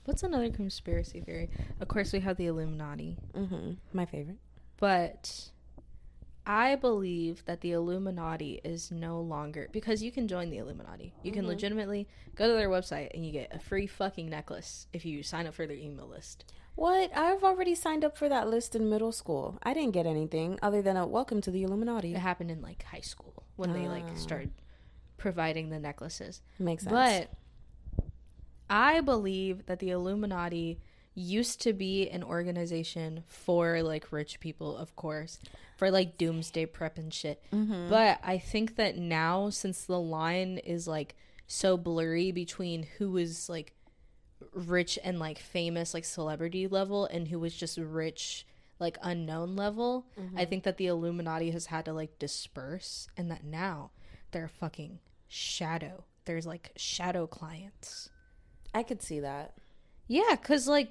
what's 0.08 0.24
another 0.24 0.50
conspiracy 0.50 1.20
theory? 1.22 1.50
Of 1.82 1.88
course, 1.88 2.12
we 2.13 2.20
have 2.22 2.38
the 2.38 2.48
Illuminati, 2.48 3.17
mm-hmm. 3.36 3.74
My 3.93 4.06
favorite. 4.06 4.38
but 4.78 5.50
I 6.46 6.76
believe 6.76 7.43
that 7.46 7.60
the 7.60 7.74
Illuminati 7.74 8.62
is 8.63 8.89
no 8.89 9.20
longer 9.20 9.67
because 9.74 10.02
you 10.02 10.12
can 10.13 10.30
join 10.30 10.50
the 10.50 10.60
Illuminati. 10.60 11.13
You 11.22 11.34
can 11.34 11.46
legitimately 11.46 12.08
go 12.36 12.48
to 12.48 12.54
their 12.54 12.70
website 12.70 13.10
and 13.13 13.26
you 13.26 13.34
get 13.34 13.54
a 13.54 13.60
free 13.60 13.86
fucking 13.86 14.30
necklace 14.30 14.88
if 14.93 15.06
you 15.06 15.24
sign 15.24 15.46
up 15.46 15.54
for 15.56 15.67
their 15.67 15.76
email 15.76 16.08
list. 16.08 16.46
What? 16.76 17.12
I've 17.13 17.43
already 17.43 17.76
signed 17.76 18.06
up 18.06 18.17
for 18.17 18.30
that 18.30 18.48
list 18.50 18.76
in 18.76 18.89
middle 18.89 19.12
school. 19.12 19.60
I 19.63 19.74
didn't 19.74 19.91
get 19.91 20.06
anything 20.06 20.58
other 20.62 20.82
than 20.82 20.96
a 20.96 21.06
welcome 21.06 21.41
to 21.41 21.52
the 21.52 21.63
Illuminati. 21.63 22.13
It 22.13 22.20
happened 22.20 22.50
in 22.52 22.62
like 22.62 22.84
high 22.84 23.02
school 23.02 23.43
when 23.58 23.74
they 23.74 23.88
like 23.89 24.06
Ah. 24.10 24.15
started 24.15 24.52
providing 25.17 25.70
the 25.70 25.80
necklaces. 25.80 26.41
Makes 26.60 26.84
sense. 26.84 26.93
But 26.93 27.30
I 28.69 29.01
believe 29.01 29.65
that 29.65 29.80
the 29.80 29.91
Illuminati 29.91 30.80
used 31.17 31.62
to 31.62 31.73
be 31.73 32.08
an 32.10 32.23
organization 32.23 33.23
for 33.27 33.82
like 33.82 34.12
rich 34.12 34.39
people, 34.39 34.77
of 34.77 34.95
course, 34.95 35.39
for 35.75 35.89
like 35.89 36.17
doomsday 36.17 36.65
prep 36.67 36.97
and 36.97 37.13
shit. 37.13 37.41
Mm-hmm. 37.51 37.89
But 37.89 38.19
I 38.23 38.38
think 38.38 38.75
that 38.75 38.97
now, 38.97 39.49
since 39.49 39.84
the 39.84 39.99
line 39.99 40.60
is 40.60 40.88
like 40.88 41.15
so 41.47 41.75
blurry 41.75 42.32
between 42.32 42.84
who 42.97 43.17
is 43.17 43.49
like 43.49 43.73
rich 44.53 44.99
and 45.03 45.17
like 45.17 45.39
famous, 45.39 45.93
like 45.93 46.06
celebrity 46.06 46.67
level, 46.67 47.06
and 47.06 47.27
who 47.27 47.39
was 47.39 47.56
just 47.56 47.80
rich, 47.80 48.45
like 48.80 48.97
unknown 49.01 49.56
level, 49.56 50.06
I 50.17 50.21
mm-hmm. 50.21 50.49
think 50.49 50.63
that 50.65 50.77
the 50.77 50.88
Illuminati 50.88 51.49
has 51.51 51.67
had 51.67 51.86
to 51.86 51.93
like 51.93 52.19
disperse, 52.19 53.08
and 53.17 53.32
that 53.32 53.43
now 53.43 53.91
they're 54.32 54.47
fucking 54.47 54.99
shadow. 55.27 56.03
There's 56.25 56.45
like 56.45 56.73
shadow 56.75 57.25
clients. 57.25 58.10
I 58.73 58.84
could 58.84 59.01
see 59.01 59.19
that. 59.19 59.53
Yeah, 60.08 60.36
cause 60.36 60.67
like 60.67 60.89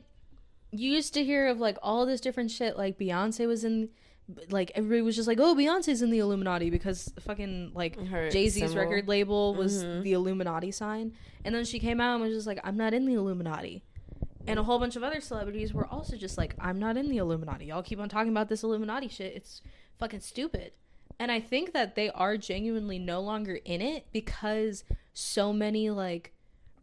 you 0.71 0.93
used 0.93 1.15
to 1.15 1.25
hear 1.25 1.49
of 1.49 1.59
like 1.59 1.79
all 1.83 2.07
this 2.07 2.21
different 2.21 2.51
shit. 2.51 2.77
Like 2.77 2.99
Beyonce 2.99 3.47
was 3.47 3.65
in, 3.65 3.89
like 4.51 4.73
everybody 4.75 5.03
was 5.03 5.17
just 5.17 5.29
like, 5.29 5.39
oh, 5.41 5.55
Beyonce's 5.55 6.03
in 6.03 6.11
the 6.11 6.19
Illuminati 6.19 6.71
because 6.71 7.13
fucking 7.21 7.73
like 7.75 7.99
Jay 8.31 8.49
Z's 8.49 8.71
symbol. 8.71 8.79
record 8.79 9.09
label 9.09 9.55
was 9.55 9.85
mm-hmm. 9.85 10.03
the 10.03 10.13
Illuminati 10.13 10.71
sign, 10.71 11.13
and 11.45 11.55
then 11.55 11.65
she 11.65 11.79
came 11.79 12.01
out 12.01 12.15
and 12.15 12.25
was 12.25 12.35
just 12.35 12.47
like, 12.47 12.61
I'm 12.65 12.77
not 12.77 12.95
in 12.95 13.07
the 13.07 13.15
Illuminati. 13.15 13.83
And 14.49 14.61
a 14.61 14.63
whole 14.63 14.79
bunch 14.79 14.95
of 14.95 15.03
other 15.03 15.21
celebrities 15.21 15.75
were 15.75 15.87
also 15.87 16.17
just 16.17 16.39
like, 16.39 16.55
I'm 16.61 16.79
not 16.79 16.97
in 16.97 17.09
the 17.09 17.17
Illuminati. 17.17 17.67
Y'all 17.67 17.83
keep 17.83 17.99
on 17.99 18.09
talking 18.09 18.31
about 18.31 18.49
this 18.49 18.63
Illuminati 18.63 19.09
shit. 19.09 19.35
It's 19.35 19.61
fucking 19.99 20.21
stupid. 20.21 20.73
And 21.19 21.33
I 21.33 21.41
think 21.41 21.73
that 21.73 21.97
they 21.97 22.11
are 22.11 22.37
genuinely 22.37 22.99
no 22.99 23.21
longer 23.21 23.59
in 23.65 23.81
it 23.81 24.07
because 24.13 24.85
so 25.15 25.53
many 25.53 25.91
like 25.91 26.33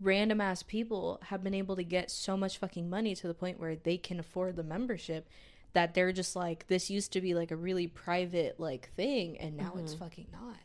random 0.01 0.41
ass 0.41 0.63
people 0.63 1.19
have 1.27 1.43
been 1.43 1.53
able 1.53 1.75
to 1.75 1.83
get 1.83 2.11
so 2.11 2.35
much 2.35 2.57
fucking 2.57 2.89
money 2.89 3.15
to 3.15 3.27
the 3.27 3.33
point 3.33 3.59
where 3.59 3.75
they 3.75 3.97
can 3.97 4.19
afford 4.19 4.55
the 4.55 4.63
membership 4.63 5.27
that 5.73 5.93
they're 5.93 6.11
just 6.11 6.35
like 6.35 6.67
this 6.67 6.89
used 6.89 7.11
to 7.13 7.21
be 7.21 7.33
like 7.33 7.51
a 7.51 7.55
really 7.55 7.87
private 7.87 8.59
like 8.59 8.91
thing 8.95 9.37
and 9.37 9.57
now 9.57 9.73
it's 9.77 9.93
mm-hmm. 9.93 10.03
fucking 10.03 10.27
not. 10.31 10.57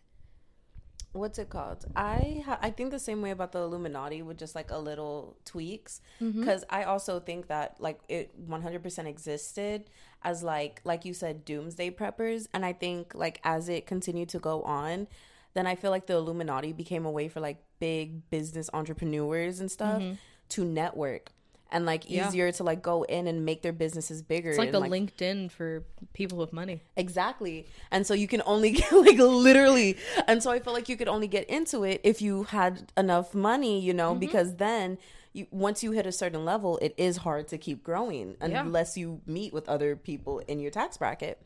what's 1.13 1.39
it 1.39 1.49
called? 1.49 1.87
I 1.97 2.43
ha- 2.45 2.59
I 2.61 2.71
think 2.71 2.91
the 2.91 2.99
same 2.99 3.23
way 3.23 3.31
about 3.31 3.53
the 3.53 3.61
Illuminati 3.61 4.23
with 4.23 4.39
just 4.39 4.55
like 4.55 4.71
a 4.71 4.79
little 4.79 5.37
tweaks 5.45 6.01
mm-hmm. 6.21 6.41
because 6.41 6.65
I 6.69 6.85
also 6.85 7.21
think 7.21 7.49
that 7.49 7.77
like 7.79 8.01
it 8.09 8.49
100% 8.49 9.07
existed 9.07 9.89
as 10.23 10.43
like 10.43 10.81
like 10.85 11.05
you 11.05 11.15
said 11.15 11.45
doomsday 11.45 11.91
preppers 11.91 12.47
and 12.53 12.65
I 12.65 12.73
think 12.73 13.15
like 13.15 13.41
as 13.45 13.69
it 13.69 13.87
continued 13.87 14.29
to 14.31 14.39
go 14.39 14.63
on 14.63 15.07
then 15.55 15.67
I 15.67 15.75
feel 15.75 15.91
like 15.91 16.07
the 16.07 16.15
Illuminati 16.15 16.73
became 16.73 17.07
a 17.07 17.11
way 17.11 17.29
for 17.29 17.41
like 17.41 17.59
big 17.79 18.29
business 18.31 18.69
entrepreneurs 18.73 19.61
and 19.61 19.71
stuff 19.71 20.01
mm-hmm. 20.01 20.15
to 20.51 20.65
network 20.65 21.33
and 21.71 21.85
like 21.85 22.09
Yeah. 22.09 22.29
easier 22.29 22.51
to 22.53 22.65
like 22.65 22.83
go 22.83 23.03
in 23.03 23.27
and 23.27 23.45
make 23.45 23.63
their 23.63 23.73
businesses 23.73 24.23
bigger 24.23 24.51
It's 24.51 24.59
like 24.59 24.73
and, 24.73 24.85
the 24.85 24.89
LinkedIn 24.89 25.51
for 25.51 25.85
people 26.13 26.39
with 26.39 26.53
money. 26.53 26.83
Exactly. 26.97 27.67
And 27.91 28.07
so 28.07 28.15
you 28.15 28.29
can 28.29 28.43
only 28.47 28.71
get 28.79 28.93
like 28.93 29.19
literally. 29.19 29.97
And 30.27 30.43
so 30.43 30.51
I 30.51 30.61
feel 30.61 30.73
like 30.73 30.89
you 30.89 30.97
could 30.97 31.09
only 31.09 31.29
get 31.29 31.49
into 31.51 31.85
it 31.85 32.01
if 32.05 32.23
you 32.23 32.45
had 32.45 32.93
enough 32.97 33.35
money, 33.35 33.81
you 33.81 33.93
know, 33.93 34.11
mm-hmm. 34.11 34.21
because 34.21 34.57
then 34.57 34.99
you 35.33 35.47
once 35.51 35.83
you 35.83 35.93
hit 35.93 36.07
a 36.07 36.13
certain 36.13 36.45
level, 36.45 36.79
it 36.79 36.95
is 36.97 37.19
hard 37.19 37.49
to 37.49 37.59
keep 37.59 37.83
growing 37.83 38.37
Yeah. 38.41 38.61
unless 38.61 38.97
you 38.97 39.21
meet 39.27 39.53
with 39.53 39.69
other 39.69 39.95
people 39.97 40.39
in 40.49 40.61
your 40.61 40.71
tax 40.71 40.97
bracket. 40.97 41.43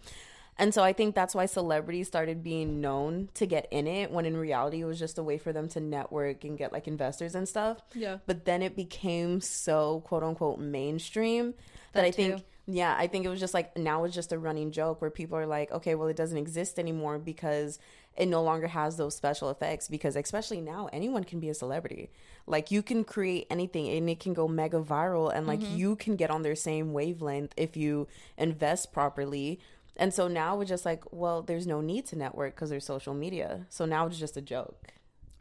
And 0.59 0.75
so 0.75 0.83
I 0.83 0.93
think 0.93 1.15
that's 1.15 1.35
why 1.35 1.47
celebrities 1.47 2.07
started 2.09 2.43
being 2.45 2.81
known 2.81 3.31
to 3.35 3.47
get 3.47 3.67
in 3.71 3.87
it 3.87 4.11
when 4.11 4.27
in 4.27 4.37
reality 4.37 4.83
it 4.83 4.85
was 4.85 4.99
just 4.99 5.19
a 5.19 5.23
way 5.23 5.38
for 5.38 5.53
them 5.53 5.69
to 5.71 5.81
network 5.81 6.45
and 6.45 6.59
get 6.59 6.73
like 6.73 6.87
investors 6.87 7.35
and 7.35 7.49
stuff. 7.49 7.79
Yeah. 7.95 8.19
But 8.27 8.45
then 8.45 8.62
it 8.62 8.77
became 8.77 9.41
so 9.41 10.03
quote 10.07 10.23
unquote 10.23 10.59
mainstream 10.59 11.55
that, 11.93 12.03
That 12.03 12.05
I 12.05 12.11
think 12.11 12.45
yeah, 12.67 12.95
I 12.97 13.09
think 13.09 13.25
it 13.27 13.29
was 13.29 13.41
just 13.41 13.55
like 13.55 13.77
now 13.77 14.05
it's 14.05 14.15
just 14.15 14.31
a 14.31 14.38
running 14.38 14.71
joke 14.71 15.01
where 15.01 15.11
people 15.11 15.37
are 15.37 15.47
like, 15.47 15.73
okay, 15.73 15.95
well, 15.97 16.07
it 16.09 16.17
doesn't 16.17 16.38
exist 16.38 16.79
anymore 16.79 17.19
because 17.19 17.81
it 18.17 18.27
no 18.27 18.43
longer 18.43 18.69
has 18.69 18.97
those 18.97 19.17
special 19.17 19.51
effects. 19.51 19.88
Because 19.88 20.15
especially 20.15 20.61
now, 20.61 20.88
anyone 20.93 21.25
can 21.25 21.41
be 21.41 21.49
a 21.49 21.55
celebrity. 21.55 22.11
Like 22.47 22.71
you 22.71 22.83
can 22.83 23.03
create 23.03 23.47
anything 23.51 23.88
and 23.88 24.09
it 24.09 24.21
can 24.21 24.33
go 24.33 24.47
mega 24.47 24.81
viral, 24.81 25.35
and 25.35 25.47
like 25.47 25.59
Mm-hmm. 25.61 25.77
you 25.77 25.97
can 25.97 26.15
get 26.15 26.31
on 26.31 26.43
their 26.43 26.55
same 26.55 26.93
wavelength 26.93 27.53
if 27.57 27.77
you 27.77 28.07
invest 28.38 28.93
properly. 28.93 29.59
And 29.97 30.13
so 30.13 30.27
now 30.29 30.57
we're 30.57 30.65
just 30.65 30.85
like, 30.85 31.05
well, 31.13 31.43
there's 31.43 31.67
no 31.67 31.81
need 31.81 32.07
to 32.07 32.17
network 32.17 32.55
because 32.55 32.71
there's 32.71 32.85
social 32.85 33.15
media. 33.15 33.67
So 33.69 33.85
now 33.85 34.07
it's 34.07 34.19
just 34.19 34.37
a 34.37 34.41
joke. 34.41 34.93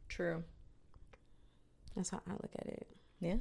True. 0.10 0.44
That's 1.96 2.10
how 2.10 2.22
I 2.28 2.32
look 2.32 2.52
at 2.60 2.68
it. 2.68 2.88
Yeah. 3.20 3.38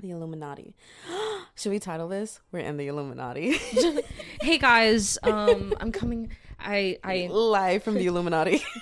The 0.00 0.10
Illuminati. 0.10 0.74
Should 1.54 1.70
we 1.70 1.78
title 1.78 2.08
this? 2.08 2.40
We're 2.50 2.60
in 2.60 2.76
the 2.76 2.88
Illuminati. 2.88 3.52
hey 4.40 4.58
guys, 4.58 5.18
um 5.22 5.74
I'm 5.80 5.92
coming 5.92 6.32
I 6.58 6.98
I 7.02 7.28
Live 7.30 7.82
from 7.82 7.94
the 7.94 8.06
Illuminati. 8.06 8.62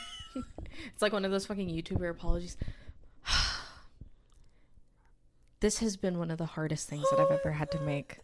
It's 0.92 1.02
like 1.02 1.12
one 1.12 1.24
of 1.24 1.30
those 1.30 1.46
fucking 1.46 1.68
YouTuber 1.68 2.10
apologies. 2.10 2.56
this 5.60 5.78
has 5.78 5.96
been 5.96 6.18
one 6.18 6.30
of 6.30 6.38
the 6.38 6.46
hardest 6.46 6.88
things 6.88 7.04
that 7.10 7.20
I've 7.20 7.30
ever 7.30 7.52
had 7.52 7.70
to 7.72 7.80
make. 7.80 8.18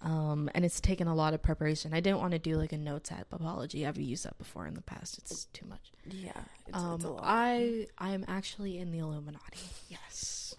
Um, 0.00 0.50
and 0.54 0.64
it's 0.64 0.80
taken 0.80 1.08
a 1.08 1.14
lot 1.14 1.32
of 1.32 1.42
preparation. 1.42 1.94
I 1.94 2.00
didn't 2.00 2.18
want 2.18 2.32
to 2.32 2.38
do 2.38 2.56
like 2.56 2.72
a 2.72 2.78
notes 2.78 3.10
app 3.10 3.32
apology. 3.32 3.86
I've 3.86 3.96
used 3.96 4.26
that 4.26 4.36
before 4.36 4.66
in 4.66 4.74
the 4.74 4.82
past. 4.82 5.16
It's 5.18 5.46
too 5.46 5.66
much. 5.66 5.92
yeah. 6.10 6.32
It's, 6.66 6.76
Um, 6.76 6.94
it's. 6.96 7.06
I 7.22 7.86
I 7.96 8.12
am 8.12 8.24
actually 8.28 8.78
in 8.78 8.90
the 8.92 8.98
Illuminati. 8.98 9.58
Yes. 9.88 10.54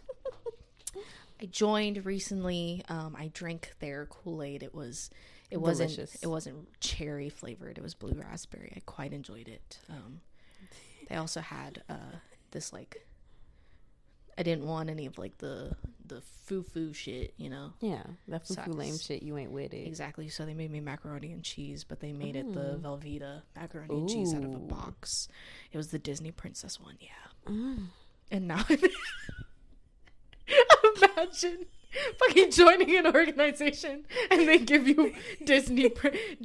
I 1.42 1.46
joined 1.46 2.06
recently. 2.06 2.84
Um, 2.90 3.16
I 3.18 3.28
drank 3.34 3.74
their 3.80 4.06
Kool 4.08 4.42
Aid. 4.42 4.64
It 4.64 4.74
was, 4.74 5.10
it 5.52 5.58
wasn't, 5.58 5.98
it 6.22 6.28
wasn't 6.28 6.68
cherry 6.80 7.30
flavored. 7.30 7.78
It 7.78 7.82
was 7.82 7.94
blue 7.94 8.14
raspberry. 8.20 8.74
I 8.76 8.80
quite 8.86 9.14
enjoyed 9.14 9.48
it. 9.48 9.80
Um, 9.90 10.22
they 11.10 11.16
also 11.18 11.42
had 11.42 11.84
uh 11.90 12.18
this 12.52 12.74
like. 12.74 13.05
I 14.38 14.44
didn't 14.44 14.66
want 14.66 14.90
any 14.90 15.06
of 15.06 15.18
like 15.18 15.38
the 15.38 15.76
the 16.08 16.22
foo 16.46 16.62
foo 16.64 16.94
shit, 16.94 17.34
you 17.38 17.50
know. 17.50 17.74
yeah. 17.80 18.04
That 18.28 18.48
foo 18.48 18.54
So 18.54 18.62
foo 18.64 18.74
lame 18.74 18.98
shit, 18.98 19.24
you 19.24 19.38
ain't 19.38 19.52
with 19.52 19.74
it. 19.74 19.88
Exactly. 19.88 20.30
So 20.30 20.46
they 20.46 20.54
made 20.54 20.72
me 20.72 20.80
macaroni 20.80 21.32
and 21.32 21.44
cheese, 21.44 21.84
but 21.84 22.00
they 22.00 22.12
made 22.12 22.36
it 22.36 22.54
the 22.54 22.80
Velveeta 22.82 23.42
macaroni 23.56 23.96
and 23.96 24.10
cheese 24.10 24.34
out 24.34 24.44
of 24.44 24.54
a 24.54 24.60
box. 24.60 25.28
It 25.72 25.78
was 25.78 25.88
the 25.88 26.00
Disney 26.00 26.32
princess 26.32 26.80
one, 26.80 26.98
yeah. 27.00 27.52
Mm. 27.52 27.86
And 28.32 28.48
now 28.48 28.64
imagine 30.96 31.66
fucking 32.20 32.52
joining 32.52 32.96
an 32.98 33.08
organization 33.16 34.06
and 34.30 34.48
they 34.48 34.58
give 34.60 34.88
you 34.88 35.14
Disney 35.44 35.92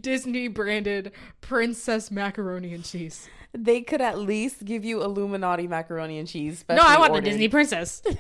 Disney 0.00 0.48
branded 0.48 1.12
princess 1.40 2.11
macaroni 2.11 2.72
and 2.72 2.85
cheese. 2.85 3.29
They 3.52 3.80
could 3.80 4.00
at 4.00 4.18
least 4.18 4.64
give 4.64 4.84
you 4.84 5.02
Illuminati 5.02 5.66
macaroni 5.66 6.18
and 6.18 6.28
cheese. 6.28 6.64
no, 6.68 6.78
I 6.80 6.98
want 6.98 7.10
ordered. 7.12 7.24
the 7.24 7.30
Disney 7.30 7.48
princess. 7.48 8.02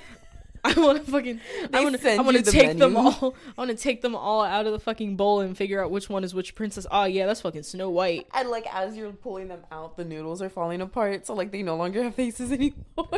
I 0.64 0.74
want 0.78 1.04
to 1.04 1.10
fucking. 1.10 1.40
I 1.72 1.82
want 1.82 1.98
to. 1.98 2.12
I 2.12 2.20
want 2.20 2.36
to 2.36 2.42
the 2.42 2.50
take 2.50 2.76
them 2.76 2.96
all. 2.96 3.34
I 3.56 3.60
want 3.60 3.70
to 3.70 3.76
take 3.76 4.02
them 4.02 4.14
all 4.14 4.42
out 4.42 4.66
of 4.66 4.72
the 4.72 4.78
fucking 4.78 5.16
bowl 5.16 5.40
and 5.40 5.56
figure 5.56 5.82
out 5.82 5.90
which 5.90 6.10
one 6.10 6.22
is 6.22 6.34
which 6.34 6.54
princess. 6.54 6.86
Oh 6.90 7.04
yeah, 7.04 7.26
that's 7.26 7.40
fucking 7.40 7.62
Snow 7.62 7.88
White. 7.88 8.26
And 8.34 8.50
like 8.50 8.66
as 8.74 8.96
you're 8.96 9.12
pulling 9.12 9.48
them 9.48 9.64
out, 9.72 9.96
the 9.96 10.04
noodles 10.04 10.42
are 10.42 10.50
falling 10.50 10.82
apart, 10.82 11.26
so 11.26 11.32
like 11.34 11.50
they 11.50 11.62
no 11.62 11.76
longer 11.76 12.02
have 12.02 12.14
faces 12.14 12.52
anymore. 12.52 13.08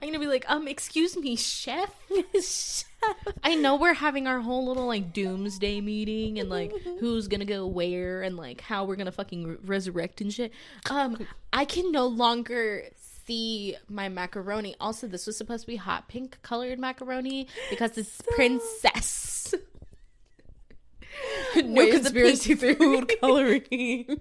I'm 0.00 0.08
gonna 0.08 0.18
be 0.18 0.26
like, 0.26 0.44
um, 0.48 0.68
excuse 0.68 1.16
me, 1.16 1.36
chef. 1.36 1.94
I 3.42 3.54
know 3.56 3.76
we're 3.76 3.94
having 3.94 4.26
our 4.26 4.40
whole 4.40 4.66
little 4.66 4.86
like 4.86 5.12
doomsday 5.12 5.80
meeting 5.80 6.38
and 6.38 6.48
like 6.48 6.72
who's 7.00 7.28
gonna 7.28 7.44
go 7.44 7.66
where 7.66 8.22
and 8.22 8.36
like 8.36 8.60
how 8.60 8.84
we're 8.84 8.96
gonna 8.96 9.12
fucking 9.12 9.46
re- 9.46 9.56
resurrect 9.64 10.20
and 10.20 10.32
shit. 10.32 10.52
Um, 10.88 11.26
I 11.52 11.64
can 11.64 11.90
no 11.92 12.06
longer 12.06 12.84
see 13.26 13.76
my 13.88 14.08
macaroni. 14.08 14.76
Also, 14.80 15.06
this 15.06 15.26
was 15.26 15.36
supposed 15.36 15.62
to 15.62 15.66
be 15.66 15.76
hot 15.76 16.08
pink 16.08 16.38
colored 16.42 16.78
macaroni 16.78 17.48
because 17.70 17.98
it's 17.98 18.20
princess. 18.34 19.54
no 21.56 21.62
Where's 21.72 21.94
the 21.94 22.00
conspiracy 22.00 22.54
pink 22.56 22.78
food 22.78 23.12
coloring. 23.20 24.20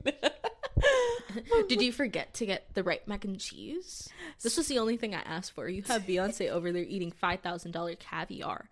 Did 1.67 1.81
you 1.81 1.91
forget 1.91 2.33
to 2.35 2.45
get 2.45 2.73
the 2.73 2.83
right 2.83 3.05
mac 3.07 3.25
and 3.25 3.39
cheese? 3.39 4.09
This 4.41 4.57
was 4.57 4.67
the 4.67 4.79
only 4.79 4.97
thing 4.97 5.15
I 5.15 5.21
asked 5.21 5.53
for. 5.53 5.67
You 5.67 5.83
have 5.83 6.03
Beyonce 6.03 6.49
over 6.49 6.71
there 6.71 6.83
eating 6.83 7.11
five 7.11 7.41
thousand 7.41 7.71
dollar 7.71 7.95
caviar, 7.95 8.65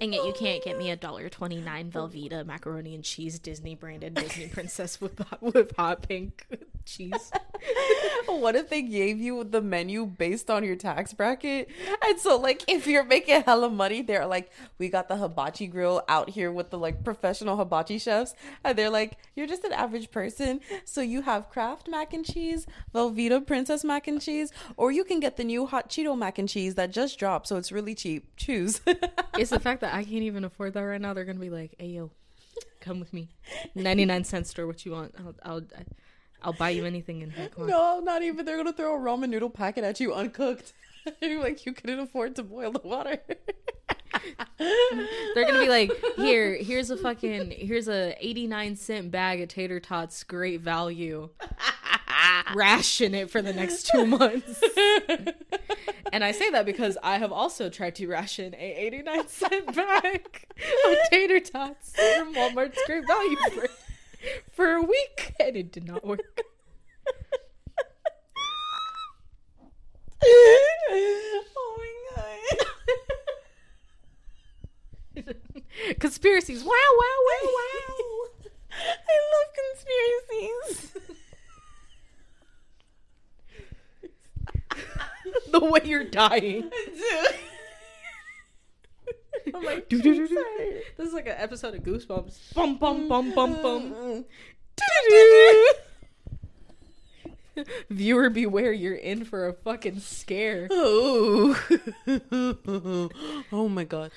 and 0.00 0.12
yet 0.12 0.24
you 0.24 0.32
can't 0.32 0.62
get 0.64 0.78
me 0.78 0.90
a 0.90 0.96
dollar 0.96 1.28
twenty 1.28 1.60
nine 1.60 1.90
Velveeta 1.90 2.44
macaroni 2.44 2.94
and 2.94 3.04
cheese 3.04 3.38
Disney 3.38 3.74
branded 3.74 4.14
Disney 4.14 4.48
princess 4.48 5.00
with 5.00 5.18
hot, 5.18 5.42
with 5.42 5.74
hot 5.76 6.02
pink 6.06 6.46
cheese. 6.84 7.32
what 8.26 8.56
if 8.56 8.68
they 8.68 8.82
gave 8.82 9.18
you 9.18 9.44
the 9.44 9.60
menu 9.60 10.06
based 10.06 10.50
on 10.50 10.64
your 10.64 10.76
tax 10.76 11.12
bracket? 11.12 11.68
And 12.04 12.18
so, 12.18 12.36
like, 12.38 12.64
if 12.68 12.86
you're 12.86 13.04
making 13.04 13.42
hella 13.42 13.70
money, 13.70 14.02
they're 14.02 14.26
like, 14.26 14.50
we 14.78 14.88
got 14.88 15.08
the 15.08 15.16
hibachi 15.16 15.66
grill 15.66 16.02
out 16.08 16.30
here 16.30 16.52
with 16.52 16.70
the 16.70 16.78
like 16.78 17.04
professional 17.04 17.56
hibachi 17.56 17.98
chefs. 17.98 18.34
And 18.64 18.76
they're 18.76 18.90
like, 18.90 19.18
you're 19.34 19.46
just 19.46 19.64
an 19.64 19.72
average 19.72 20.10
person. 20.10 20.60
So 20.84 21.00
you 21.00 21.22
have 21.22 21.50
Kraft 21.50 21.88
mac 21.88 22.12
and 22.12 22.24
cheese, 22.24 22.66
Velveeta 22.94 23.46
Princess 23.46 23.84
mac 23.84 24.06
and 24.08 24.20
cheese, 24.20 24.52
or 24.76 24.90
you 24.90 25.04
can 25.04 25.20
get 25.20 25.36
the 25.36 25.44
new 25.44 25.66
hot 25.66 25.88
Cheeto 25.88 26.16
mac 26.16 26.38
and 26.38 26.48
cheese 26.48 26.74
that 26.76 26.90
just 26.90 27.18
dropped. 27.18 27.48
So 27.48 27.56
it's 27.56 27.72
really 27.72 27.94
cheap. 27.94 28.36
Choose. 28.36 28.80
it's 29.36 29.50
the 29.50 29.60
fact 29.60 29.80
that 29.80 29.94
I 29.94 30.04
can't 30.04 30.22
even 30.22 30.44
afford 30.44 30.74
that 30.74 30.82
right 30.82 31.00
now. 31.00 31.14
They're 31.14 31.24
going 31.24 31.36
to 31.36 31.42
be 31.42 31.50
like, 31.50 31.74
hey, 31.78 31.88
yo, 31.88 32.10
come 32.80 33.00
with 33.00 33.12
me. 33.12 33.28
99 33.74 34.24
cent 34.24 34.46
store, 34.46 34.66
what 34.66 34.84
you 34.84 34.92
want? 34.92 35.14
I'll, 35.18 35.34
I'll, 35.42 35.62
I'll 36.42 36.52
buy 36.52 36.70
you 36.70 36.84
anything 36.84 37.22
in 37.22 37.30
here. 37.30 37.48
Come 37.48 37.64
on. 37.64 37.70
no, 37.70 38.00
not 38.00 38.22
even. 38.22 38.44
They're 38.44 38.56
going 38.56 38.66
to 38.66 38.72
throw 38.72 38.94
a 38.94 38.98
ramen 38.98 39.28
noodle 39.30 39.50
packet 39.50 39.84
at 39.84 40.00
you 40.00 40.14
uncooked. 40.14 40.72
you're 41.20 41.40
like, 41.42 41.66
you 41.66 41.72
couldn't 41.72 42.00
afford 42.00 42.36
to 42.36 42.42
boil 42.42 42.72
the 42.72 42.80
water. 42.80 43.18
They're 44.58 45.46
gonna 45.46 45.60
be 45.60 45.68
like, 45.68 45.92
here, 46.16 46.54
here's 46.54 46.90
a 46.90 46.96
fucking, 46.96 47.52
here's 47.52 47.88
a 47.88 48.14
89 48.18 48.76
cent 48.76 49.10
bag 49.10 49.40
of 49.40 49.48
tater 49.48 49.80
tots, 49.80 50.22
great 50.24 50.60
value. 50.60 51.30
Ration 52.54 53.14
it 53.14 53.30
for 53.30 53.40
the 53.40 53.52
next 53.52 53.88
two 53.88 54.04
months. 54.06 54.62
and 56.12 56.24
I 56.24 56.32
say 56.32 56.50
that 56.50 56.66
because 56.66 56.98
I 57.02 57.18
have 57.18 57.32
also 57.32 57.70
tried 57.70 57.94
to 57.96 58.06
ration 58.08 58.54
a 58.54 58.86
89 58.86 59.28
cent 59.28 59.74
bag 59.74 60.46
of 60.88 60.96
tater 61.10 61.40
tots 61.40 61.94
from 61.94 62.34
Walmart's 62.34 62.80
great 62.86 63.06
value 63.06 63.36
for, 63.54 63.68
for 64.52 64.72
a 64.72 64.82
week, 64.82 65.34
and 65.38 65.56
it 65.56 65.72
did 65.72 65.86
not 65.86 66.04
work. 66.06 66.42
oh 70.22 71.78
my 71.78 71.92
god. 75.24 75.26
Conspiracies. 75.98 76.62
Wow, 76.62 76.72
wow, 76.72 77.18
wow, 77.26 77.48
wow. 77.54 78.26
I 79.08 79.16
love 79.32 79.48
conspiracies. 80.70 80.92
the 85.52 85.60
way 85.60 85.80
you're 85.84 86.04
dying. 86.04 86.70
I'm 89.54 89.62
like, 89.64 89.88
Do, 89.88 90.00
do, 90.00 90.14
do, 90.14 90.28
do. 90.28 90.44
This 90.96 91.08
is 91.08 91.14
like 91.14 91.26
an 91.26 91.36
episode 91.36 91.74
of 91.74 91.82
Goosebumps. 91.82 92.54
Bum 92.54 92.76
bum 92.78 93.08
bum 93.08 93.34
bum 93.34 93.62
bum. 93.62 94.24
Viewer 97.90 98.30
beware, 98.30 98.72
you're 98.72 98.94
in 98.94 99.24
for 99.24 99.48
a 99.48 99.52
fucking 99.52 100.00
scare. 100.00 100.68
Oh. 100.70 101.58
oh 103.52 103.68
my 103.68 103.84
god. 103.84 104.12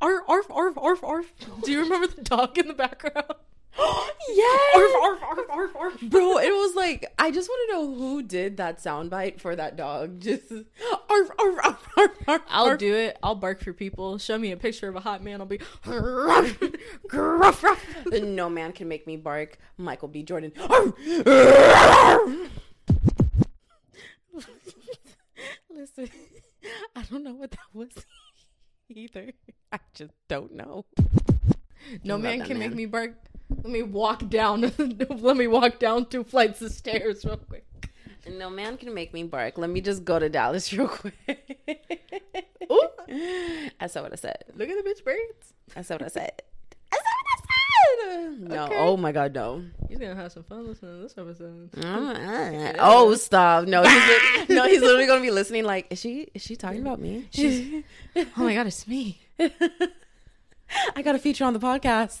Arf 0.00 0.22
arf 0.28 0.46
arf 0.50 0.78
arf 0.78 1.04
arf. 1.04 1.32
Do 1.62 1.72
you 1.72 1.80
remember 1.80 2.06
the 2.06 2.22
dog 2.22 2.56
in 2.56 2.68
the 2.68 2.74
background? 2.74 3.34
yes. 4.28 4.96
Arf 5.02 5.22
arf 5.22 5.38
arf 5.50 5.76
arf. 5.76 6.00
Bro, 6.02 6.38
it 6.38 6.50
was 6.50 6.74
like 6.74 7.06
I 7.18 7.30
just 7.30 7.48
want 7.48 7.70
to 7.70 7.74
know 7.74 7.94
who 7.94 8.22
did 8.22 8.56
that 8.56 8.78
soundbite 8.78 9.40
for 9.40 9.54
that 9.54 9.76
dog. 9.76 10.20
Just 10.20 10.50
arf 10.50 11.30
arf 11.38 11.58
arf 11.64 11.88
arf 11.96 12.10
arf. 12.26 12.42
I'll 12.48 12.76
do 12.76 12.94
it. 12.94 13.16
I'll 13.22 13.34
bark 13.34 13.62
for 13.62 13.72
people. 13.72 14.18
Show 14.18 14.38
me 14.38 14.52
a 14.52 14.56
picture 14.56 14.88
of 14.88 14.96
a 14.96 15.00
hot 15.00 15.22
man. 15.22 15.40
I'll 15.40 15.46
be 15.46 15.60
gruff, 15.82 16.60
gruff, 17.06 17.60
gruff. 17.60 17.86
No 18.06 18.50
man 18.50 18.72
can 18.72 18.88
make 18.88 19.06
me 19.06 19.16
bark. 19.16 19.58
Michael 19.76 20.08
B. 20.08 20.22
Jordan. 20.22 20.52
Listen, 25.70 26.10
I 26.94 27.02
don't 27.10 27.24
know 27.24 27.34
what 27.34 27.52
that 27.52 27.60
was 27.72 27.90
either. 28.88 29.32
I 29.72 29.78
just 29.94 30.12
don't 30.28 30.54
know. 30.54 30.84
No 32.04 32.18
man 32.18 32.42
can 32.42 32.58
make 32.58 32.74
me 32.74 32.86
bark. 32.86 33.14
Let 33.56 33.66
me 33.66 33.82
walk 33.82 34.28
down. 34.28 34.60
let 34.78 35.36
me 35.36 35.46
walk 35.46 35.78
down 35.78 36.06
two 36.06 36.24
flights 36.24 36.62
of 36.62 36.72
stairs 36.72 37.24
real 37.24 37.36
quick. 37.36 37.66
No 38.28 38.50
man 38.50 38.76
can 38.76 38.94
make 38.94 39.12
me 39.12 39.24
bark. 39.24 39.58
Let 39.58 39.70
me 39.70 39.80
just 39.80 40.04
go 40.04 40.18
to 40.18 40.28
Dallas 40.28 40.72
real 40.76 40.88
quick. 40.88 41.14
Ooh. 42.70 42.88
That's 43.80 43.94
not 43.94 44.04
what 44.04 44.12
I 44.12 44.16
said. 44.16 44.44
Look 44.54 44.68
at 44.68 44.82
the 44.82 44.88
bitch 44.88 45.02
braids. 45.02 45.54
I 45.74 45.80
not 45.80 45.90
what 45.90 46.02
I 46.02 46.08
said. 46.08 46.42
I 46.92 46.96
not 46.96 47.02
what 47.04 48.08
I 48.08 48.26
said. 48.26 48.48
No. 48.48 48.64
Okay. 48.64 48.76
Oh 48.78 48.96
my 48.96 49.12
god, 49.12 49.34
no. 49.34 49.64
He's 49.88 49.98
gonna 49.98 50.14
have 50.14 50.32
some 50.32 50.44
fun 50.44 50.66
listening 50.66 50.96
to 50.96 51.02
this 51.02 51.18
episode. 51.18 51.72
Mm, 51.72 52.16
mm. 52.16 52.76
Oh, 52.78 53.14
stop! 53.14 53.66
No, 53.66 53.82
he's 53.82 54.48
no, 54.48 54.66
he's 54.66 54.80
literally 54.80 55.06
gonna 55.06 55.22
be 55.22 55.30
listening. 55.30 55.64
Like, 55.64 55.86
is 55.90 56.00
she? 56.00 56.28
Is 56.34 56.42
she 56.42 56.56
talking 56.56 56.82
about 56.82 57.00
me? 57.00 57.26
She's, 57.30 57.84
oh 58.16 58.26
my 58.36 58.54
god, 58.54 58.66
it's 58.66 58.86
me. 58.86 59.20
I 60.96 61.02
got 61.02 61.14
a 61.14 61.18
feature 61.18 61.44
on 61.44 61.52
the 61.52 61.58
podcast. 61.58 62.20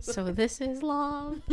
So 0.00 0.24
this 0.24 0.60
is 0.60 0.82
love. 0.82 1.40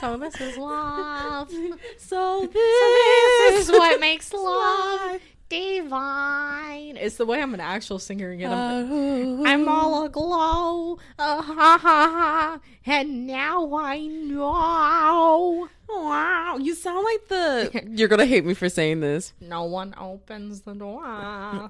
so 0.00 0.16
this 0.16 0.40
is 0.40 0.56
love. 0.56 1.50
So 1.98 2.48
This 2.52 3.50
this 3.50 3.68
is 3.68 3.70
what 3.70 4.00
makes 4.00 4.32
love 4.32 5.20
divine. 5.48 6.96
It's 6.96 7.16
the 7.16 7.26
way 7.26 7.40
I'm 7.40 7.54
an 7.54 7.60
actual 7.60 7.98
singer 7.98 8.30
again. 8.30 8.52
I'm, 8.52 9.46
I'm 9.46 9.68
all 9.68 10.04
aglow. 10.04 10.98
Uh, 11.18 11.42
ha 11.42 11.78
ha 11.78 11.78
ha. 11.80 12.60
And 12.84 13.26
now 13.26 13.74
I 13.76 14.00
know. 14.06 15.68
Wow, 15.88 16.58
you 16.60 16.74
sound 16.74 17.04
like 17.04 17.28
the. 17.28 17.84
You're 17.90 18.08
gonna 18.08 18.26
hate 18.26 18.44
me 18.44 18.54
for 18.54 18.68
saying 18.68 19.00
this. 19.00 19.32
No 19.40 19.64
one 19.64 19.94
opens 19.98 20.62
the 20.62 20.74
door. 20.74 21.02
Nah. 21.02 21.68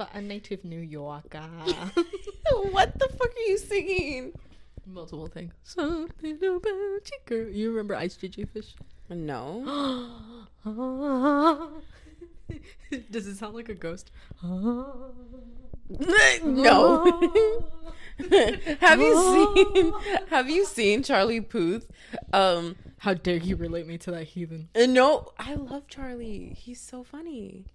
For 0.00 0.08
a 0.14 0.22
native 0.22 0.64
New 0.64 0.80
Yorker. 0.80 1.42
what 2.70 2.98
the 2.98 3.06
fuck 3.18 3.28
are 3.36 3.46
you 3.46 3.58
singing? 3.58 4.32
Multiple 4.86 5.26
things. 5.26 5.52
Something 5.62 6.36
about 6.36 6.64
you, 6.64 7.18
girl. 7.26 7.50
You 7.50 7.68
remember 7.68 7.94
Ice 7.94 8.16
JJ 8.16 8.48
Fish? 8.48 8.76
No. 9.10 10.08
Does 13.10 13.26
it 13.26 13.36
sound 13.36 13.54
like 13.54 13.68
a 13.68 13.74
ghost? 13.74 14.10
no. 14.42 15.04
have 18.80 19.00
you 19.02 19.54
seen? 19.74 19.92
Have 20.30 20.48
you 20.48 20.64
seen 20.64 21.02
Charlie 21.02 21.42
Puth? 21.42 21.86
Um. 22.32 22.76
How 23.00 23.12
dare 23.14 23.36
you 23.36 23.56
relate 23.56 23.86
me 23.86 23.98
to 23.98 24.10
that 24.12 24.24
heathen? 24.24 24.68
uh, 24.74 24.84
No, 24.86 25.32
I 25.38 25.54
love 25.54 25.88
Charlie. 25.88 26.54
He's 26.56 26.80
so 26.80 27.02
funny. 27.04 27.66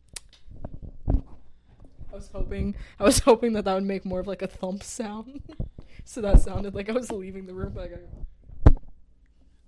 I 2.15 2.17
was 2.17 2.29
hoping 2.31 2.75
I 2.97 3.03
was 3.03 3.19
hoping 3.19 3.51
that 3.53 3.65
that 3.65 3.73
would 3.73 3.83
make 3.83 4.05
more 4.05 4.21
of 4.21 4.27
like 4.27 4.41
a 4.41 4.47
thump 4.47 4.83
sound. 4.83 5.41
so 6.05 6.21
that 6.21 6.39
sounded 6.39 6.73
like 6.73 6.87
I 6.89 6.93
was 6.93 7.11
leaving 7.11 7.45
the 7.45 7.53
room. 7.53 7.75
Like 7.75 7.91
I... 7.91 8.71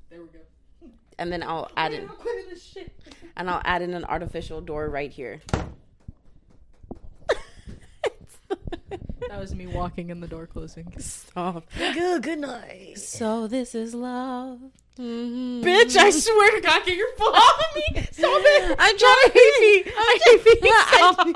There 0.09 0.21
we 0.21 0.27
go. 0.27 0.39
And 1.19 1.29
then 1.29 1.43
I'll 1.43 1.69
add 1.75 1.91
in, 1.91 2.03
I'm 2.03 2.15
quitting 2.15 2.49
this 2.49 2.63
shit. 2.63 2.97
and 3.35 3.49
I'll 3.49 3.61
add 3.65 3.81
in 3.81 3.93
an 3.93 4.05
artificial 4.05 4.61
door 4.61 4.89
right 4.89 5.11
here. 5.11 5.41
That 9.27 9.39
was 9.41 9.53
me 9.53 9.67
walking 9.67 10.09
in 10.09 10.21
the 10.21 10.27
door 10.27 10.47
closing. 10.47 10.93
Stop. 10.99 11.65
Good, 11.77 12.23
good 12.23 12.39
night. 12.39 12.97
So 12.97 13.47
this 13.47 13.75
is 13.75 13.93
love. 13.93 14.61
Mhm. 14.99 15.63
Bitch, 15.63 15.95
I 15.95 16.09
swear 16.09 16.51
to 16.55 16.61
God, 16.61 16.83
get 16.85 16.97
your 16.97 17.13
foot 17.17 17.33
off 17.35 17.59
of 17.59 17.75
me. 17.75 18.01
Stop 18.11 18.41
it. 18.43 18.75
I'm 18.79 18.97
I 18.97 19.15
to 19.25 19.31
hate 19.33 19.85
me. 19.85 19.91
I 19.95 20.19
hate 20.25 20.41
feet. 20.41 20.63
Stop. 20.87 21.27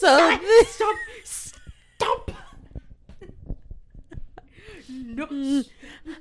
so 0.00 0.38
this. 0.40 0.68
Stop. 0.68 0.96
Stop. 1.24 2.30
No. 4.96 5.62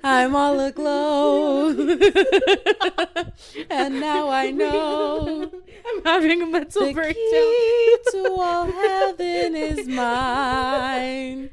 I'm 0.03 0.35
all 0.35 0.59
aglow. 0.59 1.69
and 3.69 3.99
now 3.99 4.29
I 4.29 4.51
know 4.51 5.49
I'm 5.87 6.03
having 6.03 6.41
a 6.41 6.45
mental 6.45 6.87
the 6.87 6.93
breakdown. 6.93 7.15
key 7.15 7.97
to 8.11 8.35
all 8.37 8.65
heaven 8.65 9.55
is 9.55 9.87
mine. 9.87 11.49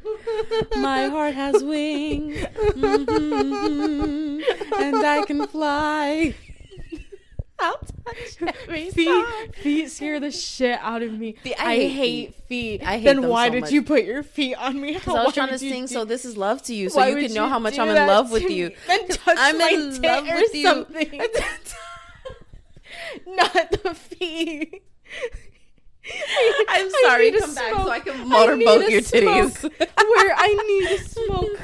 My 0.76 1.06
heart 1.06 1.34
has 1.34 1.62
wings, 1.62 2.38
mhm, 2.74 4.42
and 4.78 4.96
I 5.06 5.24
can 5.24 5.46
fly. 5.46 6.34
I'll 7.62 7.78
touch 7.78 8.36
every 8.64 8.90
Feet, 8.90 9.06
song. 9.08 9.26
feet 9.62 9.90
scare 9.90 10.20
the 10.20 10.30
shit 10.30 10.78
out 10.80 11.02
of 11.02 11.12
me. 11.12 11.32
Feet- 11.42 11.54
I, 11.58 11.72
I 11.72 11.76
hate 11.76 11.88
hate 11.90 12.34
feet. 12.46 12.82
I 12.82 12.98
hate 12.98 13.04
then 13.04 13.28
why 13.28 13.48
so 13.48 13.52
did 13.54 13.60
much. 13.62 13.72
you 13.72 13.82
put 13.82 14.04
your 14.04 14.22
feet 14.22 14.54
on 14.56 14.80
me? 14.80 14.94
Because 14.94 15.14
I 15.14 15.24
was 15.24 15.34
trying 15.34 15.48
to 15.56 15.64
you 15.64 15.70
sing, 15.72 15.86
do- 15.86 15.94
so 15.94 16.04
this 16.04 16.24
is 16.24 16.36
love 16.36 16.62
to 16.64 16.74
you, 16.74 16.90
so 16.90 16.98
why 16.98 17.08
you 17.08 17.16
can 17.26 17.34
know 17.34 17.48
how 17.48 17.58
much 17.58 17.78
I'm 17.78 17.88
in 17.88 17.94
love 17.94 18.30
with 18.32 18.50
you. 18.50 18.72
Then 18.86 19.08
touch 19.08 19.36
I'm 19.38 19.58
my 19.58 19.68
in 19.68 19.92
tit 19.92 20.02
love 20.02 20.28
or 20.28 20.34
with 20.34 20.54
you. 20.62 20.62
something. 20.64 21.20
Not 23.26 23.52
the 23.82 23.94
feet. 23.94 24.82
I'm 26.68 26.90
sorry. 27.04 27.30
Come 27.32 27.54
back 27.54 27.74
so. 27.74 27.88
I 27.90 28.00
can 28.00 28.20
I 28.20 28.24
motorboat 28.24 28.86
to 28.86 28.92
your 28.92 29.00
titties. 29.02 29.62
Where 29.62 30.34
I 30.36 30.48
need 30.66 30.98
to 30.98 31.04
smoke. 31.04 31.58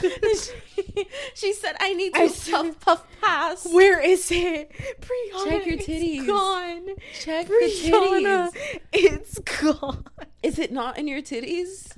she 1.35 1.53
said, 1.53 1.77
"I 1.81 1.95
need 1.95 2.15
to 2.15 2.21
I 2.21 2.29
puff 2.51 2.81
puff 2.81 3.05
pass." 3.21 3.67
Where 3.73 4.01
is 4.01 4.31
it? 4.31 4.71
Brianna, 5.01 5.45
Check 5.45 5.67
your 5.67 5.75
it's 5.77 5.87
titties. 5.87 6.27
gone. 6.27 6.87
Check 7.21 7.47
the 7.49 7.55
titties. 7.55 8.79
it's 8.93 9.39
gone. 9.39 10.05
Is 10.43 10.59
it 10.59 10.73
not 10.73 10.99
in 10.99 11.09
your 11.09 11.21
titties? 11.23 11.93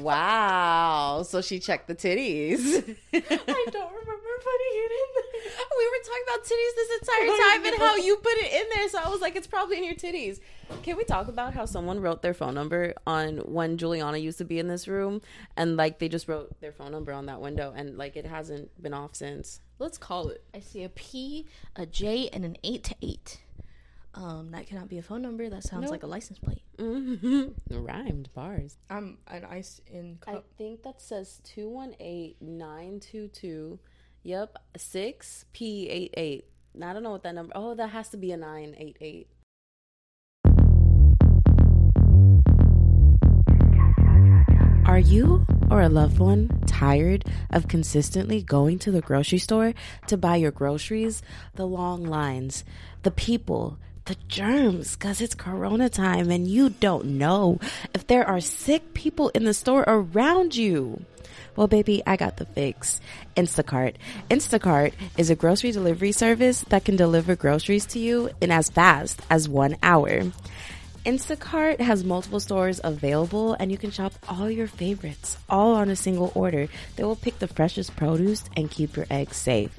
Wow. 0.00 1.22
So 1.26 1.40
she 1.40 1.58
checked 1.58 1.88
the 1.88 1.94
titties. 1.94 2.96
I 3.12 3.66
don't 3.70 3.92
remember 3.92 4.30
putting 4.46 4.74
it 4.74 4.92
in 4.92 5.08
there. 5.14 5.22
we 5.78 5.86
were 5.86 6.02
talking 6.04 6.22
about 6.28 6.44
titties 6.44 6.74
this 6.76 7.00
entire 7.00 7.26
time 7.26 7.66
and 7.66 7.76
how 7.76 7.96
you 7.96 8.16
put 8.16 8.34
it 8.34 8.52
in 8.52 8.64
there. 8.74 8.88
So 8.88 8.98
I 9.04 9.08
was 9.08 9.20
like, 9.20 9.36
it's 9.36 9.46
probably 9.46 9.78
in 9.78 9.84
your 9.84 9.94
titties. 9.94 10.40
Can 10.82 10.96
we 10.96 11.04
talk 11.04 11.28
about 11.28 11.54
how 11.54 11.64
someone 11.64 12.00
wrote 12.00 12.22
their 12.22 12.34
phone 12.34 12.54
number 12.54 12.94
on 13.06 13.38
when 13.38 13.78
Juliana 13.78 14.18
used 14.18 14.38
to 14.38 14.44
be 14.44 14.58
in 14.58 14.68
this 14.68 14.88
room 14.88 15.20
and 15.56 15.76
like 15.76 15.98
they 15.98 16.08
just 16.08 16.28
wrote 16.28 16.60
their 16.60 16.72
phone 16.72 16.92
number 16.92 17.12
on 17.12 17.26
that 17.26 17.40
window 17.40 17.72
and 17.74 17.96
like 17.98 18.16
it 18.16 18.26
hasn't 18.26 18.82
been 18.82 18.94
off 18.94 19.14
since? 19.14 19.60
Let's 19.78 19.98
call 19.98 20.28
it. 20.28 20.42
I 20.54 20.60
see 20.60 20.84
a 20.84 20.88
P, 20.88 21.46
a 21.74 21.84
J, 21.86 22.28
and 22.32 22.44
an 22.44 22.56
eight 22.64 22.82
to 22.84 22.96
eight. 23.02 23.42
Um, 24.16 24.50
that 24.52 24.66
cannot 24.66 24.88
be 24.88 24.96
a 24.98 25.02
phone 25.02 25.20
number. 25.22 25.48
That 25.50 25.62
sounds 25.62 25.90
like 25.90 26.02
a 26.02 26.06
license 26.06 26.38
plate. 26.38 26.62
Mm-hmm. 26.76 27.52
Rhymed 27.70 28.28
bars. 28.34 28.76
I'm 28.90 29.16
an 29.28 29.46
ice 29.46 29.80
in 29.86 30.18
I 30.26 30.42
think 30.58 30.82
that 30.82 31.00
says 31.00 31.40
218922. 31.44 33.78
Yep, 34.22 34.58
6P88. 34.76 36.42
I 36.82 36.92
don't 36.92 37.02
know 37.02 37.12
what 37.12 37.22
that 37.22 37.34
number. 37.34 37.52
Oh, 37.54 37.74
that 37.74 37.88
has 37.88 38.10
to 38.10 38.18
be 38.18 38.32
a 38.32 38.36
988. 38.36 39.28
Are 44.86 44.98
you 44.98 45.46
or 45.70 45.82
a 45.82 45.88
loved 45.88 46.18
one 46.18 46.60
tired 46.66 47.24
of 47.50 47.68
consistently 47.68 48.42
going 48.42 48.78
to 48.80 48.90
the 48.90 49.00
grocery 49.00 49.38
store 49.38 49.74
to 50.06 50.16
buy 50.16 50.36
your 50.36 50.52
groceries? 50.52 51.22
The 51.54 51.66
long 51.66 52.04
lines, 52.04 52.64
the 53.02 53.10
people, 53.10 53.78
the 54.06 54.16
germs, 54.28 54.96
because 54.96 55.20
it's 55.20 55.34
corona 55.34 55.88
time 55.88 56.30
and 56.30 56.48
you 56.48 56.70
don't 56.70 57.04
know 57.04 57.60
if 57.94 58.06
there 58.06 58.26
are 58.26 58.40
sick 58.40 58.94
people 58.94 59.28
in 59.30 59.44
the 59.44 59.54
store 59.54 59.84
around 59.86 60.56
you. 60.56 61.04
Well, 61.56 61.68
baby, 61.68 62.02
I 62.06 62.16
got 62.16 62.36
the 62.36 62.44
fix. 62.44 63.00
Instacart. 63.36 63.94
Instacart 64.30 64.92
is 65.16 65.30
a 65.30 65.34
grocery 65.34 65.72
delivery 65.72 66.12
service 66.12 66.60
that 66.68 66.84
can 66.84 66.96
deliver 66.96 67.34
groceries 67.34 67.86
to 67.86 67.98
you 67.98 68.30
in 68.40 68.50
as 68.50 68.68
fast 68.68 69.20
as 69.30 69.48
one 69.48 69.76
hour. 69.82 70.22
Instacart 71.06 71.78
has 71.78 72.02
multiple 72.02 72.40
stores 72.40 72.80
available 72.82 73.54
and 73.60 73.70
you 73.70 73.78
can 73.78 73.92
shop 73.92 74.12
all 74.28 74.50
your 74.50 74.66
favorites 74.66 75.36
all 75.48 75.76
on 75.76 75.88
a 75.88 75.94
single 75.94 76.32
order. 76.34 76.66
They 76.96 77.04
will 77.04 77.14
pick 77.14 77.38
the 77.38 77.46
freshest 77.46 77.94
produce 77.94 78.42
and 78.56 78.68
keep 78.68 78.96
your 78.96 79.06
eggs 79.08 79.36
safe. 79.36 79.70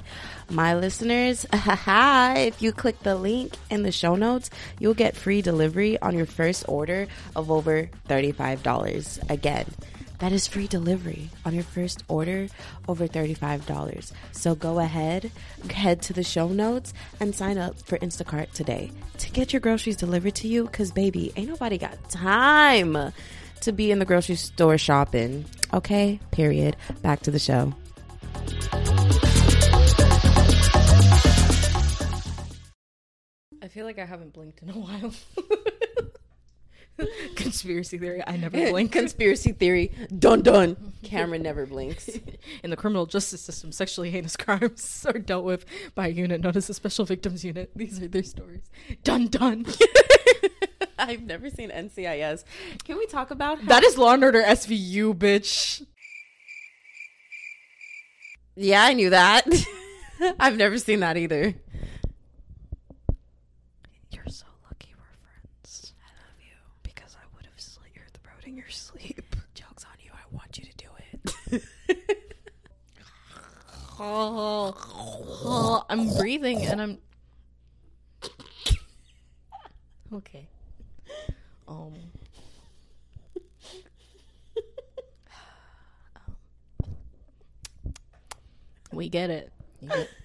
My 0.49 0.75
listeners, 0.75 1.45
if 1.51 2.61
you 2.61 2.71
click 2.71 3.03
the 3.03 3.17
link 3.17 3.57
in 3.69 3.83
the 3.83 3.91
show 3.91 4.15
notes, 4.15 4.49
you'll 4.79 4.93
get 4.93 5.17
free 5.17 5.41
delivery 5.41 6.01
on 6.01 6.15
your 6.15 6.25
first 6.25 6.63
order 6.69 7.07
of 7.35 7.51
over 7.51 7.89
$35. 8.07 9.29
Again, 9.29 9.65
that 10.19 10.31
is 10.31 10.47
free 10.47 10.67
delivery 10.67 11.29
on 11.45 11.53
your 11.53 11.63
first 11.63 12.03
order 12.07 12.47
over 12.87 13.07
$35. 13.07 14.11
So 14.31 14.55
go 14.55 14.79
ahead, 14.79 15.31
head 15.69 16.01
to 16.03 16.13
the 16.13 16.23
show 16.23 16.47
notes, 16.47 16.93
and 17.19 17.35
sign 17.35 17.57
up 17.57 17.77
for 17.79 17.97
Instacart 17.99 18.51
today 18.53 18.91
to 19.19 19.31
get 19.31 19.53
your 19.53 19.59
groceries 19.59 19.97
delivered 19.97 20.35
to 20.35 20.47
you. 20.47 20.65
Because, 20.65 20.91
baby, 20.91 21.31
ain't 21.35 21.49
nobody 21.49 21.77
got 21.77 22.09
time 22.09 23.13
to 23.61 23.71
be 23.71 23.91
in 23.91 23.99
the 23.99 24.05
grocery 24.05 24.35
store 24.35 24.77
shopping. 24.77 25.45
Okay? 25.73 26.19
Period. 26.31 26.75
Back 27.01 27.21
to 27.21 27.31
the 27.31 27.39
show. 27.39 27.73
I 33.61 33.67
feel 33.69 33.85
like 33.85 33.99
I 33.99 34.05
haven't 34.05 34.33
blinked 34.33 34.61
in 34.61 34.69
a 34.69 34.73
while. 34.73 35.13
Conspiracy 37.35 37.97
theory. 37.97 38.23
I 38.25 38.37
never 38.37 38.57
blink. 38.71 38.91
Conspiracy 38.91 39.51
theory. 39.51 39.91
Dun 40.17 40.41
dun. 40.41 40.93
Cameron 41.03 41.43
never 41.43 41.65
blinks. 41.65 42.09
In 42.63 42.69
the 42.69 42.75
criminal 42.75 43.05
justice 43.05 43.41
system, 43.41 43.71
sexually 43.71 44.11
heinous 44.11 44.35
crimes 44.35 45.05
are 45.07 45.19
dealt 45.19 45.45
with 45.45 45.65
by 45.95 46.07
a 46.07 46.11
unit 46.11 46.41
known 46.41 46.55
as 46.57 46.67
the 46.67 46.73
Special 46.73 47.05
Victims 47.05 47.43
Unit. 47.45 47.71
These 47.75 48.01
are 48.01 48.07
their 48.07 48.23
stories. 48.23 48.63
Dun 49.03 49.27
dun. 49.27 49.65
I've 50.99 51.21
never 51.23 51.49
seen 51.49 51.69
NCIS. 51.69 52.43
Can 52.83 52.97
we 52.97 53.05
talk 53.05 53.29
about 53.31 53.63
that 53.65 53.83
is 53.83 53.97
Law 53.97 54.13
and 54.13 54.23
Order 54.23 54.41
SVU, 54.41 55.13
bitch. 55.13 55.85
Yeah, 58.55 58.83
I 58.83 58.93
knew 58.93 59.11
that. 59.11 59.45
I've 60.39 60.57
never 60.57 60.79
seen 60.79 61.01
that 61.01 61.15
either. 61.15 61.53
You're 64.09 64.25
so 64.27 64.47
lucky 64.67 64.95
we're 64.97 65.15
friends. 65.21 65.93
I 66.03 66.09
love 66.23 66.39
you 66.39 66.55
because 66.81 67.15
I 67.15 67.25
would 67.35 67.45
have 67.45 67.59
slit 67.61 67.89
your 67.93 68.05
throat 68.13 68.47
in 68.47 68.57
your 68.57 68.69
sleep. 68.69 69.35
Joke's 69.53 69.83
on 69.85 69.91
you. 70.03 70.09
I 70.11 70.35
want 70.35 70.57
you 70.57 70.65
to 70.65 70.75
do 70.75 70.87
it. 71.51 71.63
Oh, 72.99 73.39
oh, 73.71 73.86
I'm 75.89 76.13
breathing 76.17 76.63
and 76.65 76.79
I'm 76.79 76.97
okay. 80.13 80.47
Um, 81.67 81.93
we 88.93 89.09
get 89.09 89.31
it. 89.31 89.51
Get- 89.81 90.09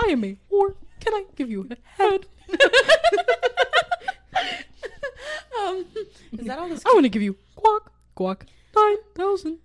I 0.00 0.10
am 0.10 0.22
a 0.22 0.36
whore. 0.52 0.76
Can 1.00 1.14
I 1.14 1.24
give 1.34 1.50
you 1.50 1.66
a 1.68 1.76
head? 2.00 2.26
um, 5.60 5.84
is 6.38 6.46
that 6.46 6.58
all 6.60 6.68
this? 6.68 6.84
I 6.86 6.90
want 6.90 7.02
to 7.02 7.08
give 7.08 7.22
you 7.22 7.34
guac, 7.56 7.80
guac, 8.16 8.42
nine 8.76 8.98
thousand. 9.16 9.58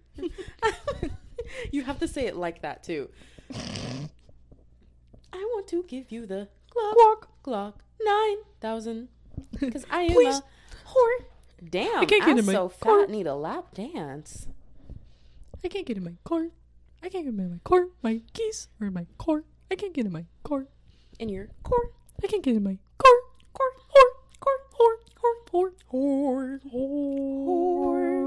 You 1.71 1.83
have 1.83 1.99
to 1.99 2.07
say 2.07 2.25
it 2.25 2.35
like 2.35 2.61
that 2.61 2.83
too. 2.83 3.09
I 5.33 5.37
want 5.37 5.67
to 5.67 5.83
give 5.87 6.11
you 6.11 6.25
the 6.25 6.47
Glock, 6.75 6.93
Guac. 6.93 7.27
Glock 7.43 7.73
nine 8.03 8.37
thousand 8.59 9.09
because 9.59 9.85
I 9.89 10.03
am 10.03 10.13
Please. 10.13 10.35
a 10.35 10.43
whore. 10.89 11.25
Damn, 11.69 11.97
I 12.01 12.05
can't 12.05 12.21
get 12.25 12.29
I'm 12.29 12.37
in 12.39 12.45
my 12.45 12.53
so 12.53 12.69
car. 12.69 13.01
fat. 13.01 13.09
Need 13.09 13.27
a 13.27 13.35
lap 13.35 13.73
dance. 13.73 14.47
I 15.63 15.67
can't 15.69 15.85
get 15.85 15.97
in 15.97 16.03
my 16.03 16.15
car. 16.23 16.47
I 17.01 17.09
can't 17.09 17.25
get 17.25 17.33
in 17.33 17.49
my 17.51 17.59
car. 17.63 17.87
My 18.01 18.21
keys 18.33 18.67
are 18.81 18.87
in 18.87 18.93
my 18.93 19.05
car. 19.17 19.43
I 19.71 19.75
can't 19.75 19.93
get 19.93 20.05
in 20.05 20.11
my 20.11 20.25
car. 20.43 20.67
In 21.19 21.29
your 21.29 21.47
core. 21.63 21.91
I 22.23 22.27
can't 22.27 22.43
get 22.43 22.55
in 22.55 22.63
my 22.63 22.77
car. 22.97 23.13
Car. 23.53 23.67
Whore. 23.93 24.13
Car. 24.39 24.57
Whore. 24.79 24.97
Whore. 25.51 25.71
Whore. 25.91 26.59
Whore. 26.71 28.23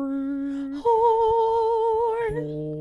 Whore. 0.83 2.31
Look 2.35 2.76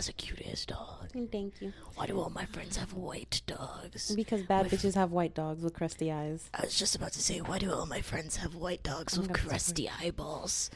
That's 0.00 0.08
a 0.08 0.14
cute 0.14 0.40
ass 0.50 0.64
dog. 0.64 1.10
Thank 1.30 1.60
you. 1.60 1.74
Why 1.94 2.06
do 2.06 2.18
all 2.18 2.30
my 2.30 2.46
friends 2.46 2.78
have 2.78 2.94
white 2.94 3.42
dogs? 3.46 4.16
Because 4.16 4.40
bad 4.40 4.64
bitches 4.70 4.94
have 4.94 5.12
white 5.12 5.34
dogs 5.34 5.62
with 5.62 5.74
crusty 5.74 6.10
eyes. 6.10 6.48
I 6.54 6.62
was 6.62 6.74
just 6.74 6.96
about 6.96 7.12
to 7.12 7.20
say, 7.20 7.42
why 7.42 7.58
do 7.58 7.70
all 7.70 7.84
my 7.84 8.00
friends 8.00 8.36
have 8.36 8.54
white 8.54 8.82
dogs 8.82 9.18
with 9.18 9.30
crusty 9.34 9.90
eyeballs? 10.00 10.70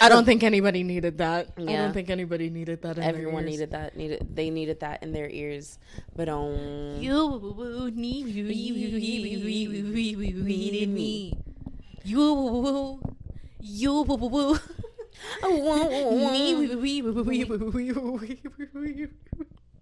I 0.00 0.08
don't 0.08 0.24
think 0.24 0.42
anybody 0.42 0.82
needed 0.82 1.18
that. 1.18 1.50
I 1.56 1.62
don't 1.62 1.92
think 1.92 2.10
anybody 2.10 2.50
needed 2.50 2.82
that. 2.82 2.96
In 2.96 3.02
their 3.02 3.08
Everyone 3.08 3.44
needed 3.44 3.70
that. 3.70 3.96
Needed 3.96 4.26
they 4.34 4.50
needed 4.50 4.80
that 4.80 5.04
in 5.04 5.12
their 5.12 5.30
ears. 5.30 5.78
But 6.16 6.28
um, 6.28 6.96
You 6.98 7.92
need 7.94 8.26
needed 10.34 10.88
me. 10.88 11.38
You 12.02 13.00
you 13.60 14.04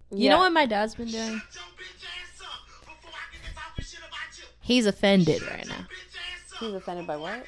You 0.11 0.30
know 0.30 0.39
what 0.39 0.53
my 0.53 0.66
dad's 0.66 0.95
been 0.95 1.09
doing? 1.09 1.41
He's 4.61 4.87
offended 4.87 5.43
right 5.43 5.66
now. 5.68 5.87
He's 6.61 6.74
offended 6.74 7.07
by 7.07 7.16
what? 7.16 7.45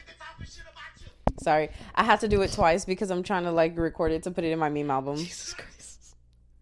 Sorry, 1.41 1.71
I 1.95 2.03
have 2.03 2.21
to 2.21 2.29
do 2.29 2.43
it 2.43 2.53
twice 2.53 2.85
because 2.85 3.11
I'm 3.11 3.23
trying 3.23 3.45
to 3.45 3.53
like 3.53 3.79
record 3.79 4.13
it 4.13 4.23
to 4.25 4.31
put 4.31 4.45
it 4.45 4.51
in 4.51 4.59
my 4.59 4.69
meme 4.69 4.91
album. 4.91 5.17
Jesus 5.17 5.55
Christ. 5.55 6.17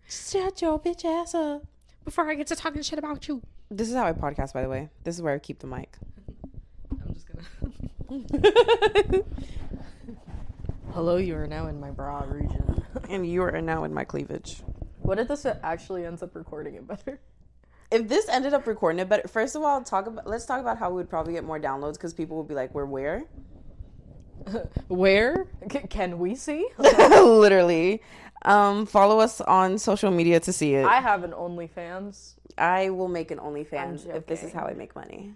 Shut 0.08 0.60
your 0.60 0.78
bitch 0.78 1.04
ass 1.04 1.34
up 1.34 1.64
before 2.04 2.28
I 2.30 2.34
get 2.34 2.48
to 2.48 2.56
talking 2.56 2.82
shit 2.82 2.98
about 2.98 3.26
you. 3.26 3.40
This 3.70 3.88
is 3.88 3.94
how 3.94 4.06
I 4.06 4.12
podcast, 4.12 4.52
by 4.52 4.62
the 4.62 4.68
way. 4.68 4.90
This 5.04 5.14
is 5.14 5.22
where 5.22 5.34
I 5.34 5.38
keep 5.38 5.60
the 5.60 5.66
mic. 5.66 5.96
I'm 6.90 7.14
just 7.14 7.26
gonna. 7.26 9.22
Hello, 10.94 11.16
you 11.16 11.34
are 11.34 11.48
now 11.48 11.66
in 11.66 11.80
my 11.80 11.90
bra 11.90 12.20
region. 12.20 12.80
and 13.08 13.28
you 13.28 13.42
are 13.42 13.60
now 13.60 13.82
in 13.82 13.92
my 13.92 14.04
cleavage. 14.04 14.62
What 15.02 15.18
if 15.18 15.26
this 15.26 15.44
actually 15.44 16.06
ends 16.06 16.22
up 16.22 16.36
recording 16.36 16.76
it 16.76 16.86
better? 16.86 17.20
If 17.90 18.06
this 18.06 18.28
ended 18.28 18.54
up 18.54 18.64
recording 18.68 19.00
it, 19.00 19.08
but 19.08 19.28
first 19.28 19.56
of 19.56 19.62
all, 19.62 19.82
talk 19.82 20.06
about 20.06 20.24
let's 20.24 20.46
talk 20.46 20.60
about 20.60 20.78
how 20.78 20.90
we 20.90 20.96
would 20.98 21.10
probably 21.10 21.32
get 21.32 21.42
more 21.42 21.58
downloads 21.58 21.94
because 21.94 22.14
people 22.14 22.36
would 22.36 22.46
be 22.46 22.54
like, 22.54 22.72
"We're 22.72 22.84
where?" 22.84 23.24
Where? 24.88 25.48
C- 25.68 25.80
can 25.90 26.20
we 26.20 26.36
see? 26.36 26.68
Literally. 26.78 28.00
Um, 28.42 28.86
follow 28.86 29.18
us 29.18 29.40
on 29.40 29.78
social 29.78 30.12
media 30.12 30.38
to 30.38 30.52
see 30.52 30.74
it. 30.74 30.84
I 30.84 31.00
have 31.00 31.24
an 31.24 31.32
OnlyFans. 31.32 32.34
I 32.56 32.90
will 32.90 33.08
make 33.08 33.32
an 33.32 33.38
OnlyFans 33.38 34.06
if 34.14 34.26
this 34.26 34.44
is 34.44 34.52
how 34.52 34.64
I 34.66 34.74
make 34.74 34.94
money. 34.94 35.34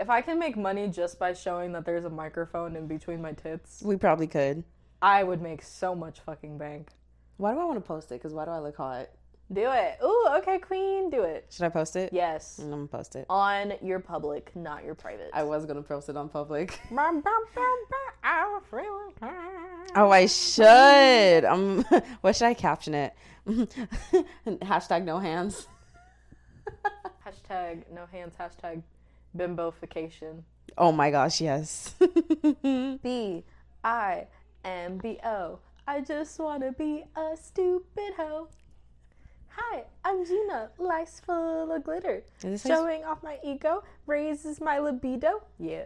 If 0.00 0.08
I 0.08 0.22
can 0.22 0.38
make 0.38 0.56
money 0.56 0.88
just 0.88 1.18
by 1.18 1.34
showing 1.34 1.72
that 1.72 1.84
there's 1.84 2.06
a 2.06 2.10
microphone 2.10 2.74
in 2.74 2.86
between 2.86 3.20
my 3.20 3.32
tits, 3.32 3.82
We 3.84 3.96
probably 3.96 4.26
could. 4.26 4.64
I 5.02 5.22
would 5.22 5.42
make 5.42 5.62
so 5.62 5.94
much 5.94 6.20
fucking 6.20 6.56
bank. 6.56 6.88
Why 7.36 7.52
do 7.52 7.60
I 7.60 7.64
want 7.66 7.76
to 7.76 7.86
post 7.86 8.10
it? 8.10 8.14
Because 8.14 8.32
why 8.32 8.46
do 8.46 8.50
I 8.50 8.60
look 8.60 8.78
hot? 8.78 9.08
Do 9.52 9.70
it. 9.70 9.98
Ooh, 10.02 10.26
okay, 10.38 10.58
queen, 10.58 11.10
do 11.10 11.22
it. 11.24 11.44
Should 11.50 11.64
I 11.66 11.68
post 11.68 11.96
it? 11.96 12.14
Yes. 12.14 12.58
I'm 12.58 12.70
gonna 12.70 12.86
post 12.86 13.14
it. 13.14 13.26
On 13.28 13.74
your 13.82 13.98
public, 14.00 14.56
not 14.56 14.84
your 14.84 14.94
private. 14.94 15.28
I 15.34 15.42
was 15.42 15.66
gonna 15.66 15.82
post 15.82 16.08
it 16.08 16.16
on 16.16 16.30
public. 16.30 16.80
oh, 16.92 18.62
Oh, 19.96 20.10
I 20.10 20.24
should. 20.26 21.44
Um, 21.44 21.84
what 22.22 22.36
should 22.36 22.46
I 22.46 22.54
caption 22.54 22.94
it? 22.94 23.12
Hashtag 23.46 25.04
no 25.04 25.18
hands. 25.18 25.68
Hashtag 27.26 27.82
no 27.92 28.06
hands, 28.06 28.34
hashtag 28.40 28.82
bimbofication. 29.36 30.42
Oh 30.78 30.92
my 30.92 31.10
gosh, 31.10 31.40
yes. 31.40 31.94
B 33.02 33.44
I 33.84 34.26
M 34.64 34.98
B 34.98 35.18
O. 35.24 35.58
I 35.86 36.00
just 36.00 36.38
wanna 36.38 36.72
be 36.72 37.04
a 37.16 37.36
stupid 37.36 38.14
hoe. 38.16 38.48
Hi, 39.48 39.84
I'm 40.04 40.24
Gina, 40.24 40.70
life's 40.78 41.20
full 41.20 41.72
of 41.72 41.84
glitter. 41.84 42.22
Showing 42.64 43.04
off 43.04 43.22
my 43.22 43.38
ego 43.44 43.82
raises 44.06 44.60
my 44.60 44.78
libido. 44.78 45.42
Yeah. 45.58 45.84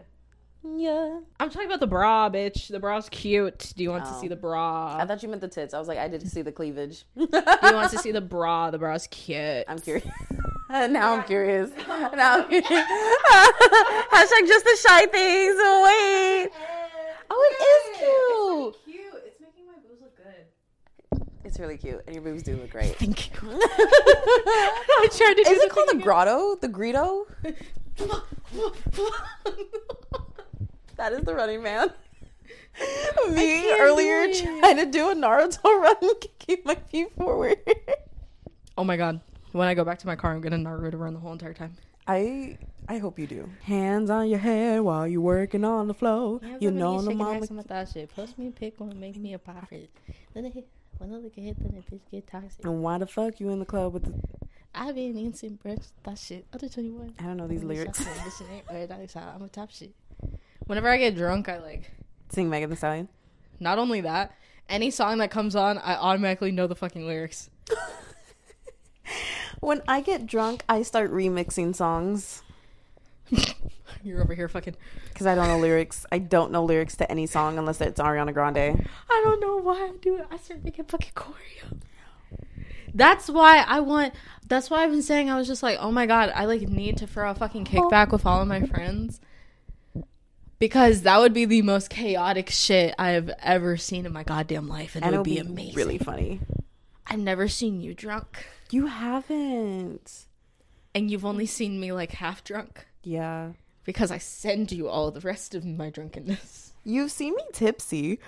Yeah. 0.77 1.19
I'm 1.39 1.49
talking 1.49 1.67
about 1.67 1.79
the 1.79 1.87
bra, 1.87 2.29
bitch. 2.29 2.67
The 2.69 2.79
bra's 2.79 3.07
cute. 3.09 3.73
Do 3.75 3.83
you 3.83 3.89
want 3.91 4.05
to 4.05 4.11
Oh. 4.13 4.21
see 4.21 4.27
the 4.27 4.35
bra? 4.35 4.97
I 4.99 5.05
thought 5.05 5.21
you 5.23 5.29
meant 5.29 5.41
the 5.41 5.47
tits. 5.47 5.73
I 5.73 5.79
was 5.79 5.87
like, 5.87 5.97
I 5.99 6.07
did 6.07 6.27
see 6.29 6.41
the 6.41 6.51
cleavage. 6.51 7.05
Do 7.15 7.21
you 7.31 7.73
want 7.73 7.91
to 7.91 7.97
see 7.99 8.11
the 8.11 8.21
bra? 8.21 8.71
The 8.71 8.77
bra's 8.79 9.07
cute. 9.07 9.63
I'm 9.67 9.79
curious. 9.79 10.07
now 10.69 11.13
I'm 11.15 11.23
curious. 11.23 11.69
Now 11.87 12.37
I'm 12.39 12.47
curious. 12.49 12.67
Hashtag 12.67 14.47
just 14.47 14.65
the 14.65 14.77
shy 14.87 15.05
things. 15.07 15.55
Wait. 15.57 16.49
Oh, 17.29 17.51
it 17.51 17.55
is 17.63 17.97
cute. 17.97 18.75
It's 18.75 18.89
really 18.89 18.93
cute. 18.93 19.23
It's 19.25 19.39
making 19.41 19.65
my 19.67 19.73
boobs 19.87 20.01
look 20.01 20.15
good. 20.15 20.45
It's 21.43 21.59
really 21.59 21.77
cute, 21.77 22.01
and 22.07 22.15
your 22.15 22.23
boobs 22.23 22.43
do 22.43 22.55
look 22.57 22.69
great. 22.71 22.95
Thank 22.95 23.31
you. 23.41 23.59
I 23.61 25.07
tried 25.11 25.33
to 25.35 25.41
Is 25.49 25.61
it 25.61 25.69
called 25.69 25.89
the 25.91 25.97
grotto? 25.99 26.55
The 26.55 26.69
Greedo? 26.69 27.25
Again. 31.05 31.13
That 31.13 31.19
is 31.19 31.25
the 31.25 31.35
running 31.35 31.63
man. 31.63 31.89
Me 33.33 33.71
earlier 33.79 34.33
trying 34.33 34.77
to 34.77 34.85
do 34.85 35.09
a 35.09 35.15
Naruto 35.15 35.63
run, 35.63 36.15
kicking 36.19 36.63
my 36.65 36.75
feet 36.75 37.11
forward. 37.15 37.57
oh 38.77 38.83
my 38.83 38.97
god. 38.97 39.21
When 39.51 39.67
I 39.67 39.73
go 39.73 39.85
back 39.85 39.99
to 39.99 40.07
my 40.07 40.15
car, 40.15 40.33
I'm 40.33 40.41
gonna 40.41 40.57
Naruto 40.57 40.99
run 40.99 41.13
the 41.13 41.19
whole 41.19 41.31
entire 41.31 41.53
time. 41.53 41.75
I 42.07 42.57
I 42.87 42.97
hope 42.99 43.17
you 43.17 43.25
do. 43.25 43.49
Hands 43.63 44.09
on 44.09 44.29
your 44.29 44.39
head 44.39 44.81
while 44.81 45.07
you're 45.07 45.21
working 45.21 45.63
on 45.63 45.87
the 45.87 45.93
floor. 45.93 46.39
you 46.59 46.69
know 46.71 47.01
the 47.01 47.15
mama. 47.15 47.47
that 47.67 47.89
shit. 47.89 48.13
Post 48.15 48.37
me 48.37 48.47
a 48.47 48.51
pic 48.51 48.79
one, 48.79 48.99
make 48.99 49.15
me 49.15 49.33
a 49.33 49.39
profit. 49.39 49.89
Then 50.33 50.45
it, 50.45 50.67
when 50.97 51.13
I 51.13 51.17
look 51.17 51.35
hit, 51.35 51.57
then 51.59 51.73
it 51.75 51.89
bitch 51.89 52.01
get 52.11 52.27
toxic. 52.27 52.63
And 52.65 52.83
why 52.83 52.97
the 52.97 53.07
fuck 53.07 53.39
you 53.39 53.49
in 53.49 53.59
the 53.59 53.65
club 53.65 53.93
with 53.93 54.03
the? 54.03 54.13
I've 54.75 54.95
been 54.95 55.17
instant 55.17 55.63
breath, 55.63 55.93
that 56.03 56.19
shit. 56.19 56.45
Other 56.53 56.67
21. 56.67 57.15
I 57.17 57.23
don't 57.23 57.37
know 57.37 57.47
these 57.47 57.63
lyrics. 57.63 58.05
I'm 58.69 59.41
a 59.41 59.47
top 59.47 59.71
shit. 59.71 59.93
Whenever 60.67 60.89
I 60.89 60.97
get 60.97 61.15
drunk, 61.15 61.49
I 61.49 61.59
like, 61.59 61.91
Sing 62.29 62.49
Megan 62.49 62.69
Thee 62.69 62.75
Stallion. 62.75 63.07
not 63.59 63.77
only 63.77 64.01
that, 64.01 64.33
any 64.67 64.89
song 64.89 65.19
that 65.19 65.29
comes 65.31 65.55
on, 65.55 65.77
I 65.77 65.95
automatically 65.95 66.51
know 66.51 66.67
the 66.67 66.75
fucking 66.75 67.05
lyrics. 67.07 67.49
When 69.61 69.81
I 69.87 70.01
get 70.01 70.25
drunk, 70.27 70.63
I 70.69 70.81
start 70.83 71.11
remixing 71.11 71.75
songs 71.75 72.43
You're 74.03 74.21
over 74.21 74.35
here 74.35 74.47
fucking. 74.47 74.75
because 75.09 75.25
I 75.25 75.33
don't 75.33 75.47
know 75.47 75.57
lyrics. 75.57 76.05
I 76.11 76.19
don't 76.19 76.51
know 76.51 76.63
lyrics 76.63 76.95
to 76.97 77.09
any 77.09 77.25
song 77.25 77.57
unless 77.57 77.81
it's 77.81 77.99
Ariana 77.99 78.33
Grande. 78.33 78.87
I 79.09 79.21
don't 79.23 79.39
know 79.39 79.57
why 79.57 79.75
I 79.77 79.91
do 79.99 80.17
it. 80.17 80.27
I 80.29 80.37
start 80.37 80.63
making 80.63 80.85
fucking 80.85 81.13
choreo. 81.15 81.79
That's 82.93 83.29
why 83.29 83.63
I 83.67 83.79
want. 83.79 84.13
That's 84.47 84.69
why 84.69 84.83
I've 84.83 84.91
been 84.91 85.01
saying 85.01 85.31
I 85.31 85.37
was 85.37 85.47
just 85.47 85.63
like, 85.63 85.77
oh 85.79 85.91
my 85.91 86.05
god, 86.05 86.31
I 86.35 86.45
like 86.45 86.61
need 86.61 86.97
to 86.97 87.07
throw 87.07 87.31
a 87.31 87.35
fucking 87.35 87.65
kickback 87.65 88.11
with 88.11 88.25
all 88.27 88.41
of 88.41 88.47
my 88.47 88.61
friends. 88.67 89.19
Because 90.59 91.01
that 91.01 91.19
would 91.19 91.33
be 91.33 91.45
the 91.45 91.61
most 91.61 91.89
chaotic 91.89 92.49
shit 92.49 92.95
I've 92.97 93.29
ever 93.41 93.75
seen 93.77 94.05
in 94.05 94.13
my 94.13 94.23
goddamn 94.23 94.67
life, 94.69 94.95
and, 94.95 95.03
it 95.05 95.11
would 95.11 95.23
be, 95.23 95.33
be 95.35 95.39
amazing. 95.39 95.75
really 95.75 95.97
funny. 95.97 96.39
I've 97.07 97.19
never 97.19 97.47
seen 97.47 97.81
you 97.81 97.93
drunk, 97.93 98.45
You 98.71 98.87
haven't. 98.87 100.25
and 100.93 101.11
you've 101.11 101.25
only 101.25 101.45
seen 101.45 101.79
me 101.79 101.91
like 101.91 102.11
half 102.13 102.43
drunk 102.43 102.85
Yeah. 103.03 103.51
because 103.83 104.11
I 104.11 104.17
send 104.17 104.71
you 104.71 104.87
all 104.87 105.11
the 105.11 105.19
rest 105.19 105.53
of 105.55 105.65
my 105.65 105.89
drunkenness. 105.89 106.73
You've 106.83 107.11
seen 107.11 107.35
me 107.35 107.43
tipsy. 107.51 108.19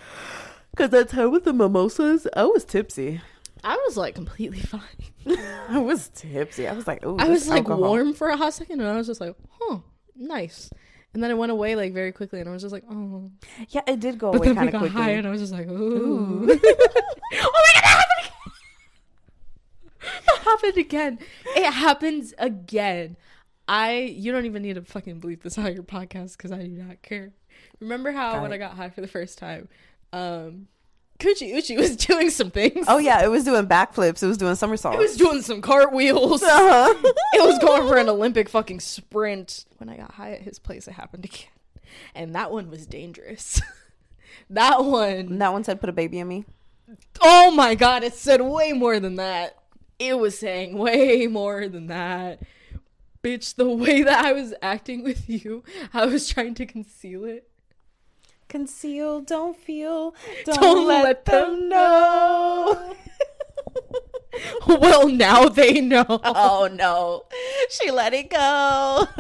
Because 0.71 0.89
that 0.91 1.09
time 1.09 1.31
with 1.31 1.43
the 1.45 1.53
mimosas, 1.53 2.27
I 2.35 2.43
was 2.45 2.65
tipsy. 2.65 3.21
I 3.63 3.75
was 3.87 3.97
like 3.97 4.15
completely 4.15 4.59
fine. 4.59 4.81
I 5.69 5.79
was 5.79 6.09
tipsy. 6.09 6.67
I 6.67 6.73
was 6.73 6.85
like, 6.87 6.99
oh, 7.05 7.17
I 7.17 7.29
was 7.29 7.47
like 7.47 7.67
warm 7.67 8.13
for 8.13 8.27
a 8.29 8.37
hot 8.37 8.53
second, 8.53 8.79
and 8.81 8.89
I 8.89 8.95
was 8.97 9.07
just 9.07 9.21
like, 9.21 9.35
huh, 9.59 9.77
nice. 10.15 10.69
And 11.13 11.23
then 11.23 11.31
it 11.31 11.37
went 11.37 11.51
away 11.51 11.75
like 11.75 11.93
very 11.93 12.11
quickly, 12.11 12.39
and 12.41 12.47
I 12.49 12.51
was 12.51 12.61
just 12.61 12.73
like, 12.73 12.83
oh. 12.91 13.31
Yeah, 13.69 13.81
it 13.87 13.99
did 13.99 14.19
go 14.19 14.31
But 14.31 14.37
away 14.45 14.53
kind 14.55 14.69
of 14.69 14.79
quickly. 14.79 14.89
high, 14.89 15.11
and 15.11 15.25
I 15.25 15.29
was 15.31 15.41
just 15.41 15.53
like, 15.53 15.67
ooh. 15.67 16.47
oh 16.63 17.51
my 17.53 17.81
god, 17.81 18.03
that 18.03 18.03
happened 18.03 18.17
again! 18.17 18.29
That 20.27 20.41
happened 20.43 20.77
again. 20.77 21.19
It 21.55 21.71
happens 21.73 22.33
again. 22.37 23.17
I 23.67 23.97
you 24.15 24.31
don't 24.31 24.45
even 24.45 24.61
need 24.61 24.75
to 24.75 24.81
fucking 24.81 25.19
bleep 25.19 25.41
this 25.41 25.57
out 25.57 25.67
of 25.69 25.73
your 25.75 25.83
podcast 25.83 26.37
because 26.37 26.51
I 26.51 26.59
do 26.59 26.67
not 26.69 27.01
care. 27.01 27.33
Remember 27.81 28.11
how 28.11 28.33
Got 28.33 28.41
when 28.43 28.51
it. 28.51 28.55
I 28.55 28.57
got 28.59 28.71
high 28.73 28.89
for 28.89 29.01
the 29.01 29.07
first 29.07 29.37
time, 29.37 29.67
um, 30.13 30.67
Coochie 31.19 31.55
Uchi 31.55 31.77
was 31.77 31.95
doing 32.07 32.29
some 32.29 32.51
things. 32.51 32.85
Oh 32.87 32.97
yeah, 32.97 33.23
it 33.23 33.29
was 33.29 33.43
doing 33.43 33.65
backflips. 33.67 34.21
It 34.21 34.27
was 34.27 34.37
doing 34.37 34.55
somersaults. 34.55 34.97
It 34.97 35.01
was 35.01 35.17
doing 35.17 35.41
some 35.41 35.61
cartwheels. 35.61 36.43
Uh-huh. 36.47 36.93
it 37.33 37.45
was 37.45 37.59
going 37.59 37.87
for 37.87 37.97
an 37.97 38.09
Olympic 38.09 38.49
fucking 38.49 38.79
sprint. 38.79 39.65
When 39.77 39.89
I 39.89 39.97
got 39.97 40.11
high 40.13 40.33
at 40.33 40.41
his 40.41 40.59
place, 40.59 40.87
it 40.87 40.93
happened 40.93 41.25
again. 41.25 41.49
And 42.15 42.35
that 42.35 42.51
one 42.51 42.69
was 42.69 42.85
dangerous. 42.85 43.61
that 44.49 44.83
one, 44.83 45.37
that 45.39 45.51
one 45.51 45.63
said, 45.63 45.79
"Put 45.79 45.89
a 45.89 45.93
baby 45.93 46.19
in 46.19 46.27
me." 46.27 46.45
oh 47.21 47.51
my 47.51 47.75
god, 47.75 48.03
it 48.03 48.13
said 48.13 48.41
way 48.41 48.73
more 48.73 48.99
than 48.99 49.15
that. 49.15 49.57
It 49.99 50.17
was 50.17 50.37
saying 50.37 50.77
way 50.77 51.27
more 51.27 51.67
than 51.67 51.87
that. 51.87 52.41
Bitch, 53.23 53.55
the 53.55 53.69
way 53.69 54.03
that 54.03 54.23
I 54.25 54.31
was 54.31 54.53
acting 54.61 55.03
with 55.03 55.29
you, 55.29 55.63
I 55.93 56.05
was 56.05 56.29
trying 56.29 56.53
to 56.55 56.65
conceal 56.65 57.25
it. 57.25 57.49
Conceal, 58.49 59.21
don't 59.21 59.57
feel, 59.57 60.15
don't, 60.45 60.59
Don't 60.61 60.87
let, 60.87 61.03
let 61.03 61.25
them 61.25 61.59
them 61.59 61.69
know. 61.69 62.93
well, 64.67 65.07
now 65.07 65.49
they 65.49 65.81
know. 65.81 66.05
oh 66.07 66.69
no, 66.71 67.23
she 67.69 67.91
let 67.91 68.13
it 68.13 68.29
go. 68.29 69.07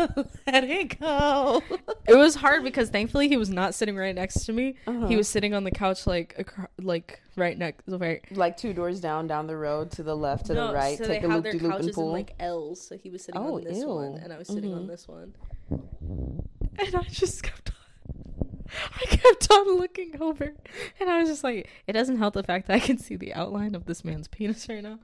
let 0.47 0.63
it 0.63 0.99
go. 0.99 1.61
It 2.07 2.15
was 2.15 2.35
hard 2.35 2.63
because 2.63 2.89
thankfully 2.89 3.27
he 3.27 3.35
was 3.37 3.49
not 3.49 3.73
sitting 3.75 3.95
right 3.97 4.15
next 4.15 4.45
to 4.45 4.53
me. 4.53 4.75
Uh-huh. 4.85 5.07
He 5.07 5.17
was 5.17 5.27
sitting 5.27 5.53
on 5.53 5.63
the 5.63 5.71
couch 5.71 6.07
like 6.07 6.35
acro- 6.37 6.67
like 6.81 7.19
right 7.35 7.57
next 7.57 7.83
right 7.87 8.23
Like 8.31 8.57
two 8.57 8.73
doors 8.73 8.99
down, 9.01 9.27
down 9.27 9.47
the 9.47 9.57
road, 9.57 9.91
to 9.91 10.03
the 10.03 10.15
left, 10.15 10.45
to 10.47 10.53
the 10.53 10.71
right. 10.71 10.97
Take 10.97 11.23
a 11.23 11.27
loop 11.27 11.43
de 11.45 11.57
loop 11.59 11.73
and 11.79 11.93
pull. 11.93 12.25
L's. 12.39 12.81
So 12.87 12.95
he 12.97 13.09
was 13.09 13.23
sitting 13.23 13.41
Oh, 13.41 13.55
on 13.55 13.63
this 13.63 13.79
ew. 13.79 13.87
one, 13.87 14.15
and 14.23 14.31
I 14.31 14.37
was 14.37 14.47
sitting 14.47 14.73
on 14.73 14.83
Mhm. 14.83 14.87
this 14.87 15.07
one. 15.07 15.33
And 15.69 16.95
I 16.95 17.01
just 17.09 17.41
kept 17.43 17.69
on, 17.71 17.75
I 19.01 19.05
kept 19.05 19.51
on 19.51 19.77
looking 19.77 20.21
over, 20.21 20.53
and 20.99 21.09
I 21.09 21.19
was 21.19 21.29
just 21.29 21.43
like, 21.43 21.69
it 21.87 21.93
doesn't 21.93 22.17
help 22.17 22.33
the 22.33 22.43
fact 22.43 22.67
that 22.67 22.73
I 22.75 22.79
can 22.79 22.97
see 22.97 23.15
the 23.15 23.33
outline 23.33 23.75
of 23.75 23.85
this 23.85 24.03
man's 24.05 24.27
penis 24.27 24.67
right 24.69 24.83
now. 24.83 24.99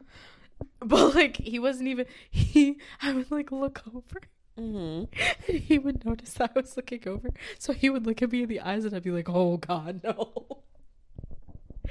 But 0.79 1.15
like, 1.15 1.37
he 1.37 1.59
wasn't 1.59 1.87
even 1.89 2.05
he. 2.29 2.77
I 3.01 3.13
would 3.13 3.31
like 3.31 3.51
look 3.51 3.81
over, 3.93 4.21
Mm-hmm. 4.59 5.05
And 5.51 5.59
he 5.59 5.79
would 5.79 6.05
notice 6.05 6.33
that 6.33 6.51
I 6.55 6.59
was 6.59 6.77
looking 6.77 7.07
over. 7.07 7.31
So 7.57 7.73
he 7.73 7.89
would 7.89 8.05
look 8.05 8.21
at 8.21 8.31
me 8.31 8.43
in 8.43 8.49
the 8.49 8.61
eyes 8.61 8.85
and 8.85 8.95
I'd 8.95 9.03
be 9.03 9.11
like, 9.11 9.29
oh 9.29 9.57
God, 9.57 10.01
no. 10.03 10.45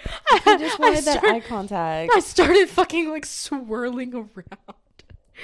I 0.47 0.57
just 0.59 0.79
wanted 0.79 1.05
that 1.05 1.19
start- 1.19 1.35
eye 1.35 1.41
contact. 1.41 2.13
I 2.15 2.21
started 2.21 2.69
fucking 2.69 3.11
like 3.11 3.27
swirling 3.27 4.15
around. 4.15 4.77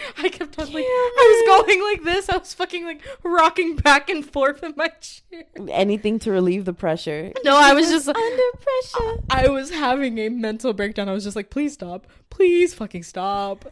I 0.18 0.28
kept 0.28 0.58
on 0.58 0.72
like, 0.72 0.84
I 0.84 1.44
was 1.46 1.66
going 1.66 1.82
like 1.82 2.04
this. 2.04 2.28
I 2.28 2.36
was 2.36 2.54
fucking 2.54 2.84
like 2.84 3.02
rocking 3.22 3.76
back 3.76 4.10
and 4.10 4.24
forth 4.24 4.62
in 4.62 4.74
my 4.76 4.88
chair. 5.00 5.44
Anything 5.68 6.18
to 6.20 6.30
relieve 6.32 6.64
the 6.64 6.72
pressure. 6.72 7.32
No, 7.44 7.56
I 7.56 7.72
was 7.72 7.88
just 7.88 8.08
under 8.08 8.42
pressure. 8.60 9.22
I 9.30 9.48
was 9.48 9.70
having 9.70 10.18
a 10.18 10.28
mental 10.28 10.74
breakdown. 10.74 11.08
I 11.08 11.12
was 11.12 11.24
just 11.24 11.36
like, 11.36 11.48
please 11.48 11.72
stop. 11.72 12.06
Please 12.28 12.74
fucking 12.74 13.04
stop. 13.04 13.64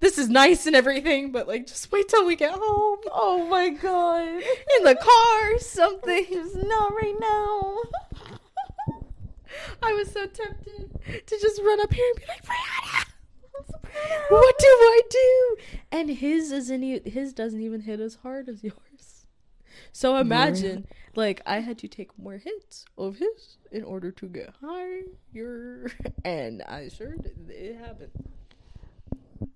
This 0.00 0.16
is 0.18 0.28
nice 0.30 0.66
and 0.66 0.74
everything, 0.74 1.30
but 1.30 1.46
like, 1.46 1.66
just 1.66 1.92
wait 1.92 2.08
till 2.08 2.24
we 2.24 2.34
get 2.36 2.52
home. 2.52 2.98
Oh 3.12 3.46
my 3.50 3.68
god. 3.68 4.26
In 4.78 4.84
the 4.84 4.94
car, 4.94 5.58
something. 5.58 6.26
It's 6.28 6.54
not 6.54 6.94
right 6.94 7.16
now. 7.20 7.76
I 9.82 9.92
was 9.92 10.10
so 10.10 10.26
tempted 10.26 11.26
to 11.26 11.38
just 11.38 11.60
run 11.62 11.80
up 11.80 11.92
here 11.92 12.04
and 12.14 12.20
be 12.20 12.26
like, 12.28 12.44
Brianna, 12.44 13.11
what 14.28 14.58
do 14.58 14.66
I 14.66 15.00
do? 15.10 15.56
And 15.90 16.10
his 16.10 16.52
isn't 16.52 16.82
e- 16.82 17.08
his 17.08 17.32
doesn't 17.32 17.60
even 17.60 17.80
hit 17.82 18.00
as 18.00 18.16
hard 18.16 18.48
as 18.48 18.62
yours. 18.64 19.26
So 19.92 20.16
imagine, 20.16 20.86
like, 21.14 21.42
I 21.44 21.58
had 21.60 21.76
to 21.78 21.88
take 21.88 22.18
more 22.18 22.38
hits 22.38 22.84
of 22.96 23.16
his 23.16 23.58
in 23.70 23.84
order 23.84 24.10
to 24.10 24.26
get 24.26 24.50
higher, 24.62 25.90
and 26.24 26.62
I 26.62 26.88
sure 26.88 27.14
did. 27.16 27.36
It 27.50 27.76
happened. 27.78 28.10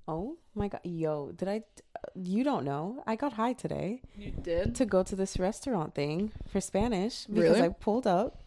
Oh 0.09 0.37
my 0.55 0.69
god. 0.69 0.81
Yo, 0.85 1.33
did 1.33 1.49
I 1.49 1.63
you 2.15 2.45
don't 2.45 2.65
know. 2.65 3.03
I 3.07 3.17
got 3.17 3.33
high 3.35 3.55
today 3.55 4.03
You 4.17 4.31
did. 4.31 4.75
to 4.77 4.85
go 4.87 5.03
to 5.03 5.17
this 5.17 5.39
restaurant 5.39 5.95
thing 5.95 6.33
for 6.49 6.61
Spanish 6.61 7.25
because 7.27 7.43
Really? 7.57 7.63
I 7.63 7.69
pulled 7.71 8.07
up, 8.07 8.43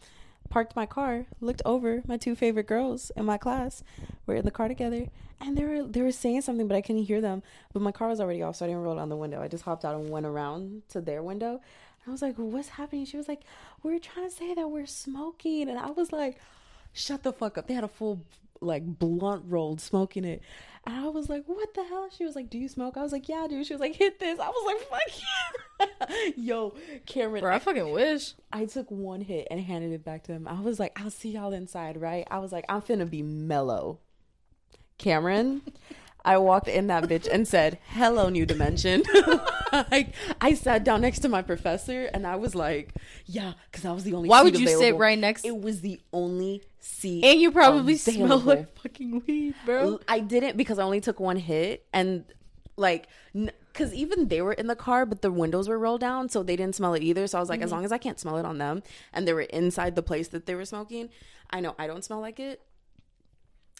parked 0.50 0.76
my 0.76 0.86
car, 0.86 1.26
looked 1.42 1.62
over, 1.66 2.02
my 2.08 2.18
two 2.18 2.36
favorite 2.36 2.68
girls 2.68 3.12
in 3.16 3.26
my 3.26 3.38
class 3.38 3.84
were 4.26 4.36
in 4.36 4.46
the 4.46 4.52
car 4.52 4.68
together 4.68 5.08
and 5.42 5.58
they 5.58 5.64
were 5.64 5.84
they 5.84 6.02
were 6.02 6.12
saying 6.12 6.42
something 6.42 6.68
but 6.68 6.76
I 6.76 6.82
couldn't 6.82 7.04
hear 7.04 7.22
them. 7.22 7.44
But 7.74 7.82
my 7.82 7.92
car 7.92 8.08
was 8.08 8.20
already 8.20 8.42
off 8.42 8.58
so 8.58 8.66
I 8.66 8.68
didn't 8.68 8.84
roll 8.84 8.96
down 8.96 9.10
the 9.10 9.16
window. 9.16 9.42
I 9.42 9.48
just 9.48 9.64
hopped 9.64 9.86
out 9.86 9.96
and 9.96 10.10
went 10.10 10.26
around 10.26 10.84
to 10.90 11.02
their 11.02 11.24
window. 11.24 11.62
I 12.08 12.12
was 12.12 12.22
like, 12.22 12.36
"What's 12.38 12.70
happening?" 12.70 13.06
She 13.06 13.18
was 13.18 13.28
like, 13.28 13.42
"We're 13.84 14.00
trying 14.00 14.28
to 14.28 14.36
say 14.36 14.54
that 14.54 14.70
we're 14.70 14.88
smoking." 14.88 15.70
And 15.70 15.78
I 15.78 15.92
was 15.92 16.12
like, 16.12 16.40
"Shut 16.94 17.24
the 17.24 17.32
fuck 17.32 17.58
up." 17.58 17.68
They 17.68 17.74
had 17.74 17.84
a 17.84 17.90
full 17.90 18.22
like 18.62 18.84
blunt 18.86 19.44
rolled 19.48 19.82
smoking 19.82 20.26
it. 20.26 20.42
And 20.86 20.96
I 20.96 21.10
was 21.10 21.30
like, 21.30 21.44
what 21.46 21.74
the 21.74 21.84
hell? 21.84 22.10
She 22.16 22.24
was 22.26 22.36
like, 22.36 22.50
do 22.50 22.58
you 22.58 22.68
smoke? 22.68 22.98
I 22.98 23.04
was 23.04 23.12
like, 23.12 23.28
yeah, 23.30 23.48
dude. 23.48 23.66
She 23.66 23.74
was 23.74 23.82
like, 23.82 23.96
hit 23.96 24.20
this. 24.20 24.40
I 24.40 24.48
was 24.48 24.66
like, 24.66 24.90
fuck 24.90 26.10
yeah. 26.10 26.32
Yo, 26.38 26.74
Cameron, 27.06 27.42
Bro, 27.42 27.54
I 27.54 27.60
fucking 27.60 27.92
wish. 27.92 28.34
I 28.52 28.66
took 28.66 28.90
one 28.90 29.22
hit 29.22 29.48
and 29.52 29.60
handed 29.60 29.92
it 29.92 30.04
back 30.04 30.24
to 30.24 30.32
him. 30.32 30.48
I 30.48 30.62
was 30.62 30.80
like, 30.80 31.00
I'll 31.00 31.12
see 31.12 31.32
y'all 31.32 31.54
inside, 31.54 32.00
right? 32.00 32.28
I 32.32 32.40
was 32.40 32.52
like, 32.52 32.66
I'm 32.70 32.82
finna 32.82 33.10
be 33.10 33.22
mellow. 33.22 34.00
Cameron, 34.98 35.62
I 36.26 36.38
walked 36.38 36.68
in 36.68 36.88
that 36.88 37.06
bitch 37.06 37.28
and 37.32 37.48
said, 37.48 37.80
hello, 37.88 38.30
new 38.30 38.46
dimension. 38.46 39.04
like, 39.92 40.14
I 40.42 40.54
sat 40.54 40.84
down 40.84 41.02
next 41.02 41.20
to 41.20 41.30
my 41.30 41.42
professor 41.42 42.06
and 42.14 42.26
I 42.26 42.36
was 42.36 42.56
like, 42.56 42.94
yeah, 43.26 43.54
because 43.72 43.86
I 43.86 43.92
was 43.92 44.04
the 44.04 44.14
only 44.14 44.30
Why 44.30 44.44
would 44.44 44.60
you 44.60 44.68
sit 44.68 44.96
right 44.96 45.18
next? 45.18 45.46
It 45.46 45.60
was 45.60 45.82
the 45.82 46.00
only 46.14 46.64
seat. 46.80 47.24
And 47.24 47.40
you 47.40 47.52
probably 47.52 47.96
smell 47.96 48.26
available. 48.26 48.46
like 48.46 48.78
fucking 48.80 49.24
weed, 49.28 49.56
bro. 49.66 50.00
I 50.08 50.20
didn't 50.20 50.58
because 50.58 50.80
I 50.80 50.84
only 50.84 51.02
took 51.02 51.20
one 51.20 51.38
hit 51.38 51.86
and 51.94 52.26
like 52.78 53.08
because 53.74 53.94
even 53.94 54.30
they 54.30 54.42
were 54.42 54.54
in 54.54 54.68
the 54.68 54.76
car 54.76 55.06
but 55.06 55.22
the 55.22 55.32
windows 55.32 55.68
were 55.68 55.78
rolled 55.78 56.02
down 56.02 56.30
so 56.30 56.42
they 56.42 56.56
didn't 56.56 56.76
smell 56.76 56.94
it 56.94 57.04
either 57.04 57.28
so 57.28 57.38
I 57.38 57.42
was 57.42 57.50
like 57.50 57.62
as 57.62 57.68
mm-hmm. 57.68 57.76
long 57.76 57.86
as 57.86 57.92
I 57.92 57.98
can't 57.98 58.20
smell 58.20 58.38
it 58.38 58.46
on 58.46 58.58
them 58.58 58.82
and 59.14 59.28
they 59.28 59.34
were 59.34 59.42
inside 59.42 59.96
the 59.96 60.02
place 60.02 60.30
that 60.30 60.46
they 60.46 60.56
were 60.56 60.66
smoking 60.66 61.10
I 61.50 61.60
know 61.60 61.76
I 61.78 61.88
don't 61.88 62.04
smell 62.04 62.22
like 62.22 62.40
it 62.40 62.62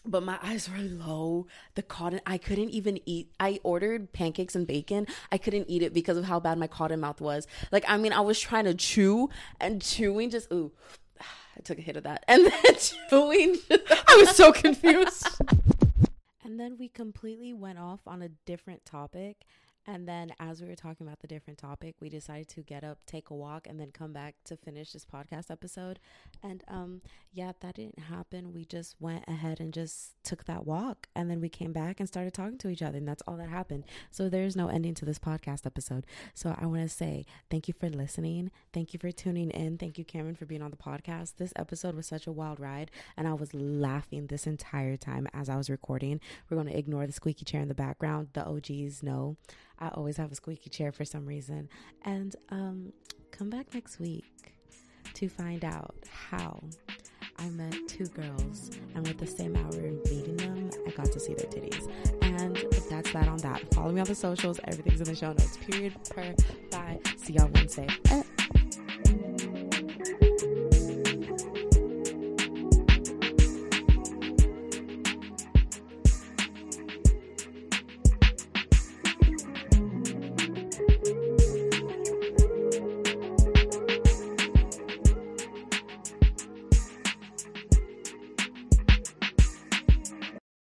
but 0.04 0.22
my 0.22 0.38
eyes 0.42 0.68
were 0.68 0.78
low. 0.78 1.46
The 1.74 1.82
cotton 1.82 2.20
I 2.26 2.38
couldn't 2.38 2.70
even 2.70 3.00
eat. 3.06 3.30
I 3.38 3.60
ordered 3.62 4.12
pancakes 4.12 4.54
and 4.54 4.66
bacon. 4.66 5.06
I 5.30 5.38
couldn't 5.38 5.66
eat 5.68 5.82
it 5.82 5.92
because 5.92 6.16
of 6.16 6.24
how 6.24 6.40
bad 6.40 6.58
my 6.58 6.66
cotton 6.66 7.00
mouth 7.00 7.20
was. 7.20 7.46
Like 7.70 7.84
I 7.88 7.96
mean 7.96 8.12
I 8.12 8.20
was 8.20 8.40
trying 8.40 8.64
to 8.64 8.74
chew 8.74 9.30
and 9.60 9.82
chewing 9.82 10.30
just 10.30 10.50
ooh 10.52 10.72
I 11.20 11.60
took 11.62 11.78
a 11.78 11.82
hit 11.82 11.96
of 11.96 12.04
that. 12.04 12.24
And 12.28 12.46
then 12.46 12.74
chewing. 13.10 13.58
I 13.70 14.16
was 14.18 14.36
so 14.36 14.52
confused. 14.52 15.26
And 16.42 16.58
then 16.58 16.78
we 16.80 16.88
completely 16.88 17.54
went 17.54 17.78
off 17.78 18.00
on 18.08 18.22
a 18.22 18.28
different 18.28 18.84
topic. 18.84 19.46
And 19.90 20.06
then, 20.06 20.32
as 20.38 20.62
we 20.62 20.68
were 20.68 20.76
talking 20.76 21.04
about 21.04 21.18
the 21.18 21.26
different 21.26 21.58
topic, 21.58 21.96
we 21.98 22.08
decided 22.08 22.46
to 22.50 22.62
get 22.62 22.84
up, 22.84 22.98
take 23.06 23.30
a 23.30 23.34
walk, 23.34 23.66
and 23.66 23.80
then 23.80 23.90
come 23.90 24.12
back 24.12 24.36
to 24.44 24.56
finish 24.56 24.92
this 24.92 25.04
podcast 25.04 25.50
episode. 25.50 25.98
And 26.44 26.62
um, 26.68 27.02
yeah, 27.32 27.50
that 27.58 27.74
didn't 27.74 27.98
happen. 27.98 28.52
We 28.54 28.64
just 28.64 28.94
went 29.00 29.24
ahead 29.26 29.58
and 29.58 29.74
just 29.74 30.14
took 30.22 30.44
that 30.44 30.64
walk, 30.64 31.08
and 31.16 31.28
then 31.28 31.40
we 31.40 31.48
came 31.48 31.72
back 31.72 31.98
and 31.98 32.08
started 32.08 32.32
talking 32.34 32.56
to 32.58 32.68
each 32.68 32.82
other, 32.82 32.98
and 32.98 33.08
that's 33.08 33.22
all 33.26 33.36
that 33.38 33.48
happened. 33.48 33.82
So 34.12 34.28
there's 34.28 34.54
no 34.54 34.68
ending 34.68 34.94
to 34.94 35.04
this 35.04 35.18
podcast 35.18 35.66
episode. 35.66 36.06
So 36.34 36.54
I 36.56 36.66
want 36.66 36.82
to 36.82 36.88
say 36.88 37.26
thank 37.50 37.66
you 37.66 37.74
for 37.74 37.88
listening. 37.88 38.52
Thank 38.72 38.92
you 38.92 39.00
for 39.00 39.10
tuning 39.10 39.50
in. 39.50 39.76
Thank 39.76 39.98
you, 39.98 40.04
Cameron, 40.04 40.36
for 40.36 40.46
being 40.46 40.62
on 40.62 40.70
the 40.70 40.76
podcast. 40.76 41.34
This 41.36 41.52
episode 41.56 41.96
was 41.96 42.06
such 42.06 42.28
a 42.28 42.32
wild 42.32 42.60
ride, 42.60 42.92
and 43.16 43.26
I 43.26 43.34
was 43.34 43.52
laughing 43.54 44.28
this 44.28 44.46
entire 44.46 44.96
time 44.96 45.26
as 45.34 45.48
I 45.48 45.56
was 45.56 45.68
recording. 45.68 46.20
We're 46.48 46.58
going 46.58 46.68
to 46.68 46.78
ignore 46.78 47.08
the 47.08 47.12
squeaky 47.12 47.44
chair 47.44 47.60
in 47.60 47.66
the 47.66 47.74
background. 47.74 48.28
The 48.34 48.46
OGs 48.46 49.02
know 49.02 49.36
I 49.80 49.88
always 49.88 50.16
have 50.16 50.30
a 50.30 50.34
squeaky 50.34 50.70
chair 50.70 50.92
for 50.92 51.04
some 51.04 51.26
reason. 51.26 51.68
And 52.04 52.36
um, 52.50 52.92
come 53.30 53.50
back 53.50 53.72
next 53.74 53.98
week 53.98 54.54
to 55.14 55.28
find 55.28 55.64
out 55.64 55.94
how 56.28 56.62
I 57.38 57.48
met 57.48 57.74
two 57.88 58.06
girls, 58.08 58.70
and 58.94 59.06
with 59.06 59.16
the 59.16 59.26
same 59.26 59.56
hour 59.56 59.68
of 59.68 60.04
meeting 60.10 60.36
them, 60.36 60.70
I 60.86 60.90
got 60.90 61.10
to 61.10 61.18
see 61.18 61.32
their 61.32 61.46
titties. 61.46 61.90
And 62.20 62.56
that's 62.90 63.12
that 63.12 63.28
on 63.28 63.38
that. 63.38 63.72
Follow 63.74 63.92
me 63.92 64.00
on 64.00 64.06
the 64.06 64.14
socials. 64.14 64.60
Everything's 64.64 65.00
in 65.00 65.06
the 65.06 65.14
show 65.14 65.28
notes. 65.28 65.56
Period. 65.56 65.94
Per. 66.10 66.34
Bye. 66.70 66.98
See 67.16 67.32
y'all 67.32 67.50
Wednesday. 67.54 67.88
Eh. 68.10 68.22